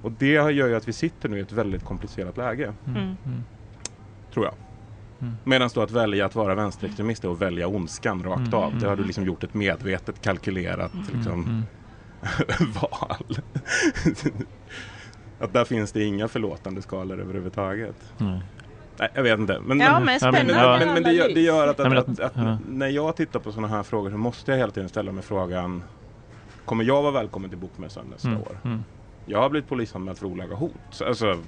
Och 0.02 0.12
det 0.12 0.28
gör 0.32 0.50
ju 0.50 0.76
att 0.76 0.88
vi 0.88 0.94
sitter 0.94 1.30
nu 1.30 1.38
i 1.38 1.42
ett 1.42 1.52
väldigt 1.52 1.84
komplicerat 1.84 2.38
läge, 2.38 2.74
Mm. 2.86 2.98
Mm. 3.02 3.16
Mm. 3.26 3.44
tror 4.34 4.46
jag. 4.46 4.54
Mm. 5.22 5.34
Medan 5.44 5.70
då 5.74 5.82
att 5.82 5.92
välja 5.92 6.26
att 6.26 6.36
vara 6.36 6.56
vänsterextremist 6.56 7.24
är 7.24 7.32
att 7.32 7.42
välja 7.42 7.68
ondskan 7.68 8.24
rakt 8.24 8.40
Mm. 8.40 8.54
av. 8.54 8.72
Det 8.80 8.86
har 8.88 8.96
du 8.96 9.02
Mm. 9.02 9.08
liksom 9.08 9.26
gjort 9.26 9.44
ett 9.44 9.54
medvetet 9.54 10.22
kalkylerat 10.22 10.92
liksom, 11.14 11.34
Mm. 11.44 11.64
val. 12.82 13.38
Att 15.40 15.54
där 15.54 15.66
finns 15.66 15.92
det 15.92 16.04
inga 16.04 16.28
förlåtande 16.28 16.82
skalor 16.82 17.20
överhuvudtaget. 17.20 18.14
Mm. 18.20 18.40
Nej, 19.00 19.10
jag 19.14 19.24
vet 19.24 19.40
inte. 19.40 19.60
Men, 19.66 19.80
Ja, 19.80 20.00
men, 20.00 20.20
men 20.22 20.32
men- 20.48 20.50
ja. 20.56 20.78
men, 20.80 20.94
men 20.94 21.04
det, 21.04 21.12
gör, 21.12 21.28
det 21.34 21.42
gör 21.42 21.68
att, 21.68 21.80
att, 21.80 21.90
Nej, 21.90 21.98
att, 21.98 22.10
att- 22.10 22.20
att, 22.20 22.32
ja. 22.36 22.58
när 22.70 22.88
jag 22.88 23.16
tittar 23.16 23.40
på 23.40 23.52
sådana 23.52 23.68
här 23.68 23.84
frågor 23.84 24.12
så 24.12 24.18
måste 24.18 24.52
jag 24.52 24.58
hela 24.58 24.72
tiden 24.72 24.90
ställa 24.90 25.12
mig 25.12 25.24
frågan 25.24 25.84
Kommer 26.66 26.84
jag 26.84 27.02
vara 27.02 27.12
välkommen 27.12 27.50
till 27.50 27.60
Bokmässan 27.60 28.06
nästa 28.12 28.28
Mm. 28.28 28.42
år? 28.42 28.58
Mm. 28.66 28.84
Jag 29.26 29.40
har 29.42 29.50
blivit 29.50 29.70
polisanmäld 29.70 30.18
för 30.18 30.26
olaga 30.26 30.56
hot. 30.56 31.02
Alltså 31.08 31.26
Mm. 31.28 31.42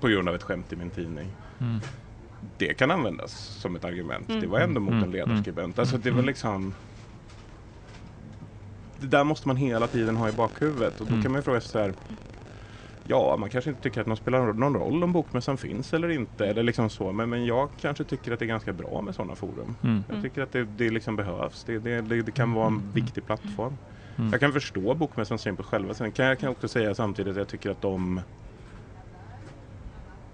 på 0.00 0.08
grund 0.08 0.28
av 0.28 0.34
ett 0.34 0.42
skämt 0.42 0.72
i 0.72 0.76
min 0.76 0.90
tidning. 0.90 1.28
Mm. 1.60 1.80
Det 2.58 2.74
kan 2.74 2.90
användas 2.90 3.32
som 3.32 3.76
ett 3.76 3.84
argument. 3.84 4.28
Mm. 4.28 4.40
Det 4.40 4.46
var 4.46 4.58
ändå 4.60 4.80
mot 4.80 4.92
Mm. 4.92 5.04
en 5.04 5.10
ledarskribent. 5.10 5.78
Alltså 5.78 5.96
det 5.98 6.10
var 6.10 6.14
Mm. 6.18 6.26
liksom 6.26 6.74
Det 9.00 9.06
där 9.06 9.24
måste 9.24 9.48
man 9.48 9.56
hela 9.56 9.86
tiden 9.86 10.16
ha 10.16 10.28
i 10.28 10.32
bakhuvudet. 10.32 11.00
Och 11.00 11.06
då 11.06 11.12
Mm. 11.12 11.22
kan 11.22 11.32
man 11.32 11.38
ju 11.38 11.42
fråga 11.42 11.60
sig 11.60 11.70
så 11.70 11.78
här 11.78 11.92
Ja, 13.08 13.36
man 13.36 13.50
kanske 13.50 13.70
inte 13.70 13.82
tycker 13.82 14.00
att 14.00 14.06
det 14.06 14.16
spelar 14.16 14.52
någon 14.52 14.74
roll 14.74 15.04
om 15.04 15.12
bokmässan 15.12 15.58
finns 15.58 15.94
eller 15.94 16.08
inte. 16.08 16.46
Eller 16.46 16.62
liksom 16.62 16.90
så. 16.90 17.12
Men, 17.12 17.30
men 17.30 17.46
jag 17.46 17.70
kanske 17.76 18.04
tycker 18.04 18.32
att 18.32 18.38
det 18.38 18.44
är 18.44 18.46
ganska 18.46 18.72
bra 18.72 19.00
med 19.02 19.14
sådana 19.14 19.34
forum. 19.34 19.76
Mm. 19.82 20.04
Jag 20.08 20.22
tycker 20.22 20.42
att 20.42 20.52
det, 20.52 20.64
det 20.64 20.90
liksom 20.90 21.16
behövs. 21.16 21.64
Det, 21.64 21.78
det, 21.78 22.00
det, 22.00 22.22
det 22.22 22.32
kan 22.32 22.52
vara 22.52 22.66
en 22.66 22.92
viktig 22.92 23.26
plattform. 23.26 23.78
Mm. 24.16 24.30
Jag 24.30 24.40
kan 24.40 24.52
förstå 24.52 24.94
Bokmässans 24.94 25.42
syn 25.42 25.56
på 25.56 25.62
själva. 25.62 25.94
Sen 25.94 26.12
kan 26.12 26.26
jag 26.26 26.38
kan 26.38 26.48
också 26.48 26.68
säga 26.68 26.94
samtidigt 26.94 27.30
att 27.30 27.36
jag 27.36 27.48
tycker 27.48 27.70
att 27.70 27.80
de 27.80 28.20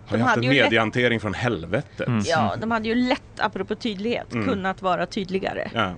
har 0.05 0.17
De 0.17 0.23
haft 0.23 0.35
hade 0.37 0.47
en 0.47 0.55
lätt- 0.55 0.63
mediehantering 0.65 1.21
från 1.21 1.35
helvetet. 1.35 2.09
Mm. 2.09 2.23
Ja, 2.27 2.57
de 2.61 2.71
hade 2.71 2.89
ju 2.89 2.95
lätt, 2.95 3.41
apropå 3.41 3.75
tydlighet, 3.75 4.33
Mm. 4.33 4.47
kunnat 4.49 4.83
vara 4.83 5.07
tydligare. 5.07 5.71
Ja. 5.75 5.95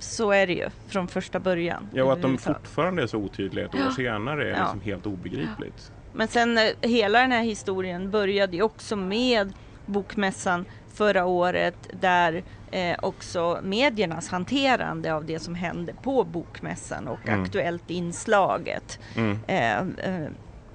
Så 0.00 0.30
är 0.32 0.46
det 0.46 0.52
ju 0.52 0.68
från 0.88 1.08
första 1.08 1.40
början. 1.40 1.88
ja, 1.92 2.04
och 2.04 2.12
att 2.12 2.22
de 2.22 2.38
fortfarande 2.38 3.02
är 3.02 3.06
så 3.06 3.18
otydliga 3.18 3.64
ett 3.64 3.74
år 3.74 3.80
Ja. 3.84 3.90
senare 3.90 4.44
är 4.46 4.50
Ja. 4.50 4.62
liksom 4.62 4.80
helt 4.80 5.06
obegripligt. 5.06 5.92
Men 6.12 6.28
sen 6.28 6.58
eh, 6.58 6.64
hela 6.82 7.20
den 7.20 7.32
här 7.32 7.42
historien 7.42 8.10
började 8.10 8.56
ju 8.56 8.62
också 8.62 8.96
med 8.96 9.52
Bokmässan 9.86 10.64
förra 10.94 11.24
året 11.26 11.76
där 12.00 12.42
eh, 12.70 12.96
också 13.02 13.58
mediernas 13.62 14.28
hanterande 14.28 15.14
av 15.14 15.24
det 15.24 15.38
som 15.38 15.54
hände 15.54 15.92
på 16.02 16.24
Bokmässan 16.24 17.08
och 17.08 17.28
Mm. 17.28 17.42
Aktuellt 17.42 17.90
inslaget. 17.90 18.98
Mm. 19.16 19.38
Eh, 19.46 19.78
eh, 19.78 20.28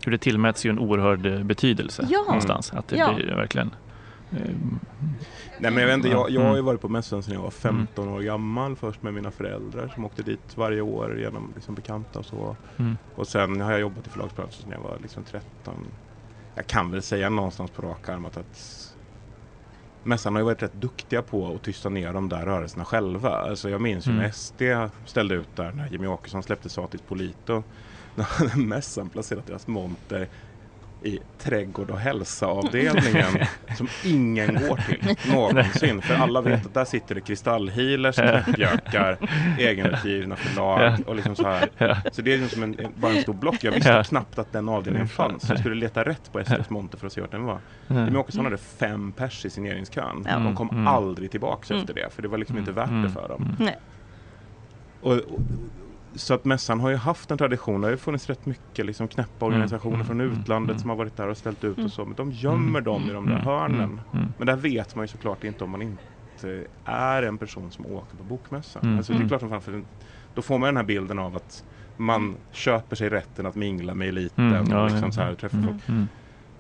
Hur 0.06 0.12
det 0.12 0.18
tillmäts 0.18 0.66
ju 0.66 0.70
en 0.70 0.80
oerhörd 0.80 1.26
eh, 1.26 1.44
betydelse 1.44 2.08
Ja. 2.10 2.24
någonstans. 2.28 2.74
Att 2.74 2.88
det 2.88 2.98
Ja. 2.98 3.14
blir 3.14 3.36
verkligen 3.36 3.76
Nej 5.60 5.71
men 5.71 5.78
jag 5.78 5.88
vet 5.88 5.95
inte, 5.95 6.08
jag, 6.08 6.30
jag 6.30 6.41
har 6.41 6.48
ju 6.48 6.54
Mm. 6.54 6.65
varit 6.65 6.82
på 6.82 6.89
mässan 6.89 7.24
sedan 7.24 7.34
jag 7.34 7.41
var 7.41 7.52
15 7.52 8.08
år 8.10 8.21
gammal. 8.21 8.76
Först 8.76 9.04
med 9.04 9.13
mina 9.13 9.32
föräldrar 9.32 9.88
som 9.88 10.06
åkte 10.06 10.24
dit 10.24 10.58
varje 10.58 10.82
år 10.82 11.19
genom 11.19 11.52
liksom 11.56 11.76
bekanta 11.76 12.19
och 12.19 12.26
så. 12.26 12.58
mm. 12.78 12.98
Och 13.15 13.28
sen 13.28 13.62
har 13.62 13.71
jag 13.71 13.82
jobbat 13.82 14.08
i 14.08 14.10
förlagsbranschen 14.10 14.63
sedan 14.63 14.71
jag 14.71 14.80
var 14.82 15.00
liksom 15.00 15.24
13. 15.24 15.95
Jag 16.54 16.67
kan 16.67 16.91
väl 16.91 17.02
säga 17.02 17.30
någonstans 17.30 17.71
på 17.71 17.82
rak 17.82 18.10
arm 18.10 18.26
att, 18.26 18.38
Mässan 20.04 20.34
har 20.36 20.39
ju 20.41 20.45
varit 20.45 20.63
rätt 20.63 20.74
duktiga 20.74 21.21
på 21.21 21.56
att 21.56 21.63
tysta 21.63 21.89
ner 21.89 22.13
de 22.13 22.30
där 22.30 22.45
rörelserna 22.45 22.86
själva. 22.86 23.30
Alltså 23.30 23.69
jag 23.69 23.82
minns 23.82 24.08
ju 24.08 24.12
Mm. 24.12 24.21
när 24.24 24.32
SD 24.32 24.62
ställde 25.08 25.36
ut 25.36 25.56
där 25.56 25.71
när 25.74 25.88
Jimmy 25.89 26.08
Åkesson 26.08 26.43
släppte 26.43 26.69
Satis 26.69 27.02
Polito. 27.02 27.63
När 28.15 28.58
mässan 28.65 29.10
placerat 29.10 29.45
deras 29.45 29.67
monter 29.67 30.30
i 31.06 31.20
trädgård 31.38 31.89
och 31.91 32.00
hälsa-avdelningen 32.00 33.34
som 33.78 33.88
ingen 34.06 34.54
går 34.54 34.78
till 34.78 35.32
någonsin. 35.34 36.02
För 36.02 36.13
alla 36.15 36.41
vet 36.41 36.65
att 36.65 36.74
där 36.74 36.86
sitter 36.86 37.15
det 37.15 37.22
kristallhealers, 37.22 38.15
knäppjökar, 38.15 39.18
egenutgivna 39.60 40.36
förlag 40.36 40.94
och 41.08 41.15
liksom 41.15 41.36
så 41.36 41.48
här. 41.48 41.70
Så 42.12 42.22
det 42.22 42.34
är 42.34 42.38
liksom 42.38 42.63
en, 42.63 42.80
en, 42.80 42.91
bara 42.96 43.12
en 43.12 43.22
stor 43.22 43.34
block. 43.34 43.63
Jag 43.63 43.72
visste 43.72 44.04
knappt 44.08 44.39
att 44.39 44.52
den 44.52 44.70
avdelningen 44.70 45.08
fanns. 45.08 45.50
Jag 45.50 45.60
skulle 45.60 45.76
leta 45.76 46.04
rätt 46.04 46.32
på 46.32 46.44
SDs 46.44 46.70
monter 46.70 46.98
för 46.98 47.08
att 47.08 47.13
se 47.13 47.22
vart 47.22 47.32
den 47.32 47.44
var. 47.46 47.60
Mm. 47.88 48.04
Jimmie 48.06 48.20
Åkesson 48.20 48.46
hade 48.46 48.58
fem 48.58 49.12
pers 49.12 49.46
i 49.46 49.50
signeringskön. 49.50 50.24
De 50.24 50.56
kom 50.56 50.70
Mm. 50.70 50.88
aldrig 50.88 51.32
tillbaks 51.32 51.72
Mm. 51.72 51.82
efter 51.82 51.94
det. 51.94 52.13
För 52.13 52.22
det 52.22 52.28
var 52.28 52.38
liksom 52.38 52.58
inte 52.58 52.72
värt 52.72 52.89
Mm. 52.89 53.04
det 53.04 53.10
för 53.10 53.28
dem. 53.30 53.58
Och, 55.02 55.13
och, 55.13 55.39
så 56.15 56.34
att 56.34 56.45
mässan 56.45 56.80
har 56.80 56.89
ju 56.89 56.95
haft 56.95 57.32
en 57.32 57.38
tradition. 57.38 57.82
Det 57.82 57.88
har 57.88 57.91
ju 57.91 57.97
funnits 57.97 58.28
rätt 58.30 58.45
mycket 58.45 58.86
liksom 58.86 59.08
knäppa 59.08 59.45
organisationer 59.45 59.95
Mm. 59.95 60.08
från 60.08 60.21
Mm. 60.21 60.34
utlandet 60.39 60.69
Mm. 60.71 60.80
som 60.80 60.89
har 60.89 60.97
varit 60.97 61.15
där 61.17 61.28
och 61.28 61.38
ställt 61.38 61.63
ut 61.63 61.78
Mm. 61.78 61.86
och 61.86 61.91
så. 61.91 62.06
Men 62.06 62.15
de 62.15 62.32
gömmer 62.32 62.82
dem 62.82 63.10
i 63.10 63.13
de 63.13 63.25
där 63.25 63.32
Mm. 63.34 63.45
hörnen. 63.45 63.80
Mm. 63.84 63.99
Mm. 64.13 64.34
Men 64.38 64.47
där 64.47 64.56
vet 64.56 64.95
man 64.95 65.04
ju 65.04 65.08
såklart 65.08 65.43
inte 65.43 65.63
om 65.63 65.69
man 65.69 65.82
inte 65.82 66.67
är 66.86 67.23
en 67.23 67.38
person 67.38 67.71
som 67.71 67.86
åker 67.86 68.17
på 68.17 68.23
bokmässan. 68.23 68.84
Mm. 68.84 68.97
Alltså 68.97 69.12
det 69.13 69.17
är 69.17 69.17
Mm. 69.17 69.28
klart 69.30 69.41
som 69.41 69.49
fan, 69.49 69.62
för 69.62 69.84
då 70.34 70.41
får 70.41 70.58
man 70.58 70.67
den 70.67 70.78
här 70.78 70.84
bilden 70.84 71.19
av 71.19 71.36
att 71.36 71.63
man 71.97 72.38
köper 72.51 72.95
sig 72.95 73.10
rätten 73.10 73.45
att 73.45 73.56
mingla 73.56 73.93
med 73.95 74.08
eliten 74.08 74.47
Mm. 74.54 74.65
Ja, 74.69 74.84
och 74.84 74.89
liksom 74.91 75.08
ja. 75.08 75.12
så 75.12 75.21
här, 75.21 75.36
träffa 75.36 75.58
Mm. 75.58 75.69
folk. 75.69 75.84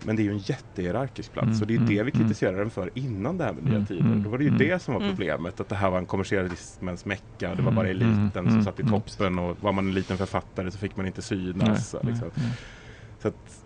Men 0.05 0.15
det 0.15 0.21
är 0.21 0.23
ju 0.23 0.31
en 0.31 0.37
jättehierarkisk 0.37 1.31
plats 1.33 1.47
Mm, 1.47 1.61
och 1.61 1.67
det 1.67 1.73
är 1.73 1.77
mm, 1.77 1.89
det 1.89 2.03
vi 2.03 2.11
mm. 2.11 2.11
kritiserar 2.11 2.57
den 2.57 2.69
för 2.69 2.91
innan 2.93 3.37
det 3.37 3.43
här 3.43 3.53
med 3.53 3.63
Nya 3.63 3.73
Mm, 3.75 3.85
Tider. 3.85 4.15
Då 4.15 4.29
var 4.29 4.37
det 4.37 4.43
ju 4.43 4.47
mm. 4.47 4.59
det 4.59 4.81
som 4.81 4.93
var 4.93 5.01
problemet, 5.09 5.59
att 5.59 5.69
det 5.69 5.75
här 5.75 5.89
var 5.89 5.97
en 5.97 6.05
kommersialismens 6.05 7.05
mecka. 7.05 7.55
Det 7.55 7.61
var 7.61 7.71
bara 7.71 7.87
eliten 7.87 8.31
mm, 8.35 8.51
som 8.51 8.63
satt 8.63 8.79
i 8.79 8.83
toppen 8.83 9.39
och 9.39 9.57
var 9.61 9.71
man 9.71 9.87
en 9.87 9.93
liten 9.93 10.17
författare 10.17 10.71
så 10.71 10.77
fick 10.77 10.95
man 10.95 11.05
inte 11.05 11.21
synas. 11.21 11.95
Nej, 12.03 12.13
liksom. 12.13 12.31
Så 13.21 13.27
att, 13.27 13.65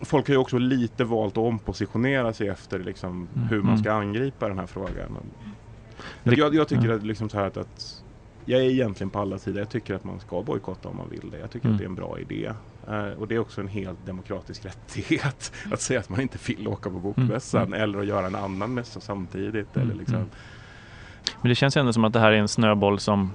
folk 0.00 0.28
har 0.28 0.34
ju 0.34 0.38
också 0.38 0.58
lite 0.58 1.04
valt 1.04 1.32
att 1.32 1.44
ompositionera 1.44 2.32
sig 2.32 2.48
efter 2.48 2.78
liksom, 2.78 3.28
Mm, 3.34 3.48
hur 3.48 3.62
man 3.62 3.78
ska 3.78 3.92
angripa 3.92 4.48
den 4.48 4.58
här 4.58 4.66
frågan. 4.66 5.34
Jag, 6.22 6.54
jag 6.54 6.68
tycker 6.68 6.88
ja. 6.88 6.94
att, 6.94 7.02
liksom 7.02 7.28
så 7.28 7.38
här 7.38 7.46
att, 7.46 7.56
att 7.56 8.03
jag 8.44 8.60
är 8.60 8.64
egentligen 8.64 9.10
på 9.10 9.18
alla 9.20 9.38
sidor. 9.38 9.58
Jag 9.58 9.68
tycker 9.68 9.94
att 9.94 10.04
man 10.04 10.20
ska 10.20 10.42
bojkotta 10.42 10.88
om 10.88 10.96
man 10.96 11.08
vill 11.10 11.30
det. 11.30 11.38
Jag 11.38 11.50
tycker 11.50 11.66
Mm. 11.66 11.74
att 11.74 11.78
det 11.78 11.84
är 11.84 11.88
en 11.88 11.94
bra 11.94 12.18
idé. 12.18 12.50
Eh, 12.88 13.18
och 13.20 13.28
det 13.28 13.34
är 13.34 13.38
också 13.38 13.60
en 13.60 13.68
helt 13.68 14.06
demokratisk 14.06 14.64
rättighet 14.64 15.52
att 15.72 15.80
säga 15.80 16.00
att 16.00 16.08
man 16.08 16.20
inte 16.20 16.38
vill 16.46 16.68
åka 16.68 16.90
på 16.90 16.98
bokmässan 16.98 17.62
Mm. 17.62 17.80
eller 17.82 17.98
att 17.98 18.06
göra 18.06 18.26
en 18.26 18.34
annan 18.34 18.74
mässa 18.74 19.00
samtidigt. 19.00 19.76
Mm, 19.76 19.88
Eller 19.90 19.98
liksom. 19.98 20.16
mm. 20.16 20.28
Men 21.40 21.48
det 21.48 21.54
känns 21.54 21.76
ändå 21.76 21.92
som 21.92 22.04
att 22.04 22.12
det 22.12 22.20
här 22.20 22.32
är 22.32 22.36
en 22.36 22.48
snöboll 22.48 22.98
som 22.98 23.30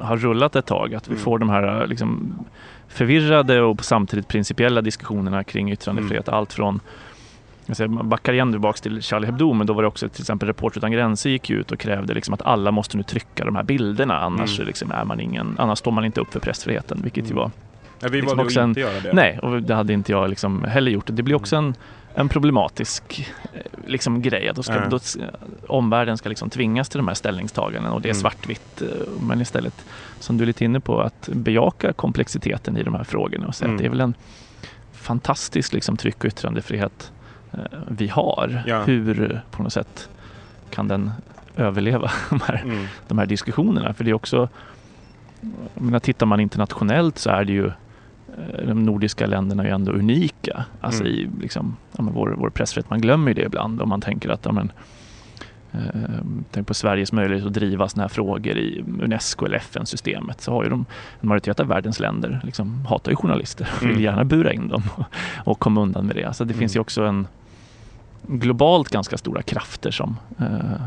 har 0.00 0.16
rullat 0.16 0.56
ett 0.56 0.66
tag. 0.66 0.94
Att 0.94 1.08
vi 1.08 1.12
Mm. 1.12 1.22
får 1.24 1.38
de 1.38 1.48
här 1.48 1.86
liksom, 1.86 2.38
förvirrade 2.88 3.62
och 3.62 3.84
samtidigt 3.84 4.28
principiella 4.28 4.82
diskussionerna 4.82 5.44
kring 5.44 5.72
yttrandefrihet. 5.72 6.28
Mm. 6.28 6.38
Allt 6.38 6.52
från 6.52 6.80
jag 7.78 7.90
backar 8.04 8.32
igen 8.32 8.52
tillbaka 8.52 8.78
till 8.78 9.02
Charlie 9.02 9.26
Hebdo 9.26 9.52
men 9.52 9.66
då 9.66 9.72
var 9.72 9.82
det 9.82 9.88
också 9.88 10.08
till 10.08 10.22
exempel 10.22 10.46
Reporter 10.48 10.78
utan 10.78 10.92
gränser 10.92 11.30
gick 11.30 11.50
ut 11.50 11.72
och 11.72 11.78
krävde 11.78 12.14
liksom 12.14 12.34
att 12.34 12.42
alla 12.42 12.70
måste 12.70 12.96
nu 12.96 13.02
trycka 13.02 13.44
de 13.44 13.56
här 13.56 13.62
bilderna 13.62 14.18
annars, 14.20 14.58
Mm. 14.58 14.66
liksom 14.66 14.90
är 14.92 15.04
man 15.04 15.20
ingen, 15.20 15.54
annars 15.58 15.78
står 15.78 15.90
man 15.90 16.04
inte 16.04 16.20
upp 16.20 16.32
för 16.32 16.40
pressfriheten 16.40 17.00
vilket 17.02 17.24
ju 17.24 17.30
Mm. 17.30 17.36
var 17.36 17.50
Ja, 18.00 18.08
vi 18.08 18.16
Liksom 18.16 18.26
valde 18.36 18.42
också 18.44 18.60
att 18.60 18.64
inte 18.68 18.80
göra 18.80 19.00
det. 19.00 19.12
Nej, 19.12 19.38
och 19.38 19.62
det 19.62 19.74
hade 19.74 19.92
inte 19.92 20.12
jag 20.12 20.30
liksom 20.30 20.64
heller 20.64 20.90
gjort. 20.90 21.04
Det 21.06 21.22
blir 21.22 21.34
också 21.34 21.56
en, 21.56 21.74
en 22.14 22.28
problematisk 22.28 23.28
eh, 23.54 23.60
liksom, 23.86 24.22
grej. 24.22 24.48
Att 24.48 24.56
då 24.56 24.62
ska, 24.62 24.74
Ja. 24.74 24.88
då, 24.88 24.98
omvärlden 25.66 26.18
ska 26.18 26.28
liksom 26.28 26.50
tvingas 26.50 26.88
till 26.88 26.98
de 26.98 27.08
här 27.08 27.14
ställningstagandena 27.14 27.94
och 27.94 28.00
det 28.00 28.08
är 28.08 28.10
Mm. 28.12 28.20
svartvitt. 28.20 28.82
eh, 28.82 28.88
Men 29.20 29.40
istället, 29.40 29.84
som 30.20 30.36
du 30.36 30.44
är 30.44 30.46
lite 30.46 30.64
inne 30.64 30.80
på, 30.80 31.00
att 31.00 31.28
bejaka 31.32 31.92
komplexiteten 31.92 32.76
i 32.76 32.82
de 32.82 32.94
här 32.94 33.04
frågorna 33.04 33.46
och 33.46 33.54
säga 33.54 33.66
Mm. 33.66 33.76
att 33.76 33.80
det 33.82 33.86
är 33.86 33.90
väl 33.90 34.00
en 34.00 34.14
fantastisk 34.92 35.72
liksom, 35.72 35.96
tryck 35.96 36.18
och 36.18 36.24
yttrandefrihet 36.24 37.12
vi 37.88 38.08
har. 38.08 38.62
Ja. 38.66 38.82
Hur 38.82 39.32
eh, 39.32 39.38
på 39.50 39.62
något 39.62 39.72
sätt 39.72 40.08
kan 40.70 40.88
den 40.88 41.10
överleva 41.56 42.10
de 42.30 42.40
här 42.40 42.62
Mm. 42.64 42.84
de 43.08 43.18
här 43.18 43.26
diskussionerna. 43.26 43.94
För 43.94 44.04
det 44.04 44.10
är 44.10 44.14
också, 44.14 44.48
menar, 45.74 45.98
tittar 45.98 46.26
man 46.26 46.40
internationellt 46.40 47.18
så 47.18 47.30
är 47.30 47.44
det 47.44 47.52
ju 47.52 47.66
eh, 47.66 48.66
de 48.66 48.82
nordiska 48.84 49.26
länderna 49.26 49.62
är 49.62 49.66
ju 49.66 49.74
ändå 49.74 49.92
unika. 49.92 50.64
Alltså 50.80 51.02
Mm. 51.04 51.14
i 51.14 51.30
liksom, 51.42 51.76
ja, 51.96 52.04
vår, 52.12 52.34
vår 52.38 52.50
pressfrihet, 52.50 52.90
man 52.90 53.00
glömmer 53.00 53.34
det 53.34 53.42
ibland 53.42 53.82
om 53.82 53.88
man 53.88 54.00
tänker 54.00 54.28
att 54.30 54.44
ja, 54.44 54.52
men, 54.52 54.64
eh, 54.66 54.72
tänk 56.50 56.66
på 56.66 56.74
Sveriges 56.74 57.12
möjlighet 57.12 57.46
att 57.46 57.52
driva 57.52 57.88
sådana 57.88 58.02
här 58.04 58.08
frågor 58.08 58.56
i 58.58 58.84
Unesco 59.02 59.44
eller 59.46 59.56
FN-systemet 59.56 60.40
så 60.40 60.52
har 60.52 60.64
ju 60.64 60.70
de, 60.70 60.86
en 61.20 61.28
majoritet 61.28 61.60
av 61.60 61.66
världens 61.66 62.00
länder 62.00 62.40
liksom, 62.44 62.86
hatar 62.86 63.10
ju 63.12 63.16
journalister 63.16 63.68
och 63.76 63.82
vill 63.82 63.90
Mm. 63.90 64.02
gärna 64.02 64.24
bura 64.24 64.52
in 64.52 64.68
dem 64.68 64.82
och, 64.96 65.04
och 65.44 65.58
komma 65.58 65.80
undan 65.80 66.06
med 66.06 66.16
det. 66.16 66.24
Alltså 66.24 66.44
det 66.44 66.54
finns 66.54 66.72
ju 66.76 66.78
Mm. 66.78 66.82
också 66.82 67.04
en 67.04 67.26
globalt 68.22 68.88
ganska 68.88 69.18
stora 69.18 69.42
krafter 69.42 69.90
som 69.90 70.16
eh, 70.38 70.80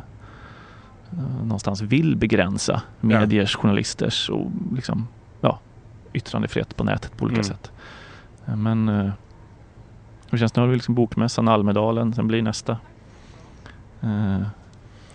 någonstans 1.44 1.82
vill 1.82 2.15
begränsa 2.15 2.82
mediers, 3.00 3.56
journalisters 3.56 4.30
och 4.30 4.52
liksom, 4.76 5.08
ja, 5.41 5.60
yttrandefrihet 6.13 6.78
på 6.78 6.84
nätet 6.84 7.17
på 7.17 7.26
olika 7.26 7.41
Mm. 7.41 7.44
sätt. 7.44 7.72
Men 8.46 8.89
eh, 8.89 9.12
hur 10.30 10.38
känns 10.38 10.52
det? 10.52 10.60
Nu 10.62 10.65
har 10.65 10.70
vi 10.70 10.76
liksom 10.76 10.96
Bokmässan, 10.96 11.48
Almedalen, 11.48 12.13
sen 12.13 12.28
blir 12.28 12.41
nästa 12.41 12.78
eh, 14.02 14.41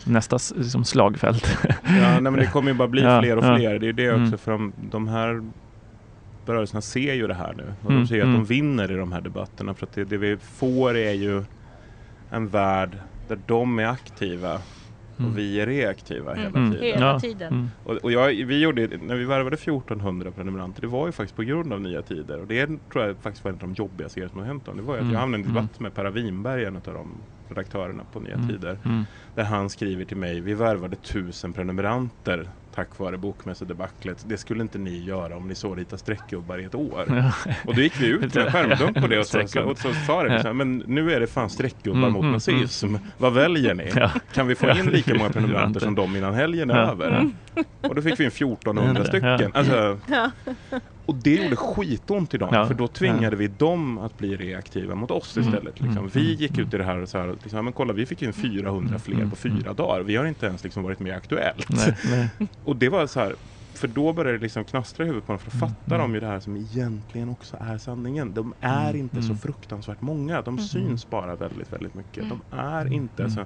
nästa 0.06 0.38
liksom 0.56 0.84
slagfält. 0.84 1.58
Ja, 1.68 1.70
nej, 1.84 2.20
men 2.22 2.32
det 2.36 2.46
kommer 2.46 2.70
ju 2.70 2.74
bara 2.76 2.88
bli 2.88 3.02
Ja, 3.02 3.20
fler 3.22 3.36
och 3.38 3.44
ja. 3.44 3.56
fler. 3.56 3.78
Det 3.78 3.84
är 3.84 3.88
ju 3.88 3.92
det 3.92 4.10
också 4.10 4.18
Mm. 4.26 4.38
för 4.38 4.52
de, 4.52 4.72
de 4.90 5.08
här 5.08 5.42
rörelserna 6.46 6.80
ser 6.80 7.14
ju 7.14 7.26
det 7.26 7.34
här 7.34 7.54
nu. 7.56 7.64
Och 7.84 7.90
Mm, 7.90 8.02
de 8.02 8.08
ser 8.08 8.16
att 8.18 8.22
mm. 8.24 8.34
de 8.36 8.44
vinner 8.44 8.92
i 8.92 8.94
de 8.96 9.12
här 9.12 9.20
debatterna. 9.20 9.74
För 9.74 9.86
att 9.86 9.92
det, 9.92 10.04
det 10.04 10.16
vi 10.16 10.36
får 10.36 10.96
är 10.96 11.12
ju 11.12 11.42
en 12.30 12.48
värld 12.48 12.90
där 13.28 13.38
de 13.46 13.78
är 13.78 13.86
aktiva 13.86 14.60
Mm. 15.18 15.30
och 15.30 15.38
vi 15.38 15.60
är 15.60 15.66
reaktiva 15.66 16.34
hela 16.34 16.48
Mm. 16.58 16.70
tiden. 16.72 16.84
Hela 16.86 17.06
Ja. 17.06 17.20
tiden. 17.20 17.52
Mm. 17.52 17.68
Och, 17.84 17.94
och 17.96 18.12
jag, 18.12 18.26
vi 18.26 18.60
gjorde, 18.60 18.88
när 19.02 19.14
vi 19.14 19.24
värvade 19.24 19.56
1400 19.56 20.30
prenumeranter, 20.30 20.80
det 20.80 20.86
var 20.86 21.06
ju 21.06 21.12
faktiskt 21.12 21.36
på 21.36 21.42
grund 21.42 21.72
av 21.72 21.80
Nya 21.80 22.02
Tider. 22.02 22.40
Och 22.40 22.46
det 22.46 22.66
tror 22.92 23.04
jag 23.04 23.16
faktiskt 23.16 23.44
var 23.44 23.50
en 23.50 23.54
av 23.54 23.60
de 23.60 23.74
jobbiga 23.74 24.08
serier 24.08 24.28
som 24.28 24.38
har 24.38 24.46
hänt. 24.46 24.68
om. 24.68 24.76
Det 24.76 24.82
var 24.82 24.94
ju 24.94 24.98
att 24.98 25.02
Mm, 25.02 25.12
jag 25.14 25.20
hamnade 25.20 25.40
i 25.40 25.44
en 25.44 25.50
mm. 25.50 25.62
debatt 25.62 25.80
med 25.80 25.94
Per 25.94 26.10
Winberg, 26.10 26.64
en 26.64 26.76
av 26.76 26.82
de 26.84 27.08
redaktörerna 27.48 28.02
på 28.12 28.20
Nya 28.20 28.34
Mm. 28.34 28.48
Tider. 28.48 28.78
Mm. 28.84 29.04
Där 29.34 29.44
han 29.44 29.70
skriver 29.70 30.04
till 30.04 30.16
mig, 30.16 30.40
vi 30.40 30.54
värvade 30.54 30.96
tusen 30.96 31.52
prenumeranter 31.52 32.48
tack 32.74 32.98
vare 32.98 33.16
bokmässedebaclet. 33.18 34.24
Det 34.28 34.36
skulle 34.36 34.62
inte 34.62 34.78
ni 34.78 35.04
göra 35.04 35.36
om 35.36 35.48
ni 35.48 35.54
så 35.54 35.74
rita 35.74 35.98
streckgubbar 35.98 36.58
i 36.58 36.64
ett 36.64 36.74
år. 36.74 37.04
Ja. 37.46 37.54
Och 37.66 37.74
då 37.74 37.80
gick 37.80 38.00
vi 38.00 38.06
ut 38.06 38.34
med 38.34 38.46
en 38.46 38.52
skärmdump 38.52 39.00
på 39.00 39.06
det 39.06 39.18
och 39.18 39.26
så, 39.26 39.40
och 39.62 39.78
så 39.78 39.92
sa 40.06 40.22
det, 40.22 40.34
liksom, 40.34 40.56
men 40.56 40.78
nu 40.86 41.12
är 41.12 41.20
det 41.20 41.26
fan 41.26 41.50
streckgubbar 41.50 41.98
Mm, 41.98 42.12
mot 42.12 42.20
mm, 42.20 42.32
nazism. 42.32 42.94
Vad 43.18 43.32
väljer 43.34 43.74
ni? 43.74 43.90
Ja. 43.94 44.10
Kan 44.34 44.46
vi 44.46 44.54
få 44.54 44.70
in 44.70 44.86
lika 44.86 45.14
många 45.14 45.30
prenumeranter 45.30 45.80
som 45.80 45.94
de 45.94 46.16
innan 46.16 46.34
helgen 46.34 46.70
är 46.70 46.76
Ja. 46.76 46.90
över? 46.90 47.30
Och 47.80 47.94
då 47.94 48.02
fick 48.02 48.20
vi 48.20 48.24
in 48.24 48.30
1400 48.30 49.00
Ja. 49.02 49.04
stycken. 49.08 49.50
Alltså, 49.54 49.98
Ja. 50.06 50.30
Och 51.06 51.14
det 51.14 51.34
gjorde 51.34 51.56
skitont 51.56 52.34
i 52.34 52.38
dem, 52.38 52.48
Ja. 52.52 52.66
för 52.66 52.74
då 52.74 52.88
tvingade 52.88 53.36
vi 53.36 53.48
dem 53.48 53.98
att 53.98 54.18
bli 54.18 54.36
reaktiva 54.36 54.94
mot 54.94 55.10
oss 55.10 55.36
Mm. 55.36 55.48
istället. 55.48 55.80
Liksom. 55.80 55.98
Mm. 55.98 56.10
Vi 56.14 56.34
gick 56.34 56.58
ut 56.58 56.74
i 56.74 56.78
det 56.78 56.84
här 56.84 56.98
och 56.98 57.08
så 57.08 57.18
här, 57.18 57.34
liksom, 57.42 57.64
men 57.64 57.72
kolla 57.72 57.92
vi 57.92 58.06
fick 58.06 58.22
in 58.22 58.32
400 58.32 58.98
fler 58.98 59.14
Mm. 59.14 59.30
på 59.30 59.36
fyra 59.36 59.72
dagar. 59.72 60.00
Vi 60.00 60.16
har 60.16 60.24
inte 60.26 60.46
ens 60.46 60.64
liksom 60.64 60.82
varit 60.82 60.98
med 61.00 61.10
i 61.10 61.12
Aktuellt. 61.12 61.68
Nej, 61.68 61.96
nej. 62.10 62.28
Och 62.64 62.76
det 62.76 62.88
var 62.88 63.06
så 63.06 63.20
här, 63.20 63.34
för 63.74 63.88
då 63.88 64.12
började 64.12 64.38
det 64.38 64.42
liksom 64.42 64.64
knastra 64.64 65.04
i 65.04 65.06
huvudet 65.06 65.26
på 65.26 65.32
dem, 65.32 65.38
för 65.38 65.50
då 65.50 65.56
Mm, 65.66 65.68
fattar 65.74 65.96
mm. 65.96 66.10
de 66.10 66.14
ju 66.14 66.20
det 66.20 66.26
här 66.26 66.40
som 66.40 66.56
egentligen 66.56 67.28
också 67.28 67.56
är 67.60 67.78
sanningen. 67.78 68.34
De 68.34 68.54
är 68.60 68.90
Mm, 68.90 69.00
inte 69.00 69.16
så 69.22 69.26
mm. 69.26 69.38
fruktansvärt 69.38 70.00
många, 70.00 70.42
de 70.42 70.58
syns 70.58 71.10
bara 71.10 71.36
väldigt, 71.36 71.72
väldigt 71.72 71.94
mycket. 71.94 72.24
Mm. 72.24 72.28
De 72.50 72.56
är 72.56 72.92
inte, 72.92 73.22
Mm. 73.22 73.34
så, 73.34 73.44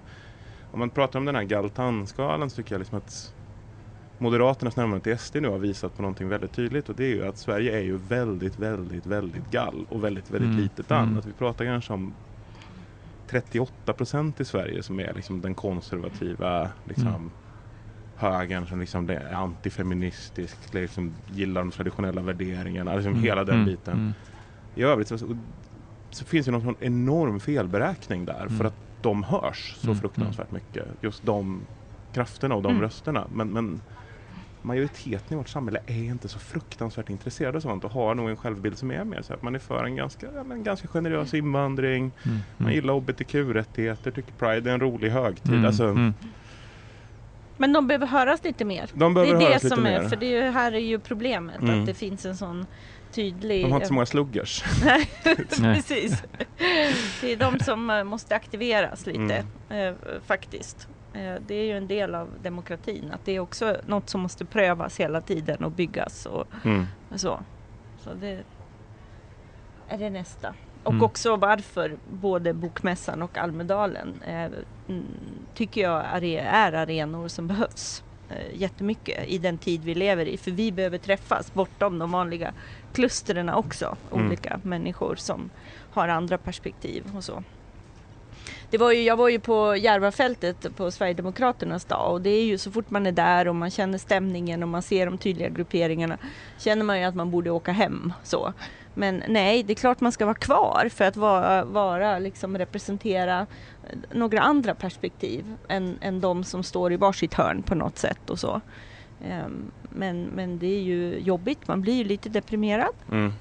om 0.73 0.79
man 0.79 0.91
pratar 0.91 1.19
om 1.19 1.25
den 1.25 1.35
här 1.35 1.43
Galtan-skalan 1.43 2.51
så 2.51 2.57
tycker 2.57 2.75
jag 2.75 2.79
liksom 2.79 2.99
att 2.99 3.35
Moderaternas 4.23 4.77
närmande 4.77 5.01
till 5.01 5.19
SD 5.19 5.37
nu 5.41 5.49
har 5.49 5.59
visat 5.59 5.97
på 5.97 6.03
någonting 6.03 6.29
väldigt 6.29 6.53
tydligt 6.53 6.89
och 6.89 6.97
det 6.97 7.05
är 7.05 7.09
ju 7.15 7.27
att 7.27 7.39
Sverige 7.39 7.77
är 7.79 7.83
ju 7.83 7.97
väldigt, 7.97 8.59
väldigt, 8.59 9.07
väldigt 9.07 9.51
gall 9.51 9.87
och 9.89 10.05
väldigt, 10.05 10.31
väldigt 10.31 10.51
Mm, 10.51 10.63
litet 10.63 10.91
land. 10.91 11.09
mm. 11.09 11.19
Att 11.19 11.27
vi 11.27 11.33
pratar 11.33 11.65
kanske 11.65 11.93
om 11.93 12.17
38 13.27 13.93
procent 13.93 14.41
i 14.41 14.45
Sverige 14.45 14.83
som 14.83 15.01
är 15.01 15.15
liksom 15.15 15.41
den 15.43 15.55
konservativa 15.55 16.71
liksom, 16.85 17.07
Mm. 17.09 17.33
högern 18.15 18.67
som 18.67 18.81
liksom 18.81 19.11
är 19.11 19.33
antifeministisk, 19.33 20.75
liksom 20.75 21.17
gillar 21.27 21.61
de 21.61 21.71
traditionella 21.71 22.23
värderingarna, 22.23 22.95
liksom 22.95 23.13
Mm, 23.13 23.25
hela 23.25 23.45
den 23.45 23.55
mm, 23.55 23.67
biten. 23.67 23.99
mm. 23.99 24.13
I 24.75 24.83
övrigt 24.83 25.09
så, 25.09 25.19
så 26.11 26.25
finns 26.25 26.47
det 26.47 26.53
någon 26.53 26.77
enorm 26.81 27.41
felberäkning 27.41 28.25
där 28.27 28.41
Mm. 28.47 28.59
för 28.59 28.65
att 28.65 28.77
de 29.01 29.23
hörs 29.25 29.75
så 29.79 29.87
Mm, 29.87 30.01
fruktansvärt 30.01 30.51
mycket. 30.51 30.89
Just 31.03 31.23
de 31.27 31.67
krafterna 32.13 32.55
och 32.55 32.63
de 32.63 32.71
Mm. 32.71 32.83
rösterna. 32.83 33.27
Men, 33.31 33.49
men 33.53 33.83
majoriteten 34.63 35.33
i 35.33 35.37
vårt 35.37 35.49
samhälle 35.49 35.81
är 35.87 36.05
inte 36.05 36.29
så 36.29 36.39
fruktansvärt 36.39 37.09
intresserade 37.11 37.57
av 37.57 37.61
sånt 37.61 37.85
och 37.85 37.91
har 37.91 38.15
nog 38.15 38.31
en 38.31 38.37
självbild 38.37 38.79
som 38.79 38.91
är 38.91 39.05
mer 39.05 39.23
så 39.23 39.35
att 39.35 39.43
man 39.43 39.55
är 39.55 39.59
för 39.59 39.85
en 39.85 39.97
ganska, 39.97 40.27
ja, 40.35 40.45
men 40.45 40.63
ganska 40.65 40.89
generös 40.89 41.35
invandring, 41.35 42.13
Mm. 42.27 42.39
man 42.57 42.73
gillar 42.73 42.95
hbtq-rättigheter, 42.95 44.11
tycker 44.11 44.33
Pride 44.33 44.71
är 44.71 44.75
en 44.75 44.81
rolig 44.81 45.11
högtid. 45.11 45.53
Mm. 45.53 45.65
Alltså, 45.65 45.85
Mm. 45.85 46.15
Men 47.57 47.73
de 47.73 47.87
behöver 47.87 48.07
höras 48.07 48.45
lite 48.45 48.65
mer. 48.65 48.91
De 48.95 49.15
Det 49.15 49.15
behöver 49.15 49.35
är 49.35 49.39
det 49.39 49.45
höras 49.47 49.63
lite 49.63 49.77
som 49.77 49.87
är, 49.87 50.01
mer. 50.03 50.09
för 50.09 50.17
det 50.17 50.27
är 50.27 50.45
ju, 50.45 50.51
här 50.51 50.73
är 50.73 50.79
ju 50.79 50.99
problemet 50.99 51.63
Mm. 51.63 51.81
att 51.81 51.87
det 51.87 51.95
finns 51.95 52.27
en 52.27 52.37
sån 52.37 52.67
tydlig... 53.13 53.65
De 53.65 53.71
har 53.71 53.79
inte 53.79 53.89
så 53.89 53.95
många 53.95 54.07
sluggers. 54.07 54.65
Nej, 54.85 55.75
precis. 55.75 56.23
Det 57.21 57.33
är 57.33 57.37
de 57.37 57.59
som 57.59 57.91
eh, 57.91 58.05
måste 58.05 58.37
aktiveras 58.37 59.07
lite 59.07 59.45
Mm. 59.71 59.95
eh, 59.95 60.01
faktiskt. 60.27 60.89
Eh, 61.15 61.35
det 61.41 61.55
är 61.55 61.65
ju 61.65 61.77
en 61.77 61.89
del 61.89 62.15
av 62.15 62.41
demokratin 62.41 63.11
att 63.13 63.25
det 63.25 63.33
är 63.33 63.41
också 63.41 63.77
något 63.85 64.11
som 64.11 64.21
måste 64.21 64.45
prövas 64.47 65.01
hela 65.01 65.21
tiden 65.21 65.65
och 65.65 65.73
byggas 65.73 66.27
och 66.27 66.45
Mm. 66.65 66.87
så. 67.17 67.45
Så 67.97 68.15
det 68.15 68.45
är 69.87 69.99
det 69.99 70.11
nästa. 70.11 70.55
Och 70.83 70.93
Mm. 70.93 71.05
också 71.05 71.37
varför 71.37 71.99
både 72.05 72.55
Bokmässan 72.55 73.23
och 73.23 73.39
Almedalen 73.39 74.23
eh, 74.23 74.51
mm, 74.89 75.47
tycker 75.55 75.81
jag 75.81 76.05
är, 76.05 76.23
är 76.39 76.73
arenor 76.73 77.29
som 77.29 77.47
behövs 77.47 78.05
eh, 78.29 78.55
jättemycket 78.55 79.29
i 79.29 79.39
den 79.39 79.59
tid 79.59 79.85
vi 79.85 79.95
lever 79.95 80.27
i. 80.29 80.37
För 80.39 80.51
vi 80.51 80.73
behöver 80.73 80.99
träffas 80.99 81.53
bortom 81.53 81.99
de 81.99 82.11
vanliga 82.11 82.55
klustren 82.93 83.49
också. 83.49 83.99
Mm. 84.13 84.27
Olika 84.27 84.61
människor 84.65 85.17
som 85.17 85.51
har 85.91 86.09
andra 86.09 86.39
perspektiv 86.39 87.17
och 87.17 87.25
så. 87.25 87.45
Det 88.71 88.79
var 88.79 88.93
ju, 88.93 89.03
jag 89.03 89.17
var 89.17 89.29
ju 89.29 89.41
på 89.41 89.77
Järvafältet 89.77 90.77
på 90.77 90.91
Sverigedemokraternas 90.91 91.85
dag 91.85 92.13
och 92.13 92.21
det 92.21 92.31
är 92.31 92.45
ju 92.45 92.59
så 92.59 92.71
fort 92.71 92.91
man 92.91 93.07
är 93.07 93.13
där 93.13 93.49
och 93.49 93.55
man 93.57 93.71
känner 93.71 93.99
stämningen 93.99 94.63
och 94.63 94.69
man 94.69 94.83
ser 94.83 95.07
de 95.07 95.19
tydliga 95.19 95.49
grupperingarna 95.49 96.19
känner 96.59 96.85
man 96.85 96.99
ju 96.99 97.05
att 97.05 97.15
man 97.15 97.31
borde 97.31 97.51
åka 97.51 97.73
hem 97.73 98.13
så. 98.23 98.53
Men 98.95 99.23
nej, 99.29 99.63
det 99.63 99.73
är 99.73 99.75
klart 99.75 100.01
man 100.01 100.13
ska 100.13 100.25
vara 100.25 100.35
kvar 100.35 100.89
för 100.93 101.05
att 101.05 101.17
vara, 101.17 101.65
vara 101.65 102.19
liksom 102.19 102.59
representera 102.59 103.47
några 104.11 104.41
andra 104.41 104.75
perspektiv 104.75 105.57
än, 105.69 105.99
än 106.01 106.21
de 106.21 106.45
som 106.45 106.63
står 106.63 106.93
i 106.93 106.97
varsitt 106.97 107.35
hörn 107.35 107.63
på 107.63 107.75
något 107.75 107.99
sätt 107.99 108.31
och 108.31 108.39
så. 108.39 108.61
Um, 109.45 109.71
men, 109.83 110.23
men 110.25 110.59
det 110.59 110.67
är 110.67 110.81
ju 110.81 111.19
jobbigt, 111.19 111.69
man 111.69 111.81
blir 111.81 111.95
ju 111.95 112.05
lite 112.05 112.29
deprimerad 112.29 112.95
Mm. 113.11 113.33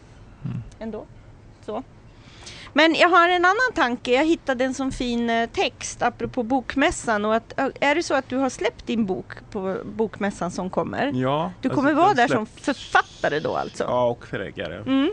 ändå. 0.80 1.06
Så. 1.66 1.84
Men 2.74 2.96
jag 2.96 3.10
har 3.10 3.30
en 3.30 3.46
annan 3.46 3.74
tanke. 3.76 4.12
Jag 4.12 4.26
hittade 4.26 4.66
en 4.66 4.74
sån 4.74 4.92
fin 4.92 5.30
eh, 5.30 5.50
text 5.50 6.02
apropå 6.02 6.44
bokmässan. 6.44 7.26
Och 7.26 7.36
att, 7.36 7.54
är 7.82 7.96
det 7.96 8.04
så 8.04 8.14
att 8.14 8.30
du 8.30 8.38
har 8.38 8.50
släppt 8.50 8.88
din 8.88 9.06
bok 9.06 9.32
på 9.52 9.78
bokmässan 9.86 10.52
som 10.52 10.70
kommer? 10.70 11.12
Ja, 11.16 11.52
Du 11.62 11.70
alltså, 11.70 11.82
kommer 11.82 11.94
vara 11.94 12.08
den 12.08 12.16
där 12.16 12.28
som 12.28 12.46
författare 12.46 13.40
då 13.40 13.56
alltså? 13.56 13.84
Ja, 13.84 14.08
och 14.10 14.28
förläggare. 14.28 14.76
Mm. 14.76 15.10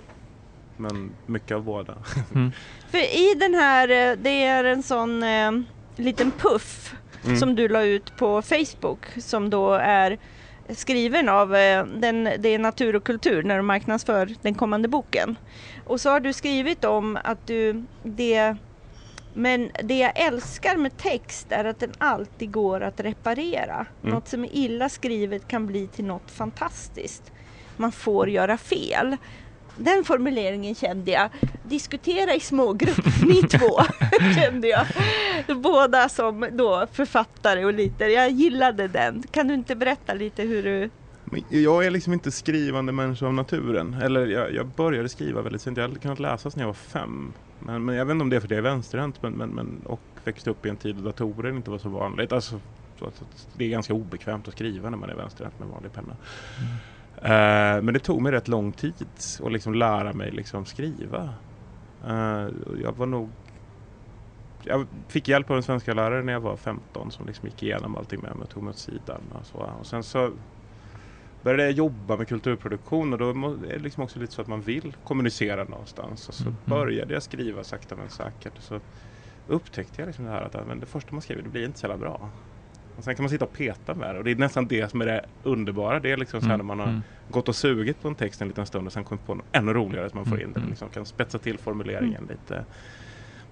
Men 0.77 1.11
mycket 1.27 1.55
av 1.55 1.65
båda. 1.65 1.95
För 2.91 2.99
i 2.99 3.35
den 3.41 3.55
här, 3.55 3.89
eh, 3.89 4.17
det 4.23 4.45
är 4.45 4.65
en 4.65 4.83
sån 4.83 5.23
eh, 5.23 5.51
liten 5.97 6.31
puff 6.31 6.95
Mm. 7.25 7.39
som 7.39 7.55
du 7.57 7.69
la 7.69 7.83
ut 7.83 8.17
på 8.17 8.43
Facebook 8.43 8.99
som 9.17 9.51
då 9.51 9.73
är 9.73 10.19
skriven 10.69 11.29
av 11.29 11.55
eh, 11.57 11.85
den, 11.87 12.25
det 12.39 12.49
är 12.49 12.59
Natur 12.59 12.97
och 12.97 13.05
kultur 13.05 13.43
när 13.43 13.57
de 13.57 13.67
marknadsför 13.67 14.35
den 14.43 14.55
kommande 14.55 14.89
boken. 14.89 15.37
Och 15.87 16.01
så 16.01 16.11
har 16.11 16.21
du 16.21 16.33
skrivit 16.33 16.85
om 16.85 17.19
att 17.25 17.47
du 17.47 17.85
det 18.03 18.57
men 19.39 19.71
det 19.85 19.99
jag 19.99 20.13
älskar 20.15 20.77
med 20.77 20.97
text 20.97 21.47
är 21.53 21.65
att 21.65 21.81
den 21.81 21.93
alltid 21.99 22.53
går 22.53 22.81
att 22.81 23.01
reparera. 23.01 23.87
Mm. 24.03 24.15
Något 24.15 24.29
som 24.29 24.45
är 24.45 24.49
illa 24.53 24.89
skrivet 24.89 25.49
kan 25.49 25.67
bli 25.67 25.87
till 25.87 26.05
något 26.05 26.31
fantastiskt. 26.31 27.33
Man 27.77 27.93
får 27.93 28.29
göra 28.29 28.59
fel. 28.59 29.17
Den 29.77 30.05
formuleringen 30.05 30.75
kände 30.75 31.11
jag. 31.11 31.29
Diskutera 31.65 32.35
i 32.35 32.41
smågrupp, 32.41 33.05
ni 33.27 33.43
två, 33.43 33.81
kände 34.35 34.69
jag. 34.69 34.87
Båda 35.57 36.09
som 36.09 36.49
då 36.53 36.87
författare 36.93 37.65
och 37.65 37.75
lite, 37.75 38.05
jag 38.05 38.31
gillade 38.31 38.89
den. 38.89 39.23
Kan 39.31 39.49
du 39.49 39.55
inte 39.55 39.77
berätta 39.77 40.15
lite 40.15 40.43
hur 40.43 40.63
du... 40.63 40.91
Jag 41.49 41.87
är 41.87 41.91
liksom 41.91 42.13
inte 42.13 42.31
skrivande 42.31 42.93
människa 42.93 43.27
av 43.27 43.35
naturen. 43.35 43.95
Eller 43.95 44.27
jag, 44.27 44.55
jag 44.55 44.67
började 44.67 45.09
skriva 45.09 45.43
väldigt 45.43 45.63
sent. 45.63 45.77
Jag 45.77 45.89
hade 45.89 46.01
kunnat 46.01 46.19
läsa 46.19 46.51
sedan 46.51 46.61
jag 46.61 46.67
var 46.67 46.75
fem. 46.75 47.33
Men, 47.59 47.85
men 47.85 47.95
jag 47.95 48.05
vet 48.05 48.13
inte 48.13 48.23
om 48.23 48.31
det 48.31 48.37
är 48.37 48.41
för 48.41 48.47
att 48.47 48.51
jag 48.51 48.59
är 48.59 48.63
vänsterhänt 48.63 49.23
men, 49.23 49.33
men, 49.33 49.49
men, 49.49 49.81
och 49.85 50.01
växte 50.25 50.51
upp 50.51 50.67
i 50.67 50.69
en 50.69 50.77
tid 50.77 50.97
då 50.97 51.03
datorer 51.03 51.57
inte 51.57 51.71
var 51.71 51.79
så 51.79 51.89
vanligt. 51.89 52.33
Alltså, 52.33 52.61
så 52.99 53.07
att 53.07 53.23
det 53.57 53.65
är 53.65 53.69
ganska 53.69 53.95
obekvämt 53.95 54.49
att 54.49 54.55
skriva 54.55 54.91
när 54.91 54.99
man 54.99 55.11
är 55.11 55.15
vänsterhänt 55.15 55.59
med 55.59 55.69
vanlig 55.69 55.93
penna. 55.93 56.17
Eh, 57.17 57.83
men 57.83 57.95
det 57.95 58.01
tog 58.01 58.23
mig 58.23 58.33
rätt 58.33 58.49
lång 58.49 58.73
tid 58.73 58.95
att 59.43 59.53
liksom 59.53 59.75
lära 59.75 60.13
mig 60.13 60.31
liksom 60.31 60.65
skriva. 60.65 61.35
Uh, 62.09 62.49
jag 62.83 62.93
var 62.97 63.07
nog 63.07 63.31
jag 64.63 64.87
fick 65.09 65.29
hjälp 65.29 65.51
av 65.51 65.57
en 65.57 65.63
svenska 65.63 65.95
lärare 65.95 66.23
när 66.23 66.33
jag 66.33 66.41
var 66.41 66.57
15 66.57 67.11
som 67.11 67.27
liksom 67.27 67.49
gick 67.49 67.63
igenom 67.63 67.97
allting 67.97 68.21
med 68.21 68.37
mig 68.37 68.43
och 68.43 68.51
tog 68.51 68.63
mig 68.63 68.71
åt 68.71 68.79
sidan. 68.79 69.21
Och, 69.33 69.47
så. 69.47 69.59
och 69.81 69.87
sen 69.87 70.03
så 70.03 70.31
började 71.47 71.63
jag 71.63 71.73
jobba 71.73 72.17
med 72.17 72.29
kulturproduktion 72.29 73.13
och 73.13 73.19
då 73.19 73.31
är 73.31 73.73
det 73.73 73.79
liksom 73.79 74.03
också 74.03 74.19
lite 74.19 74.33
så 74.33 74.43
att 74.43 74.49
man 74.49 74.61
vill 74.61 74.97
kommunicera 75.05 75.65
någonstans. 75.65 76.29
Och 76.29 76.35
så 76.35 76.45
Mhm. 76.45 76.57
började 76.65 77.15
jag 77.15 77.23
skriva 77.23 77.65
sakta 77.65 77.97
men 77.97 78.11
säkert. 78.11 78.57
Och 78.57 78.63
så 78.63 78.81
upptäckte 79.47 80.03
jag 80.03 80.07
liksom 80.07 80.25
det 80.25 80.31
här 80.31 80.43
att 80.43 80.67
men 80.67 80.81
det 80.81 80.87
första 80.87 81.13
man 81.13 81.23
skriver 81.23 81.43
det 81.43 81.49
blir 81.49 81.65
inte 81.65 81.79
så 81.79 81.85
jävla 81.87 81.99
bra. 81.99 82.31
Och 82.97 83.05
sen 83.05 83.15
kan 83.17 83.23
man 83.23 83.31
sitta 83.31 83.45
och 83.45 83.53
peta 83.53 83.95
med 83.95 84.15
det 84.15 84.19
och 84.19 84.25
det 84.25 84.31
är 84.31 84.37
nästan 84.37 84.67
det 84.69 84.91
som 84.91 85.01
är 85.01 85.07
det 85.07 85.25
underbara. 85.43 86.01
Det 86.01 86.13
är 86.13 86.17
liksom 86.17 86.41
så 86.41 86.47
här 86.47 86.57
när 86.57 86.65
man 86.65 86.79
har 86.81 86.87
Mm. 86.89 87.03
gått 87.29 87.49
och 87.49 87.57
sugit 87.57 88.03
på 88.03 88.09
en 88.09 88.15
text 88.15 88.41
en 88.43 88.49
liten 88.49 88.67
stund 88.67 88.87
och 88.87 88.93
sen 88.93 89.05
kommit 89.05 89.25
på 89.27 89.35
något 89.35 89.47
ännu 89.53 89.73
roligare 89.73 90.11
som 90.11 90.17
man 90.19 90.27
får 90.27 90.41
in 90.43 90.53
det. 90.53 90.59
Mm. 90.61 90.71
Liksom 90.71 90.89
kan 90.91 91.07
spetsa 91.07 91.39
till 91.39 91.59
formuleringen 91.59 92.27
lite. 92.31 92.65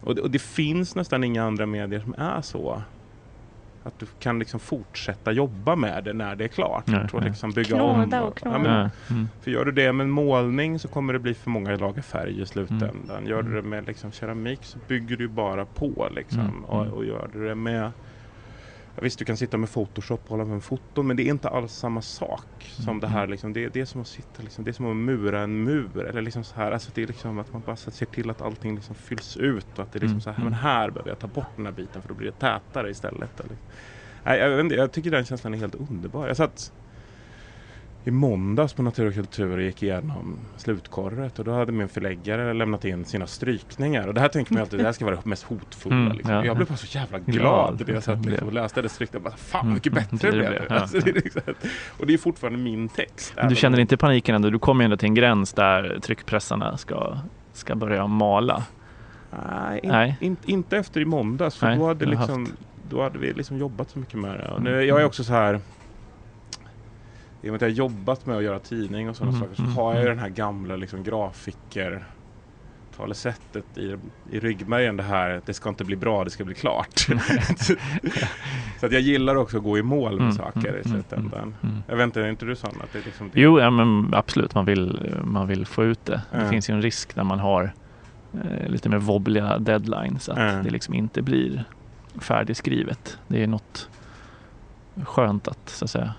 Och 0.00 0.14
det, 0.14 0.22
och 0.22 0.30
det 0.30 0.38
finns 0.42 0.94
nästan 0.94 1.24
inga 1.24 1.44
andra 1.44 1.66
medier 1.66 2.00
som 2.00 2.14
är 2.18 2.40
så. 2.42 2.82
Att 3.86 3.98
du 3.98 4.06
kan 4.18 4.38
liksom 4.38 4.60
fortsätta 4.60 5.32
jobba 5.32 5.76
med 5.76 6.04
det 6.04 6.12
när 6.12 6.36
det 6.36 6.44
är 6.44 6.48
klart. 6.48 6.86
Nej, 6.86 7.06
nej. 7.12 7.24
liksom 7.24 7.50
bygga 7.50 7.76
Knåda 7.76 8.22
om. 8.22 8.28
och 8.28 8.36
knåda. 8.36 8.56
ja, 8.56 8.62
men, 8.62 8.90
mm. 9.10 9.28
för 9.40 9.50
gör 9.50 9.64
du 9.64 9.72
det 9.72 9.92
med 9.92 10.08
målning 10.08 10.78
så 10.78 10.88
kommer 10.88 11.12
det 11.12 11.18
bli 11.18 11.34
för 11.34 11.50
många 11.50 11.76
lager 11.76 12.02
färg 12.02 12.40
i 12.42 12.46
slutändan. 12.46 13.26
Gör 13.26 13.42
du 13.42 13.48
Mm. 13.50 13.62
det 13.62 13.68
med 13.68 13.86
liksom 13.86 14.12
keramik 14.12 14.58
så 14.64 14.78
bygger 14.88 15.16
du 15.16 15.28
bara 15.28 15.64
på. 15.64 16.08
Liksom. 16.14 16.40
Mm, 16.40 16.64
Och, 16.64 16.82
mm. 16.82 16.92
och 16.94 17.04
gör 17.04 17.28
du 17.32 17.48
det 17.48 17.54
med 17.54 17.90
Ja, 18.96 19.02
visst, 19.02 19.18
du 19.18 19.24
kan 19.24 19.36
sitta 19.36 19.56
med 19.56 19.72
Photoshop 19.72 20.20
och 20.24 20.28
hålla 20.28 20.44
på 20.44 20.50
med 20.50 20.62
foton 20.64 21.06
men 21.06 21.16
det 21.16 21.22
är 21.22 21.30
inte 21.30 21.48
alls 21.48 21.72
samma 21.72 22.02
sak 22.02 22.46
som 22.60 22.88
Mm, 22.88 23.00
det 23.00 23.06
här. 23.06 23.26
Liksom, 23.26 23.52
det, 23.52 23.68
det 23.68 23.80
är 23.80 23.84
som 23.84 24.00
att 24.00 24.08
sitta, 24.08 24.42
liksom, 24.42 24.64
det 24.64 24.70
är 24.70 24.72
som 24.72 24.86
att 24.90 24.96
mura 24.96 25.40
en 25.40 25.64
mur. 25.64 25.98
Eller 26.06 26.22
liksom 26.22 26.44
så 26.44 26.54
här, 26.56 26.72
alltså 26.72 26.90
det 26.94 27.02
är 27.02 27.06
liksom 27.06 27.38
att 27.38 27.52
man 27.52 27.62
bara 27.62 27.76
ser 27.76 28.06
till 28.06 28.30
att 28.30 28.40
allting 28.42 28.74
liksom 28.74 28.94
fylls 28.94 29.36
ut 29.36 29.78
och 29.78 29.84
att 29.84 29.92
det 29.92 29.98
är 29.98 30.00
liksom 30.00 30.14
Mm, 30.14 30.20
så 30.20 30.30
här, 30.30 30.44
men 30.44 30.52
här 30.52 30.90
behöver 30.90 31.10
jag 31.10 31.18
ta 31.18 31.26
bort 31.28 31.56
den 31.56 31.66
här 31.66 31.72
biten 31.72 32.02
för 32.02 32.08
då 32.08 32.14
blir 32.14 32.26
det 32.26 32.38
tätare 32.38 32.90
istället. 32.90 33.40
Eller, 33.40 33.58
nej, 34.22 34.38
jag, 34.38 34.60
inte, 34.60 34.74
jag 34.74 34.92
tycker 34.92 35.10
den 35.10 35.24
känslan 35.24 35.54
är 35.54 35.58
helt 35.58 35.74
underbar. 35.74 36.28
Jag 36.28 36.36
satt 36.36 36.72
i 38.04 38.10
måndags 38.10 38.72
på 38.72 38.82
Natur 38.82 39.06
och 39.08 39.14
kultur 39.14 39.58
gick 39.58 39.82
igenom 39.82 40.38
slutkorret 40.56 41.38
och 41.38 41.44
då 41.44 41.52
hade 41.52 41.72
min 41.72 41.88
förläggare 41.88 42.52
lämnat 42.52 42.84
in 42.84 43.04
sina 43.04 43.26
strykningar 43.26 44.08
och 44.08 44.14
det 44.14 44.20
här 44.20 44.28
tänker 44.28 44.52
man 44.52 44.62
alltid, 44.62 44.78
det 44.78 44.84
här 44.84 44.92
ska 44.92 45.04
vara 45.04 45.16
det 45.16 45.24
mest 45.24 45.42
hotfulla. 45.42 45.96
Mm, 45.96 46.12
liksom. 46.12 46.30
ja, 46.34 46.38
jag 46.38 46.46
ja. 46.46 46.54
blev 46.54 46.68
bara 46.68 46.76
så 46.76 46.98
jävla 46.98 47.18
glad 47.18 47.82
när 47.86 47.94
jag 47.94 48.02
satt 48.02 48.24
liksom, 48.26 48.48
och 48.48 48.54
läste 48.54 48.82
det. 48.82 49.18
Bara, 49.20 49.36
Fan 49.36 49.60
Mm, 49.60 49.70
vad 49.70 49.74
mycket 49.74 49.92
mm, 49.92 50.04
bättre 50.10 50.30
det 50.30 50.36
blev 50.36 50.66
ja, 50.68 50.74
Alltså, 50.74 50.98
det 50.98 51.10
är 51.10 51.14
liksom, 51.14 51.42
och 51.98 52.06
det 52.06 52.14
är 52.14 52.18
fortfarande 52.18 52.58
min 52.58 52.88
text. 52.88 53.32
Men 53.36 53.48
du 53.48 53.56
känner 53.56 53.80
inte 53.80 53.96
paniken 53.96 54.34
ändå? 54.34 54.50
Du 54.50 54.58
kommer 54.58 54.82
ju 54.82 54.84
ändå 54.84 54.96
till 54.96 55.08
en 55.08 55.14
gräns 55.14 55.52
där 55.52 55.98
tryckpressarna 56.02 56.76
ska, 56.76 57.18
ska 57.52 57.74
börja 57.74 58.06
mala. 58.06 58.62
Nej, 59.30 59.80
in, 59.82 59.90
Nej. 59.90 60.16
In, 60.20 60.36
inte 60.44 60.76
efter 60.76 61.00
i 61.00 61.04
måndags 61.04 61.56
för 61.56 61.66
Nej, 61.66 61.78
då, 61.78 61.86
hade 61.86 62.06
liksom, 62.06 62.48
då 62.90 63.02
hade 63.02 63.18
vi 63.18 63.32
liksom 63.32 63.58
jobbat 63.58 63.90
så 63.90 63.98
mycket 63.98 64.18
med 64.18 64.40
det. 64.40 64.48
Och 64.48 64.62
nu, 64.62 64.72
Mm. 64.74 64.88
jag 64.88 65.00
är 65.00 65.04
också 65.04 65.24
så 65.24 65.32
här 65.32 65.60
i 67.44 67.48
och 67.48 67.52
med 67.52 67.54
att 67.56 67.62
jag 67.62 67.68
har 67.68 67.74
jobbat 67.74 68.26
med 68.26 68.36
att 68.36 68.42
göra 68.42 68.58
tidning 68.58 69.08
och 69.08 69.16
sådana 69.16 69.36
Mm, 69.36 69.48
saker 69.48 69.62
så 69.62 69.80
har 69.80 69.94
jag 69.94 70.02
ju 70.02 70.06
mm. 70.06 70.16
den 70.16 70.18
här 70.24 70.28
gamla 70.28 70.76
liksom 70.76 71.02
grafiker 71.02 72.04
talesättet 72.96 73.78
i, 73.78 73.96
i 74.30 74.40
ryggmärgen 74.40 74.96
det 74.96 75.02
här 75.02 75.42
det 75.46 75.54
ska 75.54 75.68
inte 75.68 75.84
bli 75.84 75.96
bra, 75.96 76.24
det 76.24 76.30
ska 76.30 76.44
bli 76.44 76.54
klart. 76.54 76.98
så 78.80 78.86
att 78.86 78.92
jag 78.92 79.00
gillar 79.00 79.36
också 79.36 79.56
att 79.56 79.62
gå 79.62 79.78
i 79.78 79.82
mål 79.82 80.12
med 80.12 80.20
Mm, 80.20 80.32
saker 80.32 80.68
mm, 80.68 80.80
i 80.80 80.84
slutändan. 80.88 81.56
mm. 81.62 81.82
Jag 81.88 81.96
vet 81.96 82.04
inte, 82.04 82.20
är 82.20 82.30
inte 82.30 82.46
du 82.46 82.56
sån 82.56 82.80
att 82.82 82.92
det 82.92 83.04
liksom 83.04 83.30
det? 83.32 83.40
Jo, 83.40 83.60
ja, 83.60 83.70
men 83.70 84.14
absolut. 84.14 84.54
Man 84.54 84.64
vill, 84.64 85.14
man 85.24 85.48
vill 85.48 85.66
få 85.66 85.84
ut 85.84 86.04
det. 86.04 86.22
Det 86.32 86.48
finns 86.48 86.70
ju 86.70 86.74
en 86.74 86.82
risk 86.82 87.16
när 87.16 87.24
man 87.24 87.38
har 87.38 87.72
eh, 88.32 88.68
lite 88.68 88.88
mer 88.88 88.98
wobbliga 88.98 89.58
deadlines 89.58 90.28
att 90.28 90.64
det 90.64 90.70
liksom 90.70 90.94
inte 90.94 91.22
blir 91.22 91.64
färdigskrivet. 92.20 93.18
Det 93.26 93.42
är 93.42 93.46
något 93.46 93.88
skönt 95.04 95.48
att 95.48 95.68
så 95.68 95.84
att 95.84 95.90
säga 95.90 96.14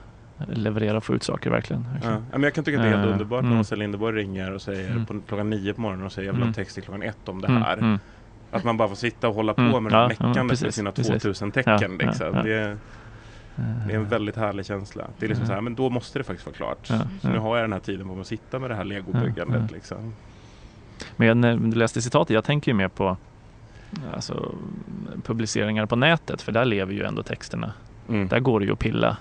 leverera 0.47 0.97
och 0.97 1.03
få 1.03 1.15
ut 1.15 1.23
saker 1.23 1.49
verkligen. 1.49 1.83
Ja. 1.87 1.91
verkligen. 1.93 2.13
Ja, 2.31 2.37
men 2.37 2.43
jag 2.43 2.53
kan 2.53 2.63
tycka 2.63 2.77
att 2.77 2.83
det 2.83 2.89
är 2.89 2.93
helt 2.93 3.05
Eh, 3.07 3.11
underbart 3.11 3.41
när 3.43 3.49
mm. 3.49 3.59
Åsa 3.61 3.75
Linderborg 3.75 4.15
ringer 4.21 4.51
och 4.53 4.61
säger 4.61 4.91
Mm. 4.91 5.05
på 5.05 5.21
klockan 5.27 5.49
nio 5.49 5.73
på 5.73 5.81
morgonen 5.81 6.05
och 6.05 6.11
säger 6.11 6.25
jag 6.27 6.33
vill 6.33 6.41
ha 6.41 6.45
Mm. 6.47 6.53
text 6.53 6.73
till 6.73 6.83
klockan 6.83 7.03
ett 7.03 7.29
om 7.29 7.41
det 7.41 7.47
Mm, 7.47 7.61
här. 7.61 7.77
mm. 7.77 7.99
Att 8.51 8.63
man 8.63 8.77
bara 8.77 8.87
får 8.87 8.95
sitta 8.95 9.27
och 9.29 9.35
hålla 9.35 9.53
på 9.53 9.79
med 9.79 9.91
det 9.91 9.95
ja, 9.95 10.01
ja, 10.01 10.07
meckandet 10.07 10.35
med 10.43 10.49
precis, 10.49 10.75
sina 10.75 10.91
precis. 10.91 11.11
2000 11.21 11.51
tecken. 11.51 11.73
Ja, 11.81 11.87
ja, 11.99 12.07
liksom. 12.07 12.27
ja. 12.35 12.43
Det, 12.43 12.53
är, 12.53 12.77
det 13.87 13.93
är 13.93 13.95
en 13.97 14.03
Eh, 14.03 14.09
väldigt 14.09 14.35
härlig 14.35 14.65
känsla. 14.65 15.03
Det 15.19 15.25
är 15.25 15.29
liksom 15.29 15.43
Ja. 15.43 15.47
så 15.47 15.53
här, 15.53 15.61
men 15.61 15.75
då 15.75 15.89
måste 15.89 16.19
det 16.19 16.23
faktiskt 16.23 16.45
vara 16.45 16.55
klart. 16.55 16.87
Ja, 16.89 16.99
Så 17.21 17.27
ja. 17.27 17.29
nu 17.33 17.37
har 17.39 17.57
jag 17.57 17.63
den 17.63 17.73
här 17.73 17.79
tiden 17.79 18.07
på 18.07 18.13
mig 18.13 18.21
att 18.21 18.27
sitta 18.27 18.59
med 18.59 18.69
det 18.69 18.75
här 18.75 18.83
legobyggandet. 18.83 19.55
Ja, 19.61 19.67
ja. 19.69 19.75
Liksom. 19.75 20.13
Men 21.15 21.41
när 21.41 21.57
du 21.57 21.71
läste 21.77 22.01
citatet, 22.01 22.33
jag 22.33 22.43
tänker 22.43 22.71
ju 22.71 22.75
mer 22.75 22.87
på 22.87 23.17
alltså, 24.13 24.51
publiceringar 25.23 25.85
på 25.85 25.95
nätet 25.95 26.41
för 26.41 26.51
där 26.51 26.65
lever 26.65 26.93
ju 26.93 27.03
ändå 27.03 27.23
texterna. 27.23 27.73
Mm. 28.09 28.27
Där 28.27 28.39
går 28.39 28.59
det 28.59 28.65
ju 28.65 28.71
att 28.73 28.79
pilla 28.79 29.17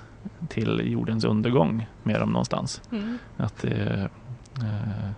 till 0.49 0.81
jordens 0.93 1.25
undergång 1.25 1.87
med 2.03 2.20
dem 2.20 2.31
någonstans. 2.31 2.83
Mm. 2.93 3.18
Att 3.37 3.57
det, 3.62 4.09
eh, 4.61 5.11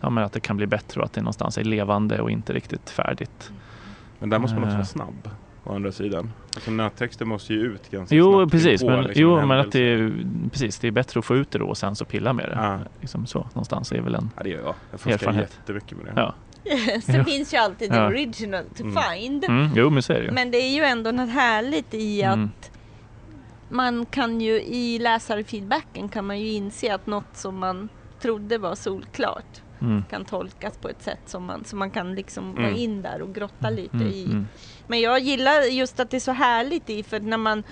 ja, 0.00 0.10
men 0.10 0.24
att 0.24 0.32
det 0.32 0.40
kan 0.40 0.56
bli 0.56 0.66
bättre 0.66 1.00
och 1.00 1.06
att 1.06 1.12
det 1.12 1.20
någonstans 1.20 1.58
är 1.58 1.64
levande 1.64 2.20
och 2.20 2.30
inte 2.30 2.52
riktigt 2.52 2.90
färdigt. 2.90 3.52
Men 4.18 4.30
där 4.30 4.38
måste 4.38 4.54
man 4.54 4.62
också 4.64 4.72
Eh. 4.72 4.76
vara 4.76 4.84
snabb. 4.86 5.30
Å 5.64 5.74
andra 5.74 5.92
sidan. 5.92 6.32
Alltså 6.54 6.70
nättexter 6.70 7.24
måste 7.24 7.54
ju 7.54 7.60
ut 7.60 7.90
ganska 7.90 8.14
Jo, 8.14 8.32
snabbt. 8.32 8.52
precis. 8.52 8.82
Men, 8.84 9.04
liksom, 9.04 9.22
jo, 9.22 9.36
en 9.38 9.48
men 9.48 9.58
att 9.60 9.72
det, 9.72 9.80
är- 9.80 10.12
precis, 10.52 10.78
det 10.78 10.86
är 10.88 10.92
bättre 10.92 11.18
att 11.18 11.24
få 11.24 11.36
ut 11.36 11.50
det 11.50 11.58
då 11.58 11.66
och 11.66 11.76
sen 11.78 11.96
så 11.96 12.04
pilla 12.04 12.32
med 12.32 12.48
det. 12.48 12.54
Ja. 12.56 12.78
Liksom 13.00 13.26
så, 13.26 13.38
någonstans 13.38 13.92
är 13.92 14.00
väl 14.00 14.14
en... 14.14 14.30
Ja, 14.36 14.42
det 14.42 14.48
gör 14.50 14.58
jag. 14.58 14.74
Jag 14.90 15.00
forskar 15.00 15.12
Erfarenhet. 15.14 15.58
jättemycket 15.60 15.96
med 15.98 16.06
det. 16.06 16.12
Ja. 16.20 16.34
Sen 17.02 17.14
Ja. 17.14 17.24
finns 17.24 17.54
ju 17.54 17.58
alltid 17.58 17.90
the 17.90 17.96
Ja. 17.96 18.06
original 18.06 18.64
to 18.76 18.82
Mm. 18.82 19.02
find. 19.02 19.44
Mm, 19.44 19.68
jo, 19.74 19.90
men 19.90 20.02
så 20.02 20.12
är 20.12 20.18
det 20.18 20.24
ju. 20.24 20.30
Men 20.30 20.50
det 20.50 20.56
är 20.58 20.74
ju 20.74 20.82
ändå 20.82 21.10
något 21.10 21.30
härligt 21.30 21.94
i 21.94 22.22
att 22.24 22.34
Mm. 22.34 22.50
Man 23.72 24.06
kan 24.06 24.40
ju 24.40 24.62
i 24.62 24.98
läsarfeedbacken 24.98 26.08
kan 26.08 26.26
man 26.26 26.40
ju 26.40 26.48
inse 26.48 26.94
att 26.94 27.06
något 27.06 27.36
som 27.36 27.58
man 27.58 27.88
trodde 28.22 28.58
var 28.58 28.74
solklart 28.74 29.62
Mm. 29.80 30.04
kan 30.10 30.24
tolkas 30.24 30.78
på 30.78 30.88
ett 30.88 31.02
sätt 31.02 31.28
som 31.28 31.44
man, 31.44 31.64
som 31.64 31.78
man 31.78 31.90
kan 31.90 32.14
liksom 32.14 32.54
vara 32.54 32.66
Mm. 32.66 32.78
in 32.78 33.02
där 33.02 33.22
och 33.22 33.34
grotta 33.34 33.70
lite 33.70 33.96
Mm. 33.96 34.08
i. 34.08 34.24
Mm. 34.24 34.48
Men 34.86 35.00
jag 35.00 35.20
gillar 35.20 35.62
just 35.62 36.00
att 36.00 36.10
det 36.10 36.16
är 36.16 36.20
så 36.20 36.32
härligt 36.32 36.90
i 36.90 37.02
för 37.02 37.20
när 37.20 37.36
man 37.36 37.64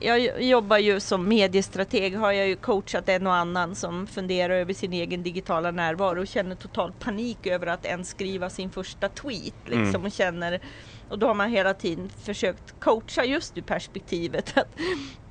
jag 0.00 0.42
jobbar 0.42 0.78
ju 0.78 1.00
som 1.00 1.28
mediestrateg 1.28 2.16
har 2.18 2.32
jag 2.32 2.48
ju 2.48 2.56
coachat 2.56 3.08
en 3.08 3.26
och 3.26 3.34
annan 3.34 3.74
som 3.74 4.06
funderar 4.06 4.54
över 4.54 4.74
sin 4.74 4.92
egen 4.92 5.22
digitala 5.22 5.70
närvaro 5.70 6.20
och 6.20 6.28
känner 6.28 6.54
total 6.56 6.92
panik 6.92 7.46
över 7.46 7.66
att 7.66 7.86
ens 7.86 8.08
skriva 8.08 8.50
sin 8.50 8.70
första 8.70 9.08
tweet 9.08 9.54
liksom 9.68 9.88
Mm. 9.94 10.04
och 10.04 10.12
känner 10.12 10.60
och 11.08 11.18
då 11.18 11.26
har 11.26 11.34
man 11.34 11.50
hela 11.50 11.74
tiden 11.74 12.08
försökt 12.10 12.80
coacha 12.80 13.24
just 13.24 13.58
ur 13.58 13.62
perspektivet 13.62 14.58
att 14.58 14.74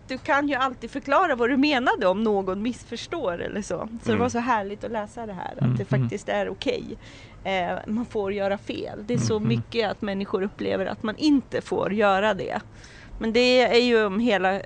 du 0.08 0.18
kan 0.18 0.48
ju 0.50 0.56
alltid 0.56 0.92
förklara 0.92 1.36
vad 1.36 1.50
du 1.50 1.58
menade 1.58 2.08
om 2.08 2.24
någon 2.24 2.62
missförstår 2.62 3.42
eller 3.42 3.62
så. 3.62 3.78
Så 3.78 3.88
det 4.04 4.10
Mm. 4.10 4.20
var 4.22 4.30
så 4.30 4.40
härligt 4.40 4.84
att 4.84 4.92
läsa 4.92 5.26
det 5.26 5.34
här, 5.34 5.54
Mm, 5.58 5.72
att 5.72 5.78
det 5.78 5.92
mm. 5.92 6.02
faktiskt 6.04 6.30
är 6.30 6.50
okej. 6.50 6.84
Eh, 7.44 7.78
man 7.88 8.06
får 8.06 8.34
göra 8.34 8.58
fel. 8.58 9.00
Det 9.08 9.14
är 9.14 9.18
så 9.18 9.38
Mm, 9.38 9.46
mm. 9.46 9.58
mycket 9.58 9.92
att 9.92 10.02
människor 10.02 10.42
upplever 10.44 10.86
att 10.86 11.04
man 11.04 11.16
inte 11.18 11.62
får 11.62 11.94
göra 11.94 12.34
det. 12.34 12.60
Men 13.20 13.34
det 13.34 13.62
är 13.62 13.82
ju 13.82 14.06
om 14.06 14.20
hela 14.20 14.62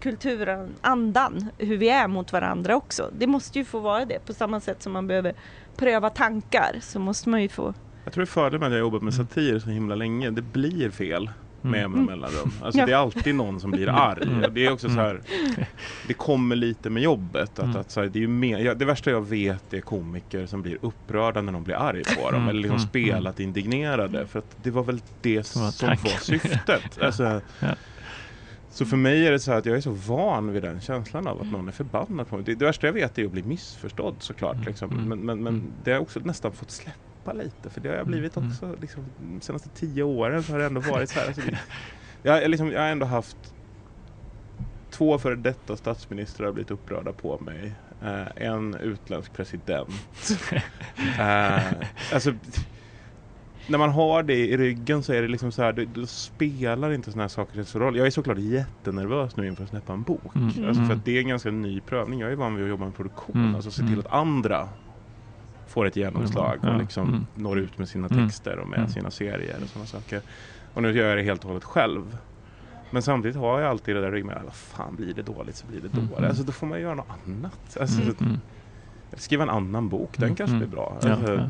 kulturen, 0.00 0.70
andan, 0.80 1.46
hur 1.58 1.76
vi 1.76 1.88
är 1.88 2.08
mot 2.08 2.32
varandra 2.32 2.76
också. 2.76 3.10
Det 3.18 3.26
måste 3.26 3.58
ju 3.58 3.64
få 3.64 3.78
vara 3.78 4.04
det. 4.04 4.26
På 4.26 4.32
samma 4.32 4.60
sätt 4.60 4.82
som 4.82 4.92
man 4.92 5.06
behöver 5.06 5.34
pröva 5.76 6.10
tankar 6.10 6.76
så 6.80 6.98
måste 6.98 7.28
man 7.28 7.42
ju 7.42 7.48
få 7.48 7.74
Jag 8.04 8.12
tror 8.12 8.22
det 8.22 8.24
är 8.24 8.32
fördelen 8.32 8.60
med 8.60 8.66
att 8.66 8.72
jag 8.72 8.80
jobbat 8.80 9.02
med 9.02 9.14
satir 9.14 9.58
så 9.58 9.70
himla 9.70 9.94
länge. 9.94 10.30
Det 10.30 10.42
blir 10.42 10.90
fel 10.90 11.30
med 11.62 11.80
Mm. 11.80 11.80
jämna 11.80 12.10
mellanrum. 12.10 12.52
Alltså 12.62 12.80
Ja. 12.80 12.86
det 12.86 12.92
är 12.92 12.96
alltid 12.96 13.34
någon 13.34 13.60
som 13.60 13.70
blir 13.70 13.88
arg. 13.88 14.22
Mm. 14.22 14.54
Det 14.54 14.66
är 14.66 14.72
också 14.72 14.88
så 14.88 14.94
här. 14.94 15.20
Det 16.06 16.14
kommer 16.14 16.56
lite 16.56 16.90
med 16.90 17.02
jobbet. 17.02 17.58
Att, 17.58 17.64
Mm. 17.64 17.76
att 17.76 17.90
så 17.90 18.00
här, 18.00 18.08
det, 18.08 18.18
är 18.18 18.20
ju 18.20 18.28
mer, 18.28 18.58
ja, 18.58 18.74
det 18.74 18.84
värsta 18.84 19.10
jag 19.10 19.28
vet 19.28 19.74
är 19.74 19.80
komiker 19.80 20.46
som 20.46 20.62
blir 20.62 20.78
upprörda 20.82 21.42
när 21.42 21.52
någon 21.52 21.64
blir 21.64 21.74
arg 21.74 22.02
på 22.04 22.30
dem. 22.30 22.34
Mm. 22.34 22.48
Eller 22.48 22.60
liksom 22.60 22.76
Mm. 22.76 22.88
spelat 22.88 23.40
indignerade. 23.40 24.26
För 24.26 24.38
att 24.38 24.56
det 24.62 24.70
var 24.70 24.82
väl 24.82 25.00
det 25.22 25.44
Som 25.46 25.62
var 25.62 26.18
syftet. 26.20 26.98
Alltså. 27.02 27.40
Så 28.72 28.86
för 28.86 28.96
mig 28.96 29.26
är 29.26 29.30
det 29.32 29.38
så 29.40 29.50
här 29.50 29.58
att 29.58 29.66
jag 29.66 29.76
är 29.76 29.80
så 29.80 29.90
van 29.90 30.52
vid 30.52 30.62
den 30.62 30.80
känslan 30.80 31.26
av 31.26 31.40
att 31.40 31.46
någon 31.52 31.68
är 31.68 31.72
förbannad 31.72 32.28
på 32.28 32.36
mig. 32.36 32.44
Det, 32.44 32.54
det 32.54 32.64
värsta 32.64 32.86
jag 32.86 32.92
vet 32.94 33.18
är 33.18 33.24
att 33.24 33.30
bli 33.32 33.42
missförstådd 33.42 34.14
såklart. 34.18 34.54
Mm. 34.54 34.66
Liksom. 34.66 34.90
Mm. 34.90 35.04
Men, 35.08 35.18
men, 35.18 35.42
men 35.42 35.54
Mm. 35.54 35.72
det 35.84 35.90
har 35.90 35.94
jag 35.94 36.02
också 36.02 36.20
nästan 36.24 36.52
fått 36.52 36.70
släppa 36.70 36.98
lite. 37.32 37.70
För 37.70 37.80
det 37.80 37.88
har 37.88 37.96
jag 37.96 38.06
blivit 38.06 38.36
Mm. 38.36 38.48
också. 38.50 38.76
Liksom, 38.80 39.04
de 39.18 39.40
senaste 39.40 39.68
tio 39.68 40.02
åren 40.02 40.42
så 40.42 40.52
har 40.52 40.58
det 40.58 40.64
ändå 40.66 40.80
varit 40.80 41.10
så 41.10 41.20
här. 41.20 41.26
Alltså, 41.26 41.42
jag, 42.22 42.50
liksom, 42.50 42.72
jag 42.72 42.80
har 42.80 42.88
ändå 42.88 43.06
haft 43.06 43.54
två 44.90 45.18
före 45.18 45.36
detta 45.36 45.76
statsministrar 45.76 46.46
har 46.46 46.52
blivit 46.52 46.70
upprörda 46.70 47.12
på 47.12 47.38
mig. 47.38 47.72
Eh, 48.02 48.46
en 48.46 48.74
utländsk 48.74 49.32
president. 49.32 49.88
eh, 51.18 51.62
alltså, 52.12 52.32
när 53.66 53.78
man 53.78 53.90
har 53.90 54.22
det 54.22 54.34
i 54.48 54.56
ryggen 54.56 55.02
så 55.02 55.12
är 55.12 55.22
det 55.22 55.28
liksom 55.28 55.52
så 55.52 55.62
här, 55.62 55.72
då, 55.72 55.84
då 55.84 56.06
spelar 56.06 56.92
inte 56.92 57.10
sådana 57.10 57.22
här 57.22 57.28
saker 57.28 57.62
så 57.62 57.78
roll. 57.78 57.96
Jag 57.96 58.06
är 58.06 58.10
såklart 58.10 58.38
jättenervös 58.38 59.36
nu 59.36 59.46
inför 59.46 59.64
att 59.64 59.70
släppa 59.70 59.92
en 59.92 60.02
bok. 60.02 60.36
Mm. 60.36 60.46
Alltså 60.46 60.62
för 60.74 60.84
Mm. 60.84 60.90
att 60.98 61.04
det 61.04 61.16
är 61.16 61.20
en 61.20 61.28
ganska 61.28 61.50
ny 61.50 61.80
prövning. 61.80 62.20
Jag 62.20 62.32
är 62.32 62.36
van 62.36 62.54
vid 62.54 62.64
att 62.64 62.70
jobba 62.70 62.84
med 62.84 62.94
produktion, 62.94 63.36
Mm. 63.36 63.54
alltså 63.54 63.70
se 63.70 63.82
till 63.82 63.86
Mm. 63.92 64.00
att 64.00 64.12
andra 64.12 64.68
får 65.70 65.86
ett 65.86 65.96
genomslag 65.96 66.58
Ja. 66.62 66.70
och 66.72 66.78
liksom 66.80 67.08
Mm. 67.08 67.26
når 67.34 67.58
ut 67.58 67.78
med 67.78 67.88
sina 67.88 68.06
Mm. 68.06 68.26
texter 68.28 68.58
och 68.58 68.68
med 68.68 68.78
Mm. 68.78 68.90
sina 68.90 69.10
serier 69.10 69.56
och 69.62 69.68
sådana 69.68 69.86
saker. 69.86 70.20
Och 70.74 70.82
nu 70.82 70.92
gör 70.92 71.08
jag 71.08 71.18
det 71.18 71.22
helt 71.22 71.40
och 71.42 71.48
hållet 71.48 71.64
själv. 71.64 72.16
Men 72.90 73.02
samtidigt 73.02 73.36
har 73.36 73.60
jag 73.60 73.70
alltid 73.70 73.96
det 73.96 74.00
där 74.00 74.10
ryggen, 74.12 74.32
vad 74.44 74.54
fan 74.54 74.96
blir 74.96 75.14
det 75.14 75.22
dåligt 75.22 75.56
så 75.56 75.66
blir 75.66 75.80
det 75.80 75.92
Mm. 75.94 76.08
dåligt. 76.10 76.28
Alltså 76.28 76.42
då 76.42 76.52
får 76.52 76.66
man 76.66 76.80
göra 76.80 76.94
något 76.94 77.06
annat. 77.26 77.76
Alltså, 77.80 78.00
Mm. 78.02 78.14
Mm. 78.20 78.38
Skriva 79.16 79.42
en 79.42 79.50
annan 79.50 79.88
bok, 79.88 80.10
den 80.16 80.24
Mm. 80.24 80.36
kanske 80.36 80.56
Mm. 80.56 80.68
blir 80.68 80.76
bra. 80.76 80.98
Alltså, 81.02 81.34
ja. 81.34 81.48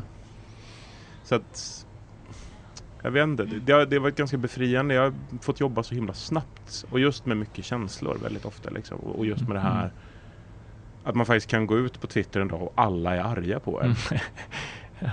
Så 1.23 1.35
att, 1.35 1.85
jag 3.03 3.11
vet 3.11 3.23
inte, 3.23 3.43
det 3.45 3.73
har, 3.73 3.85
det 3.85 3.95
har 3.95 4.01
varit 4.01 4.15
ganska 4.15 4.37
befriande. 4.37 4.93
Jag 4.93 5.01
har 5.03 5.13
fått 5.41 5.59
jobba 5.59 5.83
så 5.83 5.95
himla 5.95 6.13
snabbt 6.13 6.85
och 6.89 6.99
just 6.99 7.25
med 7.25 7.37
mycket 7.37 7.65
känslor 7.65 8.17
väldigt 8.23 8.45
ofta. 8.45 8.69
Liksom. 8.69 8.99
Och 8.99 9.25
just 9.25 9.47
med 9.47 9.55
det 9.55 9.59
här 9.59 9.79
Mm. 9.83 9.91
Att 11.03 11.15
man 11.15 11.25
faktiskt 11.25 11.47
kan 11.47 11.67
gå 11.67 11.77
ut 11.77 12.01
på 12.01 12.07
Twitter 12.07 12.39
en 12.41 12.47
dag 12.47 12.61
och 12.61 12.73
alla 12.75 13.15
är 13.15 13.19
arga 13.19 13.59
på 13.59 13.81
en. 13.81 13.85
Mm. 13.85 13.95